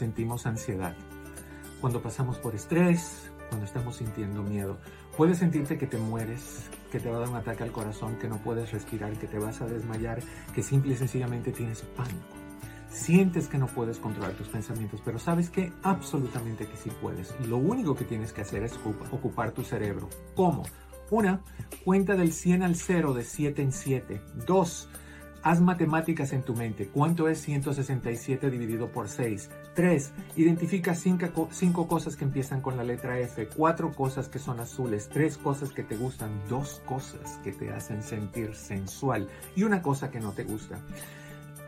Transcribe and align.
Sentimos 0.00 0.46
ansiedad. 0.46 0.96
Cuando 1.82 2.00
pasamos 2.00 2.38
por 2.38 2.54
estrés, 2.54 3.30
cuando 3.50 3.66
estamos 3.66 3.96
sintiendo 3.96 4.42
miedo, 4.42 4.78
puedes 5.14 5.36
sentirte 5.36 5.76
que 5.76 5.86
te 5.86 5.98
mueres, 5.98 6.70
que 6.90 6.98
te 6.98 7.10
va 7.10 7.18
a 7.18 7.20
dar 7.20 7.28
un 7.28 7.36
ataque 7.36 7.64
al 7.64 7.70
corazón, 7.70 8.16
que 8.16 8.26
no 8.26 8.38
puedes 8.38 8.72
respirar, 8.72 9.12
que 9.18 9.26
te 9.26 9.38
vas 9.38 9.60
a 9.60 9.66
desmayar, 9.66 10.22
que 10.54 10.62
simple 10.62 10.94
y 10.94 10.96
sencillamente 10.96 11.52
tienes 11.52 11.82
pánico. 11.82 12.24
Sientes 12.88 13.46
que 13.46 13.58
no 13.58 13.66
puedes 13.66 13.98
controlar 13.98 14.32
tus 14.32 14.48
pensamientos, 14.48 15.02
pero 15.04 15.18
sabes 15.18 15.50
que 15.50 15.70
absolutamente 15.82 16.66
que 16.66 16.78
sí 16.78 16.90
puedes. 17.02 17.38
Lo 17.46 17.58
único 17.58 17.94
que 17.94 18.06
tienes 18.06 18.32
que 18.32 18.40
hacer 18.40 18.62
es 18.62 18.80
ocupar 19.12 19.52
tu 19.52 19.64
cerebro. 19.64 20.08
¿Cómo? 20.34 20.62
Una, 21.10 21.42
cuenta 21.84 22.16
del 22.16 22.32
100 22.32 22.62
al 22.62 22.74
0 22.74 23.12
de 23.12 23.22
7 23.22 23.60
en 23.60 23.72
7. 23.72 24.22
Dos, 24.46 24.88
Haz 25.42 25.58
matemáticas 25.62 26.34
en 26.34 26.42
tu 26.42 26.54
mente. 26.54 26.88
¿Cuánto 26.88 27.26
es 27.26 27.40
167 27.40 28.50
dividido 28.50 28.92
por 28.92 29.08
6? 29.08 29.48
3. 29.80 30.12
Identifica 30.36 30.94
5 30.94 31.88
cosas 31.88 32.14
que 32.14 32.24
empiezan 32.26 32.60
con 32.60 32.76
la 32.76 32.84
letra 32.84 33.18
F. 33.18 33.48
4 33.48 33.92
cosas 33.92 34.28
que 34.28 34.38
son 34.38 34.60
azules. 34.60 35.08
3 35.08 35.38
cosas 35.38 35.72
que 35.72 35.82
te 35.82 35.96
gustan. 35.96 36.30
2 36.50 36.82
cosas 36.84 37.40
que 37.42 37.52
te 37.52 37.70
hacen 37.70 38.02
sentir 38.02 38.54
sensual. 38.54 39.26
Y 39.56 39.62
una 39.62 39.80
cosa 39.80 40.10
que 40.10 40.20
no 40.20 40.32
te 40.32 40.44
gusta. 40.44 40.78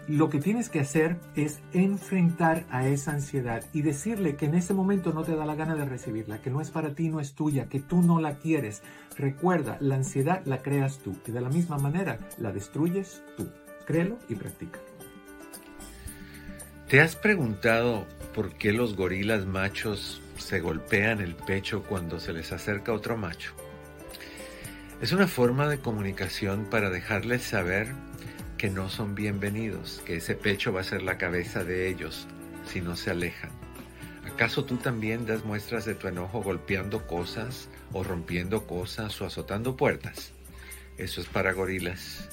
Lo 0.08 0.28
que 0.28 0.40
tienes 0.40 0.68
que 0.68 0.80
hacer 0.80 1.16
es 1.36 1.60
enfrentar 1.72 2.66
a 2.68 2.86
esa 2.86 3.12
ansiedad 3.12 3.64
y 3.72 3.80
decirle 3.80 4.36
que 4.36 4.44
en 4.44 4.56
ese 4.56 4.74
momento 4.74 5.14
no 5.14 5.22
te 5.22 5.34
da 5.34 5.46
la 5.46 5.54
gana 5.54 5.74
de 5.74 5.86
recibirla, 5.86 6.42
que 6.42 6.50
no 6.50 6.60
es 6.60 6.70
para 6.70 6.94
ti, 6.94 7.08
no 7.08 7.18
es 7.18 7.32
tuya, 7.32 7.70
que 7.70 7.80
tú 7.80 8.02
no 8.02 8.20
la 8.20 8.36
quieres. 8.36 8.82
Recuerda, 9.16 9.78
la 9.80 9.94
ansiedad 9.94 10.42
la 10.44 10.58
creas 10.58 10.98
tú 10.98 11.16
y 11.26 11.30
de 11.30 11.40
la 11.40 11.48
misma 11.48 11.78
manera 11.78 12.18
la 12.36 12.52
destruyes 12.52 13.22
tú. 13.38 13.48
Créelo 13.86 14.18
y 14.28 14.34
practícalo. 14.34 14.91
¿Te 16.92 17.00
has 17.00 17.16
preguntado 17.16 18.06
por 18.34 18.52
qué 18.52 18.70
los 18.70 18.96
gorilas 18.96 19.46
machos 19.46 20.20
se 20.36 20.60
golpean 20.60 21.22
el 21.22 21.34
pecho 21.34 21.82
cuando 21.84 22.20
se 22.20 22.34
les 22.34 22.52
acerca 22.52 22.92
otro 22.92 23.16
macho? 23.16 23.54
Es 25.00 25.12
una 25.12 25.26
forma 25.26 25.68
de 25.68 25.78
comunicación 25.78 26.66
para 26.66 26.90
dejarles 26.90 27.44
saber 27.44 27.94
que 28.58 28.68
no 28.68 28.90
son 28.90 29.14
bienvenidos, 29.14 30.02
que 30.04 30.16
ese 30.16 30.34
pecho 30.34 30.70
va 30.70 30.82
a 30.82 30.84
ser 30.84 31.02
la 31.02 31.16
cabeza 31.16 31.64
de 31.64 31.88
ellos 31.88 32.28
si 32.66 32.82
no 32.82 32.94
se 32.94 33.10
alejan. 33.10 33.52
¿Acaso 34.30 34.66
tú 34.66 34.76
también 34.76 35.24
das 35.24 35.46
muestras 35.46 35.86
de 35.86 35.94
tu 35.94 36.08
enojo 36.08 36.42
golpeando 36.42 37.06
cosas 37.06 37.70
o 37.94 38.04
rompiendo 38.04 38.66
cosas 38.66 39.18
o 39.22 39.24
azotando 39.24 39.78
puertas? 39.78 40.34
Eso 40.98 41.22
es 41.22 41.26
para 41.26 41.54
gorilas. 41.54 42.28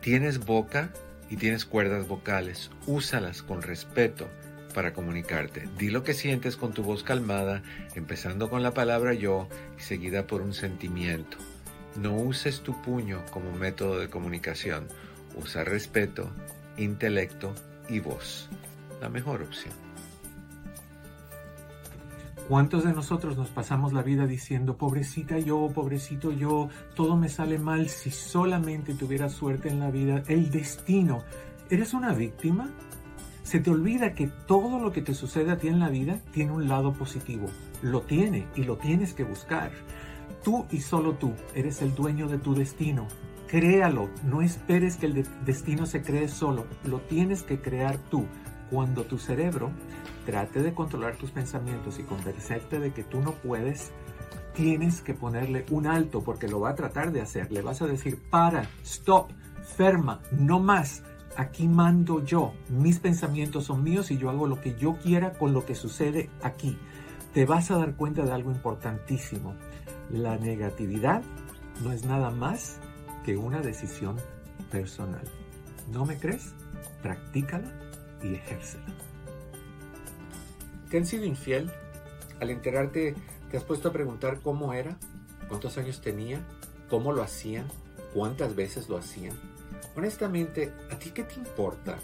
Tienes 0.00 0.40
boca 0.40 0.92
y 1.30 1.36
tienes 1.36 1.64
cuerdas 1.64 2.08
vocales, 2.08 2.70
úsalas 2.86 3.42
con 3.42 3.62
respeto 3.62 4.28
para 4.74 4.92
comunicarte. 4.92 5.68
Di 5.78 5.90
lo 5.90 6.02
que 6.02 6.14
sientes 6.14 6.56
con 6.56 6.72
tu 6.72 6.82
voz 6.82 7.02
calmada, 7.02 7.62
empezando 7.94 8.50
con 8.50 8.62
la 8.62 8.74
palabra 8.74 9.14
yo 9.14 9.48
y 9.78 9.82
seguida 9.82 10.26
por 10.26 10.42
un 10.42 10.52
sentimiento. 10.52 11.38
No 11.96 12.14
uses 12.16 12.60
tu 12.60 12.80
puño 12.82 13.24
como 13.30 13.52
método 13.52 14.00
de 14.00 14.10
comunicación. 14.10 14.88
Usa 15.36 15.64
respeto, 15.64 16.30
intelecto 16.76 17.54
y 17.88 18.00
voz. 18.00 18.48
La 19.00 19.08
mejor 19.08 19.42
opción. 19.42 19.83
¿Cuántos 22.48 22.84
de 22.84 22.92
nosotros 22.92 23.38
nos 23.38 23.48
pasamos 23.48 23.94
la 23.94 24.02
vida 24.02 24.26
diciendo, 24.26 24.76
pobrecita 24.76 25.38
yo, 25.38 25.70
pobrecito 25.74 26.30
yo, 26.30 26.68
todo 26.94 27.16
me 27.16 27.30
sale 27.30 27.58
mal 27.58 27.88
si 27.88 28.10
solamente 28.10 28.92
tuviera 28.92 29.30
suerte 29.30 29.70
en 29.70 29.80
la 29.80 29.90
vida, 29.90 30.22
el 30.28 30.50
destino? 30.50 31.22
¿Eres 31.70 31.94
una 31.94 32.12
víctima? 32.12 32.68
Se 33.44 33.60
te 33.60 33.70
olvida 33.70 34.12
que 34.12 34.26
todo 34.26 34.78
lo 34.78 34.92
que 34.92 35.00
te 35.00 35.14
sucede 35.14 35.52
a 35.52 35.56
ti 35.56 35.68
en 35.68 35.80
la 35.80 35.88
vida 35.88 36.20
tiene 36.32 36.52
un 36.52 36.68
lado 36.68 36.92
positivo. 36.92 37.46
Lo 37.80 38.02
tiene 38.02 38.46
y 38.54 38.64
lo 38.64 38.76
tienes 38.76 39.14
que 39.14 39.24
buscar. 39.24 39.70
Tú 40.42 40.66
y 40.70 40.80
solo 40.80 41.14
tú 41.14 41.32
eres 41.54 41.80
el 41.80 41.94
dueño 41.94 42.28
de 42.28 42.36
tu 42.36 42.54
destino. 42.54 43.08
Créalo, 43.48 44.10
no 44.22 44.42
esperes 44.42 44.98
que 44.98 45.06
el 45.06 45.26
destino 45.46 45.86
se 45.86 46.02
cree 46.02 46.28
solo, 46.28 46.66
lo 46.84 47.00
tienes 47.00 47.42
que 47.42 47.62
crear 47.62 47.96
tú. 48.10 48.26
Cuando 48.70 49.04
tu 49.04 49.18
cerebro 49.18 49.70
trate 50.24 50.62
de 50.62 50.74
controlar 50.74 51.16
tus 51.16 51.30
pensamientos 51.30 51.98
y 51.98 52.02
convencerte 52.02 52.78
de 52.78 52.92
que 52.92 53.04
tú 53.04 53.20
no 53.20 53.32
puedes, 53.32 53.92
tienes 54.54 55.02
que 55.02 55.14
ponerle 55.14 55.66
un 55.70 55.86
alto 55.86 56.22
porque 56.22 56.48
lo 56.48 56.60
va 56.60 56.70
a 56.70 56.74
tratar 56.74 57.12
de 57.12 57.20
hacer. 57.20 57.50
Le 57.52 57.62
vas 57.62 57.82
a 57.82 57.86
decir, 57.86 58.18
para, 58.30 58.68
stop, 58.82 59.30
ferma, 59.76 60.20
no 60.32 60.60
más. 60.60 61.02
Aquí 61.36 61.66
mando 61.66 62.24
yo. 62.24 62.52
Mis 62.68 63.00
pensamientos 63.00 63.64
son 63.64 63.82
míos 63.82 64.10
y 64.10 64.18
yo 64.18 64.30
hago 64.30 64.46
lo 64.46 64.60
que 64.60 64.76
yo 64.76 64.96
quiera 64.98 65.32
con 65.32 65.52
lo 65.52 65.66
que 65.66 65.74
sucede 65.74 66.30
aquí. 66.42 66.78
Te 67.32 67.44
vas 67.44 67.70
a 67.70 67.78
dar 67.78 67.96
cuenta 67.96 68.24
de 68.24 68.32
algo 68.32 68.52
importantísimo. 68.52 69.54
La 70.10 70.38
negatividad 70.38 71.22
no 71.82 71.90
es 71.90 72.04
nada 72.04 72.30
más 72.30 72.78
que 73.24 73.36
una 73.36 73.60
decisión 73.60 74.16
personal. 74.70 75.24
¿No 75.90 76.06
me 76.06 76.18
crees? 76.18 76.54
Practícala 77.02 77.72
y 78.22 78.34
ejércela. 78.34 79.03
¿Te 80.94 80.98
han 80.98 81.06
sido 81.06 81.24
infiel? 81.24 81.72
Al 82.40 82.50
enterarte, 82.50 83.16
¿te 83.50 83.56
has 83.56 83.64
puesto 83.64 83.88
a 83.88 83.92
preguntar 83.92 84.38
cómo 84.44 84.72
era? 84.74 84.96
¿Cuántos 85.48 85.76
años 85.76 86.00
tenía? 86.00 86.46
¿Cómo 86.88 87.10
lo 87.10 87.24
hacían? 87.24 87.66
¿Cuántas 88.14 88.54
veces 88.54 88.88
lo 88.88 88.96
hacían? 88.96 89.36
Honestamente, 89.96 90.72
¿a 90.92 90.96
ti 90.96 91.10
qué 91.10 91.24
te 91.24 91.34
importa? 91.34 91.96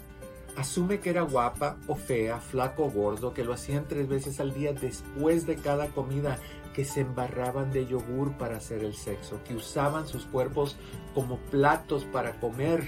Asume 0.57 0.99
que 0.99 1.09
era 1.09 1.21
guapa 1.21 1.77
o 1.87 1.95
fea, 1.95 2.41
flaco 2.41 2.83
o 2.83 2.91
gordo, 2.91 3.33
que 3.33 3.45
lo 3.45 3.53
hacían 3.53 3.87
tres 3.87 4.09
veces 4.09 4.41
al 4.41 4.53
día 4.53 4.73
después 4.73 5.47
de 5.47 5.55
cada 5.55 5.87
comida, 5.87 6.37
que 6.73 6.83
se 6.83 6.99
embarraban 6.99 7.71
de 7.71 7.87
yogur 7.87 8.33
para 8.33 8.57
hacer 8.57 8.83
el 8.83 8.95
sexo, 8.95 9.41
que 9.45 9.55
usaban 9.55 10.05
sus 10.05 10.25
cuerpos 10.25 10.75
como 11.15 11.37
platos 11.37 12.03
para 12.03 12.41
comer, 12.41 12.83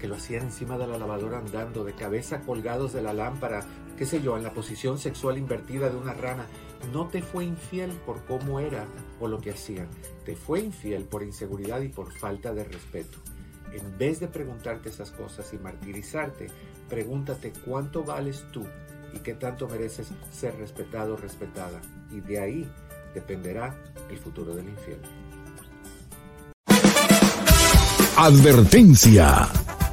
que 0.00 0.08
lo 0.08 0.16
hacían 0.16 0.44
encima 0.44 0.78
de 0.78 0.86
la 0.86 0.98
lavadora 0.98 1.38
andando, 1.38 1.84
de 1.84 1.92
cabeza 1.92 2.40
colgados 2.40 2.92
de 2.92 3.02
la 3.02 3.12
lámpara, 3.12 3.64
qué 3.98 4.06
sé 4.06 4.22
yo, 4.22 4.36
en 4.36 4.42
la 4.42 4.52
posición 4.52 4.98
sexual 4.98 5.36
invertida 5.38 5.90
de 5.90 5.96
una 5.96 6.14
rana. 6.14 6.46
No 6.92 7.08
te 7.08 7.22
fue 7.22 7.44
infiel 7.44 7.90
por 8.06 8.24
cómo 8.24 8.58
era 8.58 8.86
o 9.20 9.28
lo 9.28 9.38
que 9.38 9.50
hacían, 9.50 9.88
te 10.24 10.34
fue 10.34 10.60
infiel 10.60 11.04
por 11.04 11.22
inseguridad 11.22 11.80
y 11.82 11.88
por 11.88 12.12
falta 12.12 12.54
de 12.54 12.64
respeto. 12.64 13.18
En 13.72 13.98
vez 13.98 14.18
de 14.18 14.26
preguntarte 14.26 14.88
esas 14.88 15.10
cosas 15.10 15.52
y 15.52 15.58
martirizarte, 15.58 16.48
pregúntate 16.88 17.52
cuánto 17.64 18.02
vales 18.02 18.44
tú 18.52 18.66
y 19.14 19.18
qué 19.18 19.34
tanto 19.34 19.68
mereces 19.68 20.08
ser 20.32 20.56
respetado 20.56 21.14
o 21.14 21.16
respetada. 21.16 21.80
Y 22.10 22.20
de 22.20 22.40
ahí 22.40 22.72
dependerá 23.14 23.76
el 24.08 24.18
futuro 24.18 24.54
del 24.54 24.68
infiel. 24.68 25.00
Advertencia. 28.16 29.48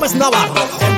López 0.00 0.14
Navarro. 0.14 0.89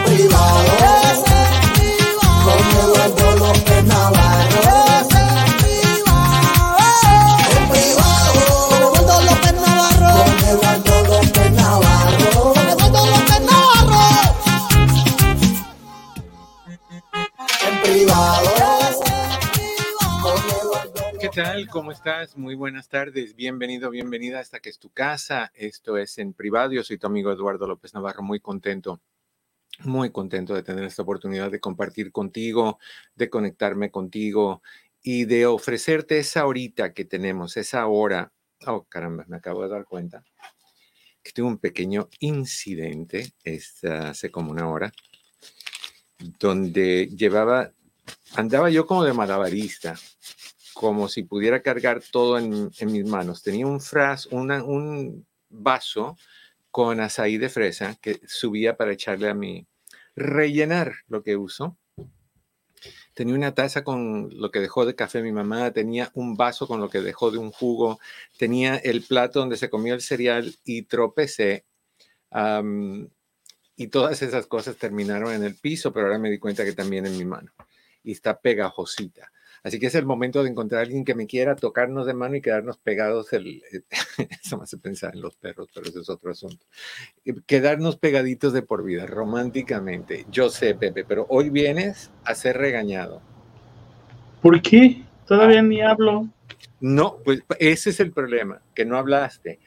Estás? 22.05 22.37
Muy 22.37 22.57
buenas 22.57 22.89
tardes. 22.89 23.37
Bienvenido, 23.37 23.89
bienvenida 23.89 24.41
hasta 24.41 24.59
que 24.59 24.71
es 24.71 24.81
tu 24.81 24.91
casa. 24.91 25.53
Esto 25.55 25.97
es 25.97 26.19
en 26.19 26.33
privado. 26.33 26.73
Yo 26.73 26.83
soy 26.83 26.99
tu 26.99 27.07
amigo 27.07 27.31
Eduardo 27.31 27.65
López 27.65 27.95
Navarro, 27.95 28.25
muy 28.25 28.41
contento. 28.41 29.01
Muy 29.85 30.11
contento 30.11 30.53
de 30.53 30.65
tener 30.65 30.83
esta 30.83 31.03
oportunidad 31.03 31.53
de 31.53 31.61
compartir 31.61 32.11
contigo, 32.11 32.81
de 33.15 33.31
conectarme 33.31 33.93
contigo 33.93 34.63
y 35.01 35.27
de 35.27 35.47
ofrecerte 35.47 36.19
esa 36.19 36.45
horita 36.45 36.93
que 36.93 37.05
tenemos, 37.05 37.57
esa 37.57 37.87
hora. 37.87 38.33
Oh, 38.67 38.83
caramba, 38.83 39.25
me 39.29 39.37
acabo 39.37 39.63
de 39.63 39.69
dar 39.69 39.85
cuenta 39.85 40.25
que 41.23 41.31
tuve 41.31 41.47
un 41.47 41.59
pequeño 41.59 42.09
incidente 42.19 43.33
esta, 43.45 44.11
hace 44.11 44.29
como 44.29 44.51
una 44.51 44.69
hora, 44.69 44.93
donde 46.19 47.07
llevaba, 47.17 47.71
andaba 48.35 48.71
yo 48.71 48.89
como 48.89 49.05
de 49.05 49.13
malabarista, 49.13 49.95
como 50.83 51.09
si 51.09 51.23
pudiera 51.23 51.63
cargar 51.63 52.03
todo 52.11 52.39
en, 52.39 52.71
mis 52.81 53.07
manos. 53.07 53.43
Tenía 53.43 53.67
un 53.67 53.81
fras, 53.81 54.27
un 54.27 55.27
vaso 55.49 56.19
con 56.71 57.01
azaí 57.01 57.39
de 57.39 57.49
fresa 57.49 57.97
que 58.01 58.21
subía 58.27 58.77
para 58.77 58.93
echarle 58.93 59.29
a 59.29 59.35
mi, 59.35 59.67
rellenar 60.17 60.93
lo 61.07 61.23
que 61.23 61.37
uso 61.37 61.79
tenía 63.15 63.35
una 63.35 63.55
taza 63.55 63.85
con 63.85 64.31
lo 64.33 64.51
que 64.51 64.59
dejó 64.59 64.85
de 64.85 64.95
café 64.95 65.23
mi 65.23 65.33
mamá, 65.33 65.71
tenía 65.71 66.11
un 66.15 66.37
vaso 66.37 66.67
con 66.67 66.81
lo 66.81 66.89
que 66.89 67.01
dejó 67.01 67.31
de 67.31 67.39
un 67.39 67.53
jugo, 67.53 68.01
tenía 68.39 68.77
el 68.77 69.03
plato 69.03 69.39
donde 69.39 69.57
se 69.57 69.71
comió 69.71 69.95
el 69.95 70.01
cereal 70.01 70.55
y 70.65 70.83
tropecé. 70.83 71.65
y 73.77 73.87
todas 73.89 74.23
esas 74.23 74.47
cosas 74.47 74.77
terminaron 74.77 75.33
en 75.33 75.45
el 75.45 75.55
piso, 75.55 75.93
pero 75.93 76.07
ahora 76.07 76.19
me 76.19 76.31
di 76.31 76.39
cuenta 76.39 76.65
que 76.65 76.73
también 76.73 77.07
en 77.07 77.17
mi 77.17 77.25
mano. 77.25 77.53
Y 78.03 78.13
está 78.13 78.41
pegajosita. 78.41 79.31
Así 79.65 79.79
que 79.79 79.87
es 79.87 79.95
el 79.95 80.07
momento 80.07 80.43
de 80.43 80.51
encontrar 80.51 80.81
a 80.81 80.83
alguien 80.83 81.05
que 81.05 81.15
me 81.15 81.27
quiera 81.27 81.55
tocarnos 81.55 82.07
de 82.07 82.15
mano 82.15 82.35
y 82.35 82.41
quedarnos 82.41 82.79
pegados. 82.79 83.33
El, 83.33 83.63
eso 84.43 84.57
me 84.57 84.65
hace 84.65 84.77
pensar 84.79 85.15
en 85.15 85.23
los 85.23 85.37
perros, 85.37 85.69
pero 85.73 85.89
ese 85.89 86.01
es 86.01 86.11
otro 86.11 86.33
asunto. 86.33 86.67
Quedarnos 87.47 87.97
pegaditos 87.97 88.53
de 88.53 88.63
por 88.63 88.85
vida, 88.85 89.07
románticamente. 89.07 90.27
Yo 90.31 90.51
sé, 90.51 90.75
Pepe, 90.75 91.05
pero 91.05 91.27
hoy 91.29 91.51
vienes 91.51 92.11
a 92.25 92.35
ser 92.35 92.57
regañado. 92.59 93.23
¿Por 94.41 94.61
qué? 94.61 95.03
Todavía 95.27 95.63
ni 95.63 95.81
hablo. 95.81 96.29
No, 96.81 97.19
pues 97.25 97.43
ese 97.61 97.91
es 97.91 98.01
el 98.01 98.11
problema, 98.11 98.61
que 98.75 98.85
no 98.85 98.97
hablaste 98.97 99.61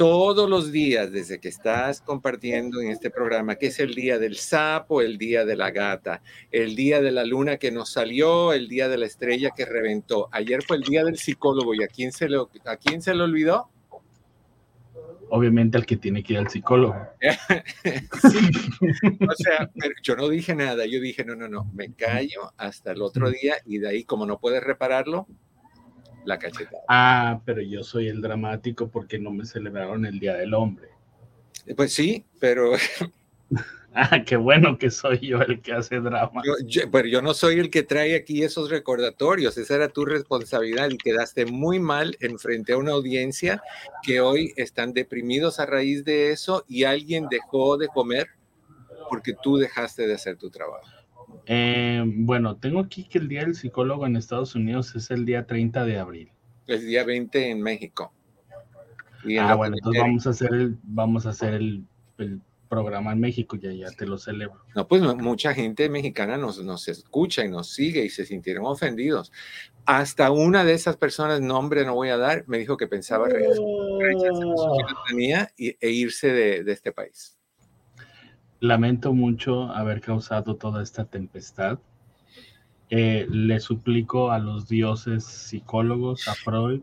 todos 0.00 0.48
los 0.48 0.72
días 0.72 1.12
desde 1.12 1.40
que 1.40 1.50
estás 1.50 2.00
compartiendo 2.00 2.80
en 2.80 2.90
este 2.90 3.10
programa, 3.10 3.56
que 3.56 3.66
es 3.66 3.80
el 3.80 3.94
día 3.94 4.18
del 4.18 4.36
sapo, 4.36 5.02
el 5.02 5.18
día 5.18 5.44
de 5.44 5.56
la 5.56 5.72
gata, 5.72 6.22
el 6.50 6.74
día 6.74 7.02
de 7.02 7.10
la 7.10 7.22
luna 7.22 7.58
que 7.58 7.70
nos 7.70 7.92
salió, 7.92 8.54
el 8.54 8.66
día 8.66 8.88
de 8.88 8.96
la 8.96 9.04
estrella 9.04 9.50
que 9.54 9.66
reventó. 9.66 10.30
Ayer 10.32 10.62
fue 10.62 10.78
el 10.78 10.84
día 10.84 11.04
del 11.04 11.18
psicólogo 11.18 11.74
y 11.74 11.82
¿a 11.82 11.86
quién 11.86 12.12
se 12.12 12.30
le, 12.30 12.38
a 12.38 12.76
quién 12.78 13.02
se 13.02 13.14
le 13.14 13.24
olvidó? 13.24 13.68
Obviamente 15.28 15.76
al 15.76 15.84
que 15.84 15.98
tiene 15.98 16.22
que 16.22 16.32
ir 16.32 16.38
al 16.38 16.48
psicólogo. 16.48 16.96
O 19.28 19.34
sea, 19.34 19.70
yo 20.02 20.16
no 20.16 20.30
dije 20.30 20.54
nada, 20.54 20.86
yo 20.86 20.98
dije, 20.98 21.26
no, 21.26 21.36
no, 21.36 21.46
no, 21.46 21.70
me 21.74 21.92
callo 21.92 22.54
hasta 22.56 22.92
el 22.92 23.02
otro 23.02 23.30
día 23.30 23.56
y 23.66 23.76
de 23.76 23.90
ahí 23.90 24.04
como 24.04 24.24
no 24.24 24.40
puedes 24.40 24.64
repararlo, 24.64 25.26
la 26.24 26.38
cachetada. 26.38 26.82
Ah, 26.88 27.40
pero 27.44 27.62
yo 27.62 27.82
soy 27.82 28.08
el 28.08 28.20
dramático 28.20 28.88
porque 28.88 29.18
no 29.18 29.30
me 29.30 29.44
celebraron 29.44 30.06
el 30.06 30.18
Día 30.18 30.34
del 30.34 30.54
Hombre. 30.54 30.88
Pues 31.76 31.92
sí, 31.92 32.24
pero... 32.38 32.72
ah, 33.94 34.22
qué 34.24 34.36
bueno 34.36 34.78
que 34.78 34.90
soy 34.90 35.18
yo 35.18 35.40
el 35.40 35.60
que 35.60 35.72
hace 35.72 36.00
drama. 36.00 36.42
pero 36.90 37.08
yo 37.08 37.22
no 37.22 37.34
soy 37.34 37.58
el 37.58 37.70
que 37.70 37.82
trae 37.82 38.14
aquí 38.14 38.42
esos 38.42 38.70
recordatorios, 38.70 39.56
esa 39.58 39.74
era 39.74 39.88
tu 39.88 40.04
responsabilidad 40.04 40.90
y 40.90 40.98
quedaste 40.98 41.46
muy 41.46 41.78
mal 41.78 42.16
en 42.20 42.38
frente 42.38 42.72
a 42.72 42.78
una 42.78 42.92
audiencia 42.92 43.62
que 44.02 44.20
hoy 44.20 44.52
están 44.56 44.92
deprimidos 44.92 45.60
a 45.60 45.66
raíz 45.66 46.04
de 46.04 46.30
eso 46.30 46.64
y 46.68 46.84
alguien 46.84 47.26
dejó 47.30 47.76
de 47.76 47.88
comer 47.88 48.28
porque 49.08 49.34
tú 49.42 49.56
dejaste 49.56 50.06
de 50.06 50.14
hacer 50.14 50.36
tu 50.36 50.50
trabajo. 50.50 50.99
Eh, 51.46 52.02
bueno, 52.06 52.56
tengo 52.56 52.80
aquí 52.80 53.04
que 53.04 53.18
el 53.18 53.28
Día 53.28 53.40
del 53.40 53.54
Psicólogo 53.54 54.06
en 54.06 54.16
Estados 54.16 54.54
Unidos 54.54 54.94
es 54.94 55.10
el 55.10 55.24
día 55.24 55.46
30 55.46 55.84
de 55.84 55.98
abril. 55.98 56.32
El 56.66 56.86
día 56.86 57.04
20 57.04 57.50
en 57.50 57.60
México. 57.62 58.12
ah, 59.38 59.54
bueno, 59.54 59.76
entonces 59.76 60.02
vamos 60.02 60.26
a 60.26 60.30
hacer 60.30 60.54
el, 60.54 60.78
vamos 60.82 61.26
a 61.26 61.30
hacer 61.30 61.54
el, 61.54 61.84
programa 62.68 63.10
en 63.10 63.18
México, 63.18 63.56
ya, 63.56 63.72
ya 63.72 63.90
te 63.90 64.06
lo 64.06 64.16
celebro. 64.16 64.64
No, 64.76 64.86
pues 64.86 65.02
mucha 65.02 65.52
gente 65.54 65.88
mexicana 65.88 66.36
nos, 66.36 66.62
nos 66.62 66.86
escucha 66.86 67.44
y 67.44 67.48
nos 67.48 67.72
sigue 67.72 68.04
y 68.04 68.10
se 68.10 68.24
sintieron 68.24 68.64
ofendidos. 68.64 69.32
Hasta 69.86 70.30
una 70.30 70.64
de 70.64 70.74
esas 70.74 70.96
personas, 70.96 71.40
nombre 71.40 71.84
no 71.84 71.96
voy 71.96 72.10
a 72.10 72.16
dar, 72.16 72.44
me 72.46 72.58
dijo 72.58 72.76
que 72.76 72.86
pensaba 72.86 73.26
rechazar 73.28 74.36
su 74.36 74.54
ciudadanía 74.54 75.52
e 75.56 75.90
irse 75.90 76.32
de, 76.32 76.62
de 76.62 76.72
este 76.72 76.92
país. 76.92 77.39
Lamento 78.60 79.14
mucho 79.14 79.72
haber 79.72 80.00
causado 80.00 80.56
toda 80.56 80.82
esta 80.82 81.06
tempestad. 81.06 81.78
Eh, 82.90 83.26
le 83.30 83.60
suplico 83.60 84.30
a 84.30 84.38
los 84.38 84.68
dioses 84.68 85.24
psicólogos, 85.24 86.28
a 86.28 86.34
Freud 86.34 86.82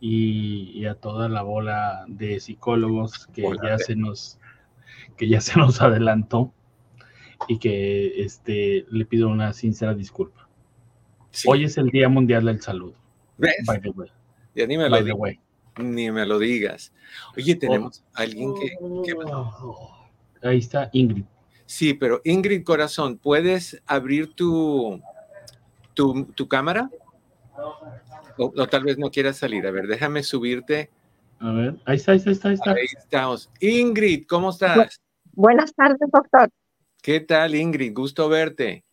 y, 0.00 0.84
a 0.86 0.94
toda 0.94 1.28
la 1.28 1.42
bola 1.42 2.04
de 2.08 2.40
psicólogos 2.40 3.26
que 3.28 3.48
ya 3.62 3.78
se 3.78 3.96
nos 3.96 4.38
que 5.16 5.28
ya 5.28 5.40
se 5.40 5.58
nos 5.58 5.80
adelantó 5.80 6.52
y 7.48 7.58
que 7.58 8.22
este, 8.22 8.86
le 8.90 9.04
pido 9.06 9.28
una 9.28 9.52
sincera 9.52 9.94
disculpa. 9.94 10.48
Hoy 11.46 11.64
es 11.64 11.78
el 11.78 11.88
Día 11.88 12.08
Mundial 12.08 12.44
del 12.44 12.60
Salud. 12.60 12.94
By 13.38 13.80
the 13.80 13.90
way. 13.90 14.10
Ya 14.54 14.66
ni 14.66 14.76
me, 14.76 14.88
lo 14.88 14.98
ni 15.78 16.10
me 16.10 16.26
lo 16.26 16.38
digas. 16.38 16.92
Oye, 17.36 17.54
tenemos 17.54 18.04
alguien 18.14 18.52
que... 18.54 19.14
Oh. 19.24 19.99
Ahí 20.42 20.58
está 20.58 20.90
Ingrid. 20.92 21.24
Sí, 21.66 21.94
pero 21.94 22.20
Ingrid 22.24 22.64
Corazón, 22.64 23.18
¿puedes 23.18 23.80
abrir 23.86 24.34
tu, 24.34 25.00
tu, 25.94 26.48
cámara? 26.48 26.90
O, 28.36 28.66
tal 28.66 28.84
vez 28.84 28.98
no 28.98 29.10
quieras 29.10 29.36
salir. 29.36 29.66
A 29.66 29.70
ver, 29.70 29.86
déjame 29.86 30.22
subirte. 30.22 30.90
A 31.38 31.52
ver, 31.52 31.76
ahí 31.84 31.96
está, 31.96 32.12
ahí 32.12 32.18
está, 32.18 32.48
ahí 32.48 32.54
está. 32.54 32.72
Ahí 32.72 32.86
estamos. 32.98 33.50
Ingrid, 33.60 34.26
¿cómo 34.26 34.50
estás? 34.50 35.00
buenas 35.32 35.72
tardes, 35.74 35.98
doctor. 36.12 36.50
¿Qué 37.02 37.20
tal, 37.20 37.54
Ingrid? 37.54 37.94
Gusto 37.94 38.28
verte. 38.28 38.84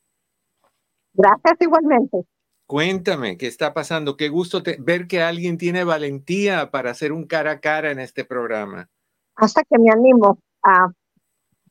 Gracias 1.14 1.58
igualmente. 1.60 2.26
Cuéntame, 2.68 3.38
¿qué 3.38 3.48
está 3.48 3.74
pasando? 3.74 4.18
Qué 4.18 4.30
gusto 4.30 4.62
ver 4.80 5.08
que 5.08 5.22
alguien 5.22 5.58
tiene 5.58 5.84
valentía 5.84 6.70
para 6.70 6.92
hacer 6.92 7.12
un 7.12 7.26
cara 7.26 7.52
a 7.52 7.60
cara 7.60 7.92
en 7.92 8.00
este 8.00 8.26
programa. 8.26 8.90
Hasta 9.36 9.64
que 9.64 9.80
me 9.80 9.90
animo 9.90 10.38
a 10.64 10.92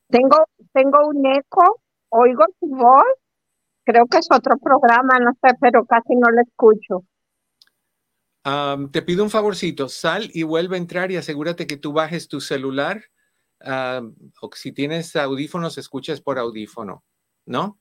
tengo, 0.09 0.49
tengo 0.73 1.09
un 1.09 1.27
eco, 1.27 1.81
oigo 2.11 2.45
tu 2.61 2.69
voz, 2.69 3.05
creo 3.85 4.07
que 4.07 4.19
es 4.19 4.29
otro 4.31 4.57
programa, 4.59 5.19
no 5.21 5.33
sé, 5.33 5.55
pero 5.61 5.85
casi 5.85 6.15
no 6.15 6.31
lo 6.31 6.43
escucho. 6.43 7.05
te 8.93 9.03
pido 9.03 9.25
un 9.25 9.31
favorcito, 9.31 9.89
sal 9.89 10.31
y 10.33 10.43
vuelve 10.43 10.77
a 10.77 10.79
entrar 10.79 11.11
y 11.11 11.17
asegúrate 11.17 11.67
que 11.67 11.77
tú 11.77 11.93
bajes 11.93 12.29
tu 12.29 12.41
celular. 12.41 13.03
o 13.65 14.51
si 14.55 14.73
tienes 14.73 15.17
audífonos, 15.17 15.79
escuches 15.79 16.21
por 16.21 16.39
audífono, 16.39 17.05
¿no? 17.47 17.79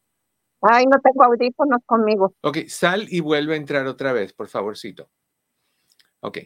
Ay, 0.62 0.86
no 0.86 1.00
tengo 1.00 1.24
audífonos 1.24 1.82
conmigo. 1.86 2.34
Ok, 2.42 2.60
sal 2.68 3.06
y 3.10 3.20
vuelve 3.20 3.54
a 3.54 3.58
entrar 3.58 3.86
otra 3.86 4.14
vez, 4.14 4.34
por 4.34 4.48
favorcito. 4.48 5.10
Ok, 6.22 6.40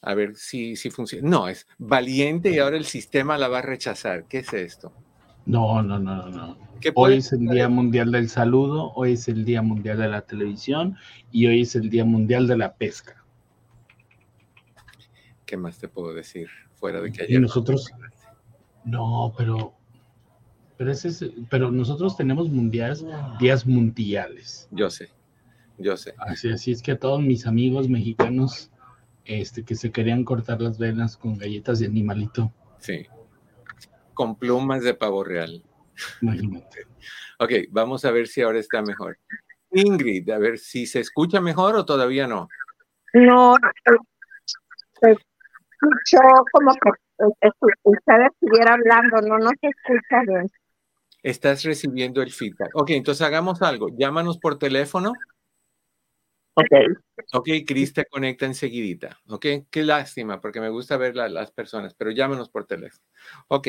a 0.00 0.14
ver 0.14 0.34
si, 0.34 0.76
si 0.76 0.88
funciona. 0.90 1.28
No, 1.28 1.48
es 1.48 1.66
valiente 1.76 2.50
y 2.50 2.58
ahora 2.58 2.76
el 2.76 2.86
sistema 2.86 3.36
la 3.36 3.48
va 3.48 3.58
a 3.58 3.62
rechazar. 3.62 4.26
¿Qué 4.28 4.38
es 4.38 4.52
esto? 4.54 4.94
No, 5.46 5.80
no, 5.80 6.00
no, 6.00 6.28
no. 6.28 6.58
Hoy 6.94 7.14
es 7.14 7.32
el 7.32 7.46
Día 7.46 7.68
Mundial 7.68 8.10
del 8.10 8.28
Saludo, 8.28 8.92
hoy 8.94 9.12
es 9.12 9.28
el 9.28 9.44
Día 9.44 9.62
Mundial 9.62 9.98
de 9.98 10.08
la 10.08 10.22
Televisión 10.22 10.96
y 11.30 11.46
hoy 11.46 11.62
es 11.62 11.76
el 11.76 11.88
Día 11.88 12.04
Mundial 12.04 12.48
de 12.48 12.56
la 12.56 12.74
Pesca. 12.74 13.24
¿Qué 15.46 15.56
más 15.56 15.78
te 15.78 15.86
puedo 15.86 16.12
decir? 16.12 16.48
Fuera 16.74 17.00
de 17.00 17.12
que 17.12 17.22
ayer. 17.22 17.38
Y 17.38 17.40
nosotros. 17.40 17.88
No, 18.84 19.32
pero. 19.38 19.74
Pero, 20.76 20.90
ese 20.90 21.30
pero 21.48 21.70
nosotros 21.70 22.16
tenemos 22.16 22.50
mundiales, 22.50 23.04
días 23.40 23.66
mundiales. 23.66 24.68
Yo 24.72 24.90
sé, 24.90 25.08
yo 25.78 25.96
sé. 25.96 26.12
Así, 26.18 26.50
así 26.50 26.72
es 26.72 26.82
que 26.82 26.92
a 26.92 26.98
todos 26.98 27.22
mis 27.22 27.46
amigos 27.46 27.88
mexicanos 27.88 28.70
este, 29.24 29.64
que 29.64 29.74
se 29.74 29.90
querían 29.90 30.24
cortar 30.24 30.60
las 30.60 30.76
venas 30.76 31.16
con 31.16 31.38
galletas 31.38 31.78
de 31.78 31.86
animalito. 31.86 32.52
Sí 32.78 33.06
con 34.16 34.36
plumas 34.36 34.82
de 34.82 34.94
pavo 34.94 35.22
real. 35.22 35.62
ok, 37.38 37.52
vamos 37.70 38.04
a 38.04 38.10
ver 38.10 38.26
si 38.26 38.42
ahora 38.42 38.58
está 38.58 38.82
mejor. 38.82 39.18
Ingrid, 39.70 40.28
a 40.30 40.38
ver 40.38 40.58
si 40.58 40.86
se 40.86 41.00
escucha 41.00 41.40
mejor 41.40 41.76
o 41.76 41.84
todavía 41.84 42.26
no. 42.26 42.48
No, 43.12 43.54
se 45.00 45.10
escuchó 45.10 46.18
como 46.50 46.72
que 46.72 46.90
usted 47.84 48.14
estuviera 48.32 48.74
hablando, 48.74 49.20
no, 49.28 49.38
no 49.38 49.50
se 49.60 49.68
escucha 49.68 50.22
bien. 50.26 50.50
Estás 51.22 51.62
recibiendo 51.64 52.22
el 52.22 52.32
feedback. 52.32 52.70
Ok, 52.74 52.90
entonces 52.90 53.26
hagamos 53.26 53.60
algo. 53.62 53.88
Llámanos 53.96 54.38
por 54.38 54.58
teléfono. 54.58 55.12
Ok. 56.54 56.72
Ok, 57.34 57.48
Cris 57.66 57.92
te 57.92 58.06
conecta 58.06 58.46
enseguidita. 58.46 59.18
Ok, 59.28 59.44
qué 59.70 59.82
lástima, 59.82 60.40
porque 60.40 60.60
me 60.60 60.70
gusta 60.70 60.96
ver 60.96 61.16
las 61.16 61.50
personas, 61.50 61.94
pero 61.94 62.12
llámanos 62.12 62.48
por 62.48 62.66
teléfono. 62.66 63.04
Ok. 63.48 63.68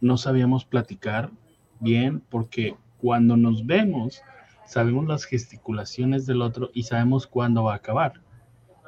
no 0.00 0.18
sabíamos 0.18 0.64
platicar 0.64 1.32
bien 1.80 2.22
porque 2.30 2.76
cuando 2.98 3.36
nos 3.36 3.66
vemos 3.66 4.22
sabemos 4.64 5.08
las 5.08 5.24
gesticulaciones 5.24 6.26
del 6.26 6.42
otro 6.42 6.70
y 6.72 6.84
sabemos 6.84 7.26
cuándo 7.26 7.64
va 7.64 7.72
a 7.72 7.78
acabar. 7.78 8.22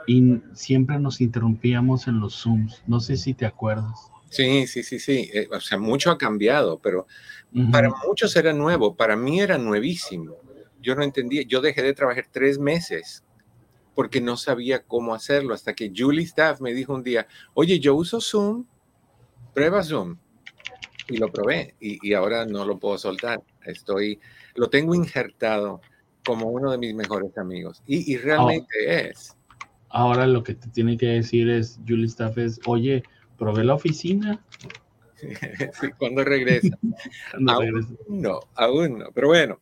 Y 0.06 0.38
siempre 0.52 1.00
nos 1.00 1.20
interrumpíamos 1.20 2.06
en 2.06 2.20
los 2.20 2.40
Zooms. 2.40 2.84
No 2.87 3.00
sé 3.00 3.16
si 3.16 3.34
te 3.34 3.46
acuerdas. 3.46 4.12
Sí, 4.34 4.66
sí, 4.66 4.82
sí, 4.82 4.98
sí. 4.98 5.30
Eh, 5.32 5.48
o 5.52 5.60
sea, 5.60 5.78
mucho 5.78 6.10
ha 6.10 6.18
cambiado, 6.18 6.80
pero 6.80 7.06
para 7.70 7.88
muchos 8.04 8.34
era 8.34 8.52
nuevo. 8.52 8.96
Para 8.96 9.14
mí 9.14 9.40
era 9.40 9.58
nuevísimo. 9.58 10.36
Yo 10.82 10.96
no 10.96 11.04
entendía. 11.04 11.42
Yo 11.42 11.60
dejé 11.60 11.82
de 11.82 11.94
trabajar 11.94 12.26
tres 12.32 12.58
meses 12.58 13.22
porque 13.94 14.20
no 14.20 14.36
sabía 14.36 14.82
cómo 14.82 15.14
hacerlo 15.14 15.54
hasta 15.54 15.72
que 15.72 15.92
Julie 15.94 16.24
Staff 16.24 16.60
me 16.60 16.74
dijo 16.74 16.92
un 16.92 17.04
día, 17.04 17.28
oye, 17.54 17.78
yo 17.78 17.94
uso 17.94 18.20
Zoom, 18.20 18.66
prueba 19.54 19.84
Zoom. 19.84 20.18
Y 21.06 21.18
lo 21.18 21.30
probé 21.30 21.74
y, 21.78 22.14
ahora 22.14 22.44
no 22.46 22.64
lo 22.64 22.78
puedo 22.78 22.98
soltar. 22.98 23.40
Estoy, 23.64 24.18
lo 24.56 24.68
tengo 24.68 24.94
injertado 24.94 25.80
como 26.24 26.48
uno 26.48 26.72
de 26.72 26.78
mis 26.78 26.94
mejores 26.94 27.36
amigos. 27.38 27.82
Y, 27.86 28.16
realmente 28.16 29.10
es. 29.10 29.36
Ahora 29.90 30.26
lo 30.26 30.42
que 30.42 30.54
te 30.54 30.68
tiene 30.70 30.96
que 30.96 31.06
decir 31.06 31.48
es, 31.50 31.78
Julie 31.86 32.06
Staff 32.06 32.38
es, 32.38 32.58
oye, 32.66 33.04
probé 33.38 33.64
la 33.64 33.74
oficina. 33.74 34.44
sí, 35.80 35.90
cuando 35.98 36.24
regresa. 36.24 36.76
aún 37.48 37.98
no, 38.08 38.40
aún 38.54 38.98
no. 38.98 39.12
Pero 39.12 39.28
bueno, 39.28 39.60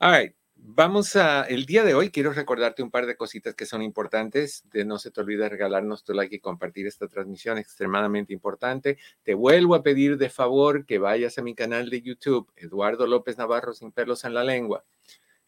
all 0.00 0.34
Vamos 0.66 1.14
a, 1.14 1.42
el 1.42 1.66
día 1.66 1.84
de 1.84 1.92
hoy 1.92 2.08
quiero 2.08 2.32
recordarte 2.32 2.82
un 2.82 2.90
par 2.90 3.04
de 3.04 3.18
cositas 3.18 3.54
que 3.54 3.66
son 3.66 3.82
importantes. 3.82 4.64
De 4.72 4.86
no 4.86 4.96
se 4.96 5.10
te 5.10 5.20
olvide 5.20 5.46
regalarnos 5.50 6.04
tu 6.04 6.14
like 6.14 6.36
y 6.36 6.40
compartir 6.40 6.86
esta 6.86 7.06
transmisión 7.06 7.58
extremadamente 7.58 8.32
importante. 8.32 8.96
Te 9.24 9.34
vuelvo 9.34 9.74
a 9.74 9.82
pedir 9.82 10.16
de 10.16 10.30
favor 10.30 10.86
que 10.86 10.98
vayas 10.98 11.36
a 11.36 11.42
mi 11.42 11.54
canal 11.54 11.90
de 11.90 12.00
YouTube, 12.00 12.50
Eduardo 12.56 13.06
López 13.06 13.36
Navarro 13.36 13.74
sin 13.74 13.92
pelos 13.92 14.24
en 14.24 14.32
la 14.32 14.42
lengua. 14.42 14.86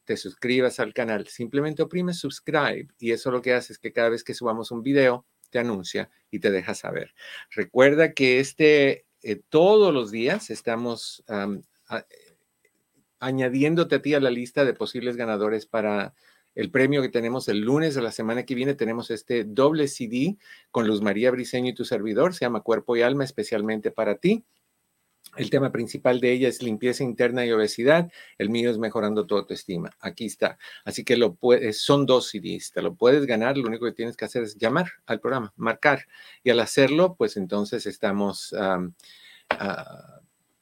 Te 0.05 0.19
suscribas 0.19 0.81
al 0.81 0.93
canal. 0.93 1.27
Simplemente 1.29 1.83
oprime 1.83 2.13
subscribe 2.13 2.89
y 2.99 3.13
eso 3.13 3.31
lo 3.31 3.41
que 3.41 3.55
hace 3.55 3.73
es 3.73 3.79
que 3.79 3.95
cada 3.95 4.11
vez 4.11 4.23
que 4.23 4.35
subamos 4.35 4.71
un 4.71 4.83
video, 4.83 5.25
anuncia 5.59 6.11
y 6.31 6.41
te 6.41 6.51
deja 6.51 6.75
saber. 6.75 7.15
Recuerda 7.51 8.13
que 8.13 8.41
este, 8.41 9.07
eh, 9.23 9.41
todos 9.49 9.93
los 9.93 10.11
días 10.11 10.51
estamos 10.51 11.25
añadiéndote 13.19 13.97
a 13.97 14.03
ti 14.03 14.15
a 14.15 14.21
la 14.21 14.31
lista 14.31 14.65
de 14.65 14.75
posibles 14.75 15.17
ganadores 15.17 15.67
para 15.67 16.15
el 16.55 16.71
premio 16.71 17.03
que 17.03 17.11
tenemos 17.11 17.49
el 17.49 17.61
lunes 17.61 17.95
de 17.95 18.03
la 18.03 18.11
semana 18.11 18.45
que 18.45 18.55
viene. 18.55 18.75
Tenemos 18.75 19.11
este 19.11 19.45
doble 19.45 19.89
CD 19.89 20.39
con 20.71 20.87
Luz 20.87 21.03
María 21.03 21.31
Briceño 21.31 21.71
y 21.71 21.75
tu 21.75 21.85
servidor. 21.85 22.35
Se 22.35 22.45
llama 22.47 22.63
Cuerpo 22.63 22.97
y 22.97 23.03
Alma, 23.03 23.25
especialmente 23.25 23.91
para 23.91 24.17
ti. 24.17 24.45
El 25.37 25.51
tema 25.51 25.71
principal 25.71 26.21
de 26.21 26.33
ella 26.33 26.49
es 26.49 26.63
limpieza 26.63 27.05
interna 27.05 27.45
y 27.45 27.53
obesidad. 27.53 28.11
El 28.39 28.49
mío 28.49 28.71
es 28.71 28.79
mejorando 28.79 29.27
tu 29.27 29.37
autoestima. 29.37 29.91
Aquí 30.01 30.27
está. 30.27 30.59
Así 30.85 31.05
que 31.05 31.17
lo 31.17 31.35
puedes, 31.35 31.83
son 31.83 32.07
dos 32.07 32.29
CDs. 32.29 32.73
Te 32.73 32.83
lo 32.83 32.95
puedes 32.95 33.27
ganar. 33.27 33.59
Lo 33.59 33.69
único 33.69 33.85
que 33.85 33.93
tienes 33.93 34.17
que 34.17 34.25
hacer 34.25 34.45
es 34.45 34.57
llamar 34.57 34.87
al 35.05 35.21
programa, 35.21 35.53
marcar. 35.57 36.07
Y 36.43 36.51
al 36.51 36.61
hacerlo, 36.61 37.17
pues 37.17 37.37
entonces 37.37 37.87
estamos 37.87 38.55
ah, 38.59 38.89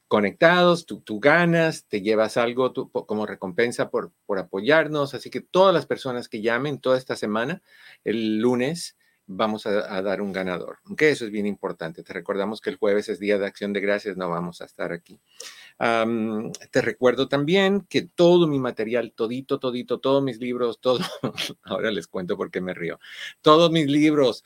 conectados. 0.08 0.86
Tú, 0.86 1.20
ganas, 1.20 1.86
te 1.86 2.00
llevas 2.00 2.36
algo 2.36 2.72
como 3.06 3.26
recompensa 3.26 3.90
por, 3.90 4.12
por 4.26 4.38
apoyarnos. 4.38 5.14
Así 5.14 5.30
que 5.30 5.40
todas 5.40 5.72
las 5.72 5.86
personas 5.86 6.28
que 6.28 6.42
llamen 6.42 6.80
toda 6.80 6.98
esta 6.98 7.14
semana, 7.14 7.62
el 8.02 8.38
lunes, 8.38 8.96
vamos 9.26 9.66
a, 9.66 10.02
dar 10.02 10.20
un 10.20 10.32
ganador. 10.32 10.78
aunque 10.84 11.10
Eso 11.10 11.24
es 11.24 11.30
bien 11.30 11.46
importante. 11.46 12.02
Te 12.02 12.12
recordamos 12.12 12.60
que 12.60 12.70
el 12.70 12.76
jueves 12.76 13.08
es 13.08 13.18
Día 13.18 13.38
de 13.38 13.46
Acción 13.46 13.72
de 13.72 13.80
Gracias, 13.80 14.16
no 14.16 14.28
vamos 14.28 14.60
a 14.60 14.64
estar 14.64 14.92
aquí. 14.92 15.20
te 15.78 16.82
recuerdo 16.82 17.28
también 17.28 17.86
que 17.88 18.02
todo 18.02 18.46
mi 18.46 18.58
material, 18.58 19.12
todito, 19.14 19.58
todito, 19.58 20.00
todos 20.00 20.22
mis 20.22 20.38
libros, 20.38 20.80
todo, 20.80 20.98
ahora 21.62 21.90
les 21.90 22.06
cuento 22.06 22.36
por 22.36 22.50
qué 22.50 22.60
me 22.60 22.74
río, 22.74 22.98
todos 23.40 23.70
mis 23.70 23.86
libros, 23.86 24.44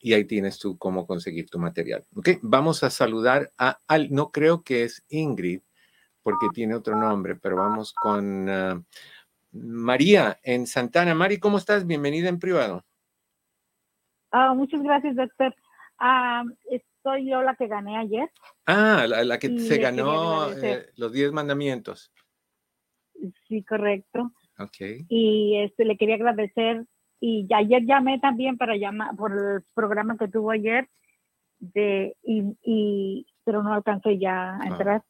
y 0.00 0.12
ahí 0.12 0.24
tienes 0.24 0.58
tú 0.58 0.78
cómo 0.78 1.06
conseguir 1.06 1.48
tu 1.48 1.58
material. 1.58 2.04
¿Ok? 2.14 2.30
Vamos 2.42 2.82
a 2.82 2.90
saludar 2.90 3.52
a, 3.58 3.80
al, 3.86 4.12
no 4.12 4.30
creo 4.30 4.62
que 4.62 4.84
es 4.84 5.04
Ingrid, 5.08 5.62
porque 6.22 6.46
tiene 6.52 6.74
otro 6.74 6.96
nombre, 6.96 7.36
pero 7.36 7.56
vamos 7.56 7.92
con 7.92 8.48
ah, 8.48 8.82
María 9.52 10.38
en 10.42 10.66
Santana. 10.66 11.14
Mari, 11.14 11.38
¿cómo 11.38 11.58
estás? 11.58 11.86
Bienvenida 11.86 12.28
en 12.28 12.38
privado. 12.38 12.84
Ah, 14.30 14.54
muchas 14.54 14.82
gracias, 14.82 15.16
doctor. 15.16 15.54
Ah, 15.98 16.44
soy 17.02 17.30
yo 17.30 17.42
la 17.42 17.54
que 17.54 17.68
gané 17.68 17.96
ayer. 17.96 18.30
Ah, 18.66 19.06
la, 19.06 19.38
que 19.38 19.58
se 19.58 19.78
ganó 19.78 20.50
eh, 20.52 20.90
los 20.96 21.12
10 21.12 21.32
mandamientos. 21.32 22.12
Sí, 23.48 23.62
correcto. 23.62 24.32
Ok. 24.58 25.06
Y 25.08 25.58
este, 25.62 25.84
le 25.84 25.96
quería 25.96 26.16
agradecer 26.16 26.84
y 27.20 27.46
ayer 27.52 27.84
llamé 27.84 28.18
también 28.18 28.56
para 28.56 28.76
llamar 28.76 29.16
por 29.16 29.32
el 29.32 29.62
programa 29.74 30.16
que 30.16 30.28
tuvo 30.28 30.50
ayer 30.50 30.88
de 31.58 32.16
y, 32.22 33.26
pero 33.44 33.62
no 33.62 33.72
alcancé 33.72 34.18
ya 34.18 34.58
a 34.58 34.66
entrar. 34.66 35.02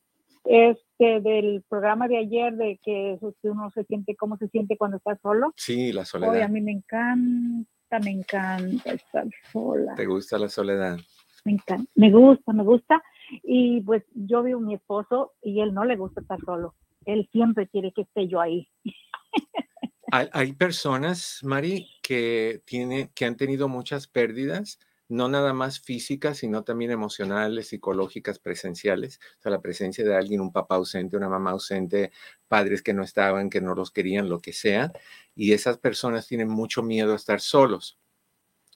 Este 0.44 1.20
del 1.20 1.64
programa 1.68 2.06
de 2.06 2.18
ayer 2.18 2.54
de 2.54 2.78
que 2.82 3.18
uno 3.42 3.70
se 3.70 3.82
siente 3.84 4.14
cómo 4.14 4.36
se 4.36 4.48
siente 4.48 4.76
cuando 4.76 4.98
está 4.98 5.16
solo. 5.16 5.52
Sí 5.56 5.92
la 5.92 6.04
soledad. 6.04 6.42
A 6.42 6.48
mí 6.48 6.60
me 6.60 6.72
encanta 6.72 7.98
me 8.02 8.10
encanta 8.10 8.92
estar 8.92 9.26
sola. 9.50 9.94
Te 9.96 10.06
gusta 10.06 10.38
la 10.38 10.48
soledad 10.48 10.98
me 11.44 11.52
encanta 11.52 11.90
me 11.94 12.10
gusta 12.10 12.52
me 12.52 12.62
gusta. 12.62 13.02
Y 13.42 13.80
pues 13.80 14.04
yo 14.14 14.42
vivo 14.42 14.60
mi 14.60 14.74
esposo 14.74 15.32
y 15.42 15.60
él 15.60 15.74
no 15.74 15.84
le 15.84 15.96
gusta 15.96 16.20
estar 16.20 16.38
solo. 16.44 16.74
Él 17.04 17.28
siempre 17.32 17.68
quiere 17.68 17.92
que 17.92 18.02
esté 18.02 18.28
yo 18.28 18.40
ahí 18.40 18.68
Hay, 20.12 20.52
personas, 20.52 21.40
Mari, 21.42 21.88
que, 22.02 22.62
tiene, 22.64 23.10
que 23.14 23.24
han 23.24 23.36
tenido 23.36 23.68
muchas 23.68 24.06
pérdidas, 24.06 24.78
no 25.08 25.28
nada 25.28 25.52
más 25.52 25.80
físicas, 25.80 26.38
sino 26.38 26.64
también 26.64 26.90
emocionales, 26.90 27.68
psicológicas, 27.68 28.38
presenciales. 28.38 29.20
O 29.38 29.42
sea, 29.42 29.52
la 29.52 29.60
presencia 29.60 30.04
de 30.04 30.16
alguien, 30.16 30.40
un 30.40 30.52
papá 30.52 30.76
ausente, 30.76 31.16
una 31.16 31.28
mamá 31.28 31.50
ausente, 31.52 32.12
padres 32.48 32.82
que 32.82 32.92
no 32.92 33.02
estaban, 33.02 33.50
que 33.50 33.60
no 33.60 33.74
los 33.74 33.90
querían, 33.90 34.28
lo 34.28 34.40
que 34.40 34.52
sea. 34.52 34.92
Y 35.34 35.52
esas 35.52 35.78
personas 35.78 36.26
tienen 36.26 36.48
mucho 36.48 36.82
miedo 36.82 37.12
a 37.12 37.16
estar 37.16 37.40
solos. 37.40 37.98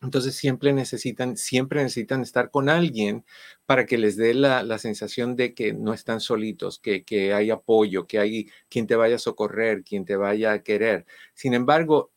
Entonces 0.03 0.35
siempre 0.35 0.73
necesitan, 0.73 1.37
siempre 1.37 1.83
necesitan 1.83 2.23
estar 2.23 2.51
con 2.51 2.69
alguien 2.69 3.25
para 3.67 3.87
que 3.87 3.99
les 3.99 4.17
dé 4.17 4.33
la, 4.35 4.79
sensación 4.79 5.37
de 5.37 5.55
que 5.55 5.73
no 5.75 5.93
están 5.93 6.21
solitos, 6.21 6.79
que, 6.79 7.05
que, 7.05 7.35
hay 7.35 7.51
apoyo, 7.51 8.07
que 8.07 8.19
hay 8.19 8.51
quien 8.69 8.87
te 8.87 8.97
vaya 8.97 9.17
a 9.17 9.19
socorrer, 9.19 9.85
quien 9.85 10.05
te 10.05 10.17
vaya 10.17 10.53
a 10.53 10.63
querer. 10.63 11.07
Sin 11.35 11.55
embargo, 11.55 12.13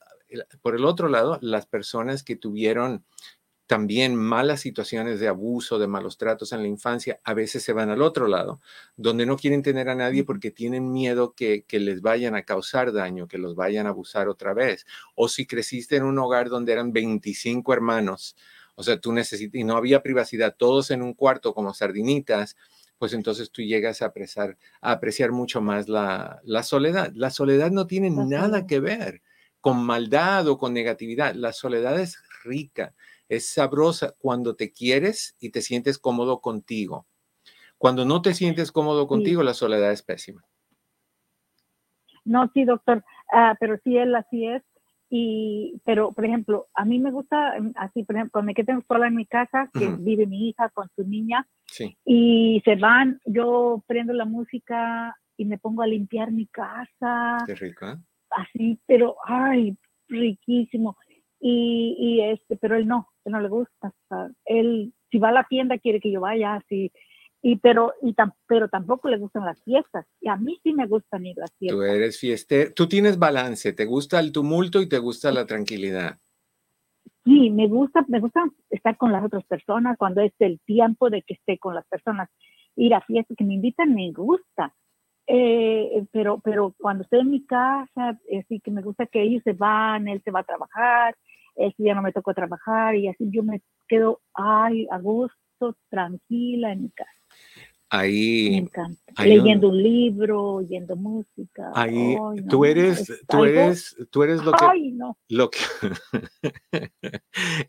por 0.61 0.75
el 0.75 0.85
otro 0.85 1.09
lado, 1.09 1.39
las 1.41 1.65
personas 1.65 2.23
que 2.23 2.35
tuvieron 2.35 3.05
también 3.73 4.15
malas 4.15 4.61
situaciones 4.61 5.19
de 5.19 5.27
abuso, 5.27 5.79
de 5.79 5.87
malos 5.87 6.19
tratos 6.19 6.53
en 6.53 6.61
la 6.61 6.67
infancia, 6.67 7.19
a 7.23 7.33
veces 7.33 7.63
se 7.63 7.73
van 7.73 7.89
al 7.89 8.03
otro 8.03 8.27
lado, 8.27 8.61
donde 8.97 9.25
no 9.25 9.35
quieren 9.35 9.63
tener 9.63 9.89
a 9.89 9.95
nadie 9.95 10.23
porque 10.23 10.51
tienen 10.51 10.91
miedo 10.91 11.33
que, 11.33 11.65
que, 11.67 11.79
les 11.79 12.03
vayan 12.03 12.35
a 12.35 12.43
causar 12.43 12.93
daño, 12.93 13.27
que 13.27 13.39
los 13.39 13.55
vayan 13.55 13.87
a 13.87 13.89
abusar 13.89 14.27
otra 14.27 14.53
vez. 14.53 14.85
O 15.15 15.27
si 15.27 15.47
creciste 15.47 15.95
en 15.95 16.03
un 16.03 16.19
hogar 16.19 16.49
donde 16.49 16.71
eran 16.71 16.93
25 16.93 17.73
hermanos, 17.73 18.35
o 18.75 18.83
sea, 18.83 18.99
tú 18.99 19.11
necesitas, 19.11 19.59
y 19.59 19.63
no 19.63 19.75
había 19.75 20.03
privacidad, 20.03 20.55
todos 20.55 20.91
en 20.91 21.01
un 21.01 21.15
cuarto 21.15 21.55
como 21.55 21.73
sardinitas, 21.73 22.55
pues 22.99 23.13
entonces 23.13 23.49
tú 23.49 23.63
llegas 23.63 24.03
a 24.03 24.05
apreciar, 24.05 24.55
a 24.81 24.91
apreciar 24.91 25.31
mucho 25.31 25.61
más 25.61 25.89
la, 25.89 26.41
la 26.43 26.61
soledad. 26.61 27.11
La 27.15 27.31
soledad 27.31 27.71
no 27.71 27.87
tiene 27.87 28.11
nada 28.11 28.67
que 28.67 28.79
ver 28.79 29.23
con 29.61 29.83
maldad 29.83 30.47
o 30.47 30.59
con 30.59 30.75
negatividad. 30.75 31.33
La 31.33 31.53
soledad 31.53 31.99
es 31.99 32.19
rica 32.43 32.93
es 33.35 33.49
sabrosa 33.49 34.15
cuando 34.17 34.55
te 34.55 34.71
quieres 34.71 35.35
y 35.39 35.49
te 35.51 35.61
sientes 35.61 35.97
cómodo 35.97 36.41
contigo. 36.41 37.07
Cuando 37.77 38.05
no 38.05 38.21
te 38.21 38.33
sientes 38.33 38.71
cómodo 38.71 39.07
contigo, 39.07 39.43
la 39.43 39.53
soledad 39.53 39.91
es 39.91 40.03
pésima. 40.03 40.45
No, 42.25 42.49
sí, 42.53 42.63
doctor, 42.63 43.03
ah, 43.31 43.55
pero 43.59 43.77
sí, 43.83 43.97
él 43.97 44.15
así 44.15 44.47
es. 44.47 44.63
Y, 45.09 45.79
pero, 45.85 46.11
por 46.11 46.25
ejemplo, 46.25 46.67
a 46.73 46.85
mí 46.85 46.97
me 46.97 47.11
gusta, 47.11 47.59
mm, 47.59 47.73
así, 47.75 48.03
por 48.03 48.15
ejemplo, 48.15 48.31
cuando 48.31 48.47
me 48.47 48.53
quedo 48.55 48.81
sola 48.87 49.07
en 49.07 49.15
mi 49.15 49.25
casa, 49.25 49.69
que 49.71 49.87
vive 49.99 50.25
mi 50.25 50.49
hija 50.49 50.69
con 50.69 50.89
su 50.95 51.03
niña, 51.03 51.47
y 52.05 52.61
se 52.65 52.75
van, 52.77 53.19
yo 53.25 53.83
prendo 53.85 54.13
la 54.13 54.25
música 54.25 55.15
y 55.37 55.45
me 55.45 55.57
pongo 55.57 55.83
a 55.83 55.87
limpiar 55.87 56.31
mi 56.31 56.47
casa. 56.47 57.43
Qué 57.45 57.53
rico, 57.55 57.89
¿eh? 57.89 57.97
Así, 58.31 58.79
pero, 58.87 59.17
ay, 59.25 59.77
riquísimo. 60.07 60.97
Y, 61.39 61.95
y 61.99 62.21
este, 62.21 62.55
pero 62.55 62.75
él 62.75 62.87
no, 62.87 63.12
no 63.29 63.39
le 63.39 63.49
gusta. 63.49 63.93
él, 64.45 64.93
si 65.11 65.19
va 65.19 65.29
a 65.29 65.33
la 65.33 65.43
tienda, 65.45 65.77
quiere 65.77 65.99
que 65.99 66.11
yo 66.11 66.21
vaya, 66.21 66.55
así. 66.55 66.91
Y 67.45 67.57
pero, 67.57 67.93
y 68.01 68.15
pero 68.47 68.69
tampoco 68.69 69.09
le 69.09 69.17
gustan 69.17 69.45
las 69.45 69.61
fiestas. 69.63 70.05
Y 70.21 70.29
a 70.29 70.37
mí 70.37 70.59
sí 70.63 70.71
me 70.71 70.87
gustan 70.87 71.25
ir 71.25 71.35
las 71.37 71.51
fiestas. 71.57 71.77
Tú 71.77 71.83
eres 71.83 72.19
fiestero. 72.19 72.73
Tú 72.73 72.87
tienes 72.87 73.19
balance. 73.19 73.73
Te 73.73 73.85
gusta 73.85 74.19
el 74.21 74.31
tumulto 74.31 74.81
y 74.81 74.87
te 74.87 74.97
gusta 74.97 75.31
la 75.31 75.45
tranquilidad. 75.45 76.17
Sí, 77.25 77.49
me 77.49 77.67
gusta, 77.67 78.05
me 78.07 78.21
gusta 78.21 78.45
estar 78.69 78.95
con 78.97 79.11
las 79.11 79.25
otras 79.25 79.43
personas 79.45 79.97
cuando 79.97 80.21
es 80.21 80.33
el 80.39 80.59
tiempo 80.61 81.09
de 81.09 81.21
que 81.21 81.33
esté 81.33 81.57
con 81.57 81.75
las 81.75 81.85
personas. 81.87 82.29
Ir 82.77 82.93
a 82.93 83.01
fiestas 83.01 83.35
que 83.37 83.43
me 83.43 83.55
invitan 83.55 83.93
me 83.93 84.11
gusta. 84.13 84.73
Eh, 85.27 86.05
pero, 86.11 86.39
pero 86.39 86.73
cuando 86.79 87.03
estoy 87.03 87.21
en 87.21 87.29
mi 87.29 87.45
casa, 87.45 88.19
sí 88.47 88.59
que 88.61 88.71
me 88.71 88.81
gusta 88.81 89.05
que 89.05 89.21
ellos 89.21 89.41
se 89.43 89.53
van, 89.53 90.07
él 90.07 90.21
se 90.23 90.31
va 90.31 90.41
a 90.41 90.45
trabajar, 90.45 91.15
ese 91.55 91.83
día 91.83 91.95
no 91.95 92.01
me 92.01 92.11
tocó 92.11 92.33
trabajar 92.33 92.95
y 92.95 93.07
así 93.07 93.29
yo 93.29 93.43
me 93.43 93.61
quedo, 93.87 94.21
ay, 94.33 94.87
a 94.91 94.97
tranquila 95.89 96.71
en 96.71 96.83
mi 96.83 96.89
casa. 96.91 97.11
Ahí, 97.95 98.49
me 98.49 98.57
encanta. 98.57 99.23
leyendo 99.23 99.69
un, 99.69 99.83
libro, 99.83 100.53
oyendo 100.53 100.95
música. 100.95 101.71
Ahí, 101.75 102.15
tú 102.49 102.65
eres, 102.65 103.21
tú 103.27 103.45
eres, 103.45 103.95
tú 104.09 104.23
eres 104.23 104.43
lo 104.43 104.51
que, 104.51 104.65
ay, 104.65 104.91
no. 104.93 105.15
lo 105.29 105.51
que, 105.51 105.59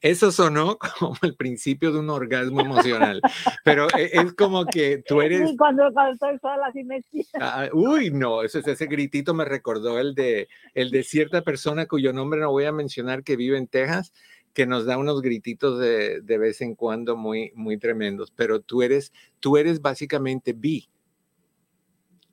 eso 0.01 0.33
sonó 0.33 0.79
como 0.99 1.15
el 1.21 1.37
principio 1.37 1.93
de 1.93 1.99
un 1.99 2.09
orgasmo 2.09 2.63
emocional, 2.63 3.21
pero 3.67 3.87
e, 3.99 4.13
es 4.15 4.33
como 4.33 4.65
que 4.65 5.05
tú 5.07 5.21
eres. 5.21 5.51
Sí, 5.51 5.57
cuando, 5.59 5.93
cuando 5.93 6.15
estoy 6.15 6.39
sola, 6.39 6.69
así 6.69 6.85
me 6.85 7.03
ah, 7.39 7.69
Uy, 7.75 8.11
no, 8.11 8.43
eso 8.43 8.61
es 8.61 8.67
ese 8.67 8.87
gritito 8.87 9.35
me 9.35 9.45
recordó 9.45 9.99
el 9.99 10.15
de, 10.15 10.49
el 10.73 10.91
de 10.91 11.03
cierta 11.03 11.43
persona 11.43 11.85
cuyo 11.85 12.15
nombre 12.15 12.41
no 12.41 12.51
voy 12.51 12.65
a 12.65 12.73
mencionar 12.73 13.25
que 13.25 13.37
vive 13.37 13.59
en 13.59 13.67
Texas 13.67 14.15
que 14.55 14.67
nos 14.67 14.87
da 14.87 14.97
unos 14.97 15.21
grititos 15.21 15.79
de, 15.79 16.21
de, 16.21 16.39
vez 16.39 16.61
en 16.61 16.75
cuando 16.75 17.17
muy, 17.17 17.53
muy 17.55 17.77
tremendos, 17.77 18.31
pero 18.31 18.61
tú 18.61 18.83
eres, 18.83 19.13
tú 19.41 19.57
eres 19.57 19.83
básicamente 19.83 20.53
bi. 20.53 20.89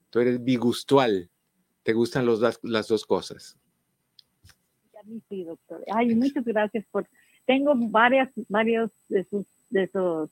Tú 0.10 0.20
eres 0.20 0.44
bigustual. 0.44 1.30
Te 1.84 1.94
gustan 1.94 2.26
los, 2.26 2.40
las 2.64 2.88
dos 2.88 3.06
cosas. 3.06 3.58
A 5.00 5.04
mí 5.04 5.22
sí, 5.30 5.44
doctor. 5.44 5.84
Ay, 5.94 6.16
muchas 6.16 6.46
gracias 6.46 6.86
por... 6.92 7.08
Tengo 7.46 7.74
varias, 7.76 8.30
varios 8.48 8.92
de 9.10 9.26
sus 9.26 9.46
de 9.72 9.84
esos 9.84 10.30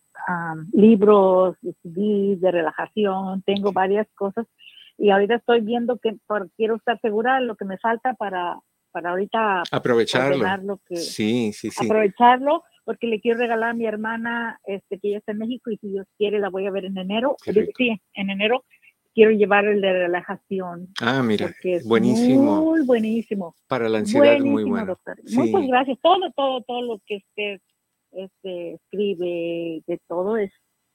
libros, 0.74 1.58
de, 1.62 2.38
de 2.38 2.52
relajación, 2.52 3.42
tengo 3.44 3.72
varias 3.72 4.08
cosas 4.14 4.46
y 4.98 5.10
ahorita 5.10 5.36
estoy 5.36 5.62
viendo 5.62 5.98
que 5.98 6.18
por, 6.28 6.52
quiero 6.52 6.76
estar 6.76 7.00
segura 7.00 7.40
de 7.40 7.46
lo 7.46 7.56
que 7.56 7.66
me 7.66 7.78
falta 7.78 8.14
para 8.14 8.60
para 8.92 9.12
ahorita 9.12 9.64
aprovecharlo. 9.72 10.80
sí, 10.92 11.54
sí, 11.54 11.72
sí. 11.72 11.86
Aprovecharlo 11.86 12.64
porque 12.86 13.08
le 13.08 13.22
quiero 13.22 13.40
regalar 13.40 13.72
a 13.72 13.74
mi 13.74 13.86
hermana 13.86 14.60
este 14.66 15.00
que 15.00 15.12
ya 15.12 15.18
está 15.20 15.32
en 15.32 15.40
México 15.40 15.70
y 15.70 15.78
si 15.78 15.90
Dios 15.90 16.08
quiere 16.18 16.40
la 16.40 16.50
voy 16.50 16.66
a 16.66 16.72
ver 16.72 16.86
en 16.86 16.98
enero. 16.98 17.36
Sí, 17.44 18.02
en 18.14 18.30
enero 18.30 18.66
quiero 19.14 19.32
llevar 19.32 19.66
el 19.66 19.82
de 19.82 19.94
relajación. 19.94 20.88
Ah, 21.02 21.22
mira, 21.22 21.54
buenísimo. 21.86 22.64
Muy 22.64 22.86
buenísimo. 22.86 23.56
Para 23.68 23.90
la 23.90 24.00
ansiedad 24.00 24.40
muy 24.40 24.64
bueno. 24.64 24.98
Muchas 25.34 25.68
gracias. 25.68 26.00
Todo, 26.02 26.32
todo, 26.36 26.62
todo 26.62 26.82
lo 26.82 27.02
que 27.06 27.18
usted 27.18 27.62
este, 28.12 28.74
escribe, 28.74 29.84
de 29.86 30.00
todo 30.08 30.38
es 30.38 30.52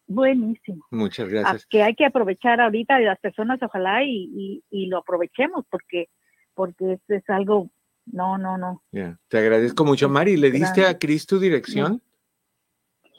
buenísimo. 0.07 0.85
Muchas 0.91 1.29
gracias. 1.29 1.67
que 1.67 1.83
hay 1.83 1.95
que 1.95 2.07
aprovechar 2.07 2.61
ahorita 2.61 2.99
de 2.99 3.05
las 3.05 3.21
personas, 3.21 3.63
ojalá 3.63 4.03
y, 4.05 4.63
y, 4.71 4.87
lo 4.87 4.99
aprovechemos 4.99 5.65
porque 5.71 6.09
porque 6.55 6.99
es 7.09 7.31
algo 7.31 7.71
no, 8.07 8.39
no, 8.39 8.59
no. 8.59 8.83
Te 9.29 9.39
agradezco 9.39 9.85
mucho. 9.85 10.09
Mari, 10.09 10.37
¿le 10.37 10.51
diste 10.51 10.85
a 10.87 10.99
Cris 10.99 11.27
tu 11.27 11.39
dirección? 11.39 12.03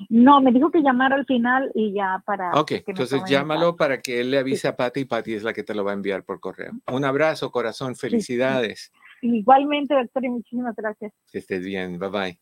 No, 0.10 0.41
me 0.41 0.52
dijo 0.52 0.71
que 0.71 0.82
llamara 0.82 1.15
al 1.15 1.26
final 1.26 1.71
y 1.74 1.93
ya 1.93 2.21
para. 2.26 2.52
Ok, 2.60 2.74
entonces 2.86 3.21
llámalo 3.28 3.78
para 3.78 4.02
que 4.02 4.19
él 4.19 4.32
le 4.32 4.39
avise 4.39 4.67
a 4.67 4.76
Patti 4.76 5.00
y 5.02 5.06
Patti 5.06 5.34
es 5.34 5.43
la 5.43 5.54
que 5.54 5.63
te 5.63 5.74
lo 5.74 5.86
va 5.86 5.91
a 5.91 5.93
enviar 5.93 6.24
por 6.24 6.41
correo. 6.41 6.74
Un 6.91 7.06
abrazo, 7.06 7.50
corazón, 7.52 7.95
felicidades. 7.95 8.91
Igualmente, 9.21 9.95
doctor, 9.95 10.26
y 10.26 10.30
muchísimas 10.30 10.76
gracias. 10.76 11.13
Que 11.32 11.38
estés 11.38 11.63
bien, 11.63 11.98
bye 11.98 12.10
bye. 12.10 12.38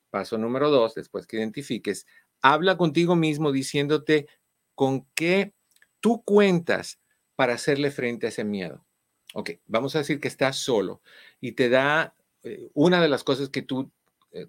paso 0.10 0.38
número 0.38 0.70
dos, 0.70 0.96
después 0.96 1.28
que 1.28 1.38
identifiques, 1.38 2.08
habla 2.42 2.78
contigo 2.78 3.16
mismo 3.16 3.52
diciéndote 3.52 4.28
con 4.76 5.06
qué 5.14 5.54
tú 6.00 6.24
cuentas 6.24 7.00
para 7.36 7.54
hacerle 7.54 7.92
frente 7.92 8.26
a 8.26 8.30
ese 8.30 8.44
miedo. 8.44 8.86
Ok, 9.34 9.52
vamos 9.68 9.96
a 9.96 10.00
decir 10.00 10.20
que 10.20 10.28
estás 10.28 10.56
solo 10.56 11.02
y 11.40 11.52
te 11.52 11.70
da 11.70 12.16
eh, 12.44 12.70
una 12.74 13.02
de 13.02 13.10
las 13.10 13.24
cosas 13.24 13.50
que 13.50 13.62
tú 13.62 13.92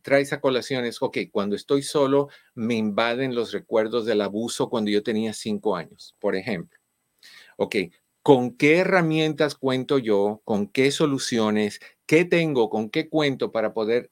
traes 0.03 0.33
a 0.33 0.41
colación 0.41 0.85
es, 0.85 1.01
ok, 1.03 1.19
cuando 1.31 1.57
estoy 1.57 1.83
solo 1.83 2.29
me 2.55 2.75
invaden 2.75 3.35
los 3.35 3.53
recuerdos 3.53 4.07
del 4.07 4.21
abuso 4.21 4.69
cuando 4.71 4.91
yo 4.91 5.03
tenía 5.03 5.33
cinco 5.33 5.77
años, 5.77 6.15
por 6.19 6.37
ejemplo. 6.37 6.79
Ok, 7.57 7.77
¿con 8.23 8.57
qué 8.57 8.79
herramientas 8.79 9.55
cuento 9.55 9.99
yo? 9.99 10.43
¿Con 10.45 10.67
qué 10.69 10.91
soluciones? 10.91 11.81
¿Qué 12.07 12.25
tengo? 12.25 12.71
¿Con 12.71 12.91
qué 12.91 13.09
cuento 13.09 13.53
para 13.53 13.75
poder 13.75 14.11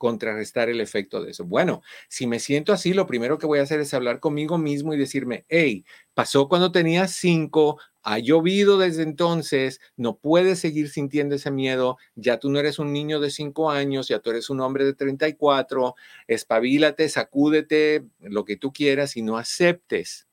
contrarrestar 0.00 0.70
el 0.70 0.80
efecto 0.80 1.22
de 1.22 1.32
eso. 1.32 1.44
Bueno, 1.44 1.82
si 2.08 2.26
me 2.26 2.40
siento 2.40 2.72
así, 2.72 2.94
lo 2.94 3.06
primero 3.06 3.36
que 3.36 3.44
voy 3.44 3.58
a 3.58 3.64
hacer 3.64 3.80
es 3.80 3.92
hablar 3.92 4.18
conmigo 4.18 4.56
mismo 4.56 4.94
y 4.94 4.98
decirme, 4.98 5.44
hey, 5.50 5.84
pasó 6.14 6.48
cuando 6.48 6.72
tenía 6.72 7.06
cinco, 7.06 7.78
ha 8.02 8.18
llovido 8.18 8.78
desde 8.78 9.02
entonces, 9.02 9.80
no 9.96 10.16
puedes 10.18 10.58
seguir 10.60 10.88
sintiendo 10.90 11.34
ese 11.34 11.50
miedo, 11.50 11.98
ya 12.14 12.38
tú 12.38 12.50
no 12.50 12.58
eres 12.58 12.78
un 12.78 12.92
niño 12.92 13.20
de 13.20 13.30
cinco 13.30 13.70
años, 13.70 14.08
ya 14.08 14.20
tú 14.20 14.30
eres 14.30 14.50
un 14.50 14.60
hombre 14.60 14.84
de 14.84 14.94
34, 14.94 15.94
espabilate, 16.26 17.08
sacúdete, 17.08 18.04
lo 18.20 18.44
que 18.44 18.56
tú 18.56 18.72
quieras 18.72 19.16
y 19.16 19.22
no 19.22 19.36
aceptes. 19.38 20.26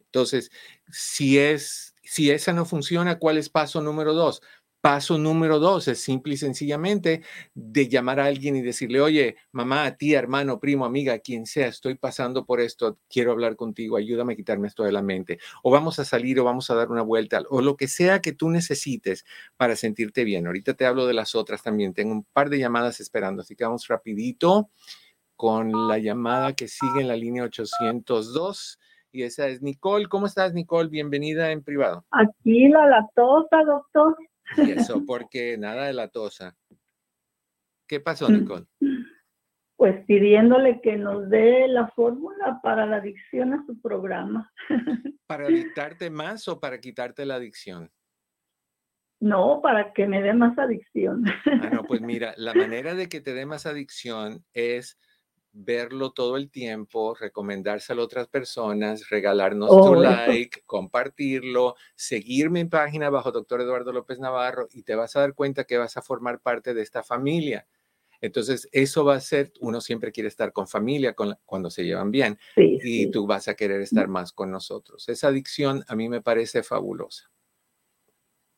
Entonces, 0.00 0.50
si 0.90 1.38
es, 1.38 1.94
si 2.02 2.30
esa 2.30 2.52
no 2.52 2.64
funciona, 2.64 3.18
¿cuál 3.18 3.38
es 3.38 3.48
paso 3.50 3.82
número 3.82 4.14
dos? 4.14 4.42
Paso 4.86 5.18
número 5.18 5.58
dos 5.58 5.88
es 5.88 5.98
simple 6.00 6.34
y 6.34 6.36
sencillamente 6.36 7.22
de 7.54 7.88
llamar 7.88 8.20
a 8.20 8.26
alguien 8.26 8.54
y 8.54 8.62
decirle, 8.62 9.00
oye, 9.00 9.34
mamá, 9.50 9.96
tía, 9.96 10.20
hermano, 10.20 10.60
primo, 10.60 10.84
amiga, 10.84 11.18
quien 11.18 11.44
sea, 11.44 11.66
estoy 11.66 11.96
pasando 11.96 12.46
por 12.46 12.60
esto, 12.60 12.96
quiero 13.10 13.32
hablar 13.32 13.56
contigo, 13.56 13.96
ayúdame 13.96 14.34
a 14.34 14.36
quitarme 14.36 14.68
esto 14.68 14.84
de 14.84 14.92
la 14.92 15.02
mente. 15.02 15.40
O 15.64 15.72
vamos 15.72 15.98
a 15.98 16.04
salir 16.04 16.38
o 16.38 16.44
vamos 16.44 16.70
a 16.70 16.76
dar 16.76 16.92
una 16.92 17.02
vuelta, 17.02 17.42
o 17.50 17.62
lo 17.62 17.76
que 17.76 17.88
sea 17.88 18.20
que 18.20 18.32
tú 18.32 18.48
necesites 18.48 19.24
para 19.56 19.74
sentirte 19.74 20.22
bien. 20.22 20.46
Ahorita 20.46 20.74
te 20.74 20.86
hablo 20.86 21.08
de 21.08 21.14
las 21.14 21.34
otras 21.34 21.64
también. 21.64 21.92
Tengo 21.92 22.12
un 22.12 22.22
par 22.22 22.48
de 22.48 22.60
llamadas 22.60 23.00
esperando, 23.00 23.42
así 23.42 23.56
que 23.56 23.64
vamos 23.64 23.88
rapidito 23.88 24.70
con 25.34 25.88
la 25.88 25.98
llamada 25.98 26.52
que 26.52 26.68
sigue 26.68 27.00
en 27.00 27.08
la 27.08 27.16
línea 27.16 27.42
802 27.42 28.78
y 29.10 29.24
esa 29.24 29.48
es 29.48 29.62
Nicole. 29.62 30.06
¿Cómo 30.06 30.26
estás, 30.26 30.54
Nicole? 30.54 30.90
Bienvenida 30.90 31.50
en 31.50 31.64
privado. 31.64 32.04
Aquí 32.12 32.68
la 32.68 32.86
latosa, 32.86 33.64
doctor. 33.66 34.16
Y 34.56 34.72
eso 34.72 35.02
porque 35.06 35.56
nada 35.58 35.86
de 35.86 35.92
la 35.92 36.08
tosa. 36.08 36.56
¿Qué 37.88 38.00
pasó, 38.00 38.28
Nicole? 38.28 38.66
Pues 39.76 40.04
pidiéndole 40.06 40.80
que 40.80 40.96
nos 40.96 41.28
dé 41.28 41.68
la 41.68 41.88
fórmula 41.88 42.60
para 42.62 42.86
la 42.86 42.96
adicción 42.96 43.52
a 43.52 43.64
su 43.66 43.80
programa. 43.80 44.50
¿Para 45.26 45.46
adictarte 45.46 46.10
más 46.10 46.48
o 46.48 46.58
para 46.58 46.80
quitarte 46.80 47.26
la 47.26 47.36
adicción? 47.36 47.90
No, 49.20 49.60
para 49.62 49.92
que 49.92 50.06
me 50.06 50.22
dé 50.22 50.34
más 50.34 50.58
adicción. 50.58 51.24
Ah, 51.46 51.70
no, 51.72 51.84
pues 51.84 52.00
mira, 52.02 52.34
la 52.36 52.54
manera 52.54 52.94
de 52.94 53.08
que 53.08 53.20
te 53.20 53.34
dé 53.34 53.46
más 53.46 53.66
adicción 53.66 54.44
es 54.52 54.98
verlo 55.58 56.12
todo 56.12 56.36
el 56.36 56.50
tiempo, 56.50 57.14
recomendárselo 57.14 58.02
a 58.02 58.04
otras 58.04 58.28
personas, 58.28 59.08
regalarnos 59.08 59.70
tu 59.70 59.94
like, 59.94 60.62
compartirlo, 60.66 61.76
seguirme 61.94 62.60
en 62.60 62.68
página 62.68 63.08
bajo 63.08 63.32
doctor 63.32 63.62
Eduardo 63.62 63.92
López 63.92 64.18
Navarro 64.18 64.68
y 64.70 64.82
te 64.82 64.94
vas 64.94 65.16
a 65.16 65.20
dar 65.20 65.34
cuenta 65.34 65.64
que 65.64 65.78
vas 65.78 65.96
a 65.96 66.02
formar 66.02 66.40
parte 66.40 66.74
de 66.74 66.82
esta 66.82 67.02
familia. 67.02 67.66
Entonces, 68.20 68.68
eso 68.72 69.04
va 69.04 69.14
a 69.14 69.20
ser, 69.20 69.52
uno 69.60 69.80
siempre 69.80 70.12
quiere 70.12 70.28
estar 70.28 70.52
con 70.52 70.66
familia 70.66 71.14
cuando 71.14 71.70
se 71.70 71.84
llevan 71.84 72.10
bien 72.10 72.38
y 72.56 73.10
tú 73.10 73.26
vas 73.26 73.48
a 73.48 73.54
querer 73.54 73.80
estar 73.80 74.08
más 74.08 74.32
con 74.32 74.50
nosotros. 74.50 75.08
Esa 75.08 75.28
adicción 75.28 75.84
a 75.88 75.96
mí 75.96 76.08
me 76.08 76.22
parece 76.22 76.62
fabulosa. 76.62 77.30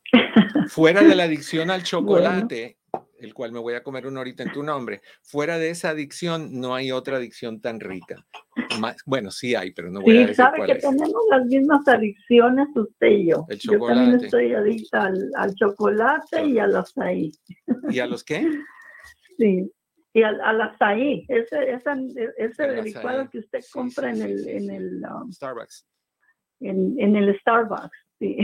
Fuera 0.69 1.03
de 1.03 1.15
la 1.15 1.25
adicción 1.25 1.71
al 1.71 1.83
chocolate, 1.83 2.78
el 3.21 3.35
cual 3.35 3.53
me 3.53 3.59
voy 3.59 3.75
a 3.75 3.83
comer 3.83 4.07
una 4.07 4.21
horita 4.21 4.43
en 4.43 4.53
tu 4.53 4.63
nombre. 4.63 5.01
Fuera 5.23 5.59
de 5.59 5.71
esa 5.71 5.91
adicción, 5.91 6.61
no 6.61 6.75
hay 6.75 6.93
otra 6.93 7.17
adicción 7.17 7.61
tan 7.61 7.81
rica. 7.81 8.25
bueno, 9.07 9.31
sí 9.31 9.55
hay, 9.55 9.73
pero 9.73 9.91
no 9.91 10.01
voy 10.01 10.17
a 10.17 10.21
decir 10.21 10.37
sabe 10.37 10.67
que 10.67 10.77
tenemos 10.77 11.23
las 11.31 11.47
mismas 11.47 11.87
adicciones 11.89 12.69
usted 12.75 13.09
y 13.09 13.31
yo. 13.31 13.47
El 13.49 13.59
chocolate. 13.59 13.95
Yo 13.95 14.01
también 14.01 14.25
estoy 14.25 14.55
adicta 14.55 15.13
al, 15.37 15.55
chocolate 15.55 16.47
y 16.47 16.59
al 16.59 16.77
azaí. 16.77 17.33
¿Y 17.91 17.99
a 17.99 18.07
los 18.07 18.25
qué? 18.25 18.49
Sí, 19.37 19.71
y 20.13 20.23
al, 20.23 20.41
al 20.41 20.61
azaí, 20.63 21.25
ese, 21.29 21.73
ese, 21.73 22.33
ese 22.39 22.83
licuado 22.83 23.29
que 23.31 23.39
usted 23.39 23.61
compra 23.73 24.11
en 24.11 24.23
el, 24.23 24.49
en 24.49 24.71
el 24.71 25.03
um, 25.05 25.31
Starbucks. 25.31 25.87
En, 26.61 26.99
en 26.99 27.17
el 27.17 27.39
Starbucks. 27.41 28.08
Sí. 28.19 28.37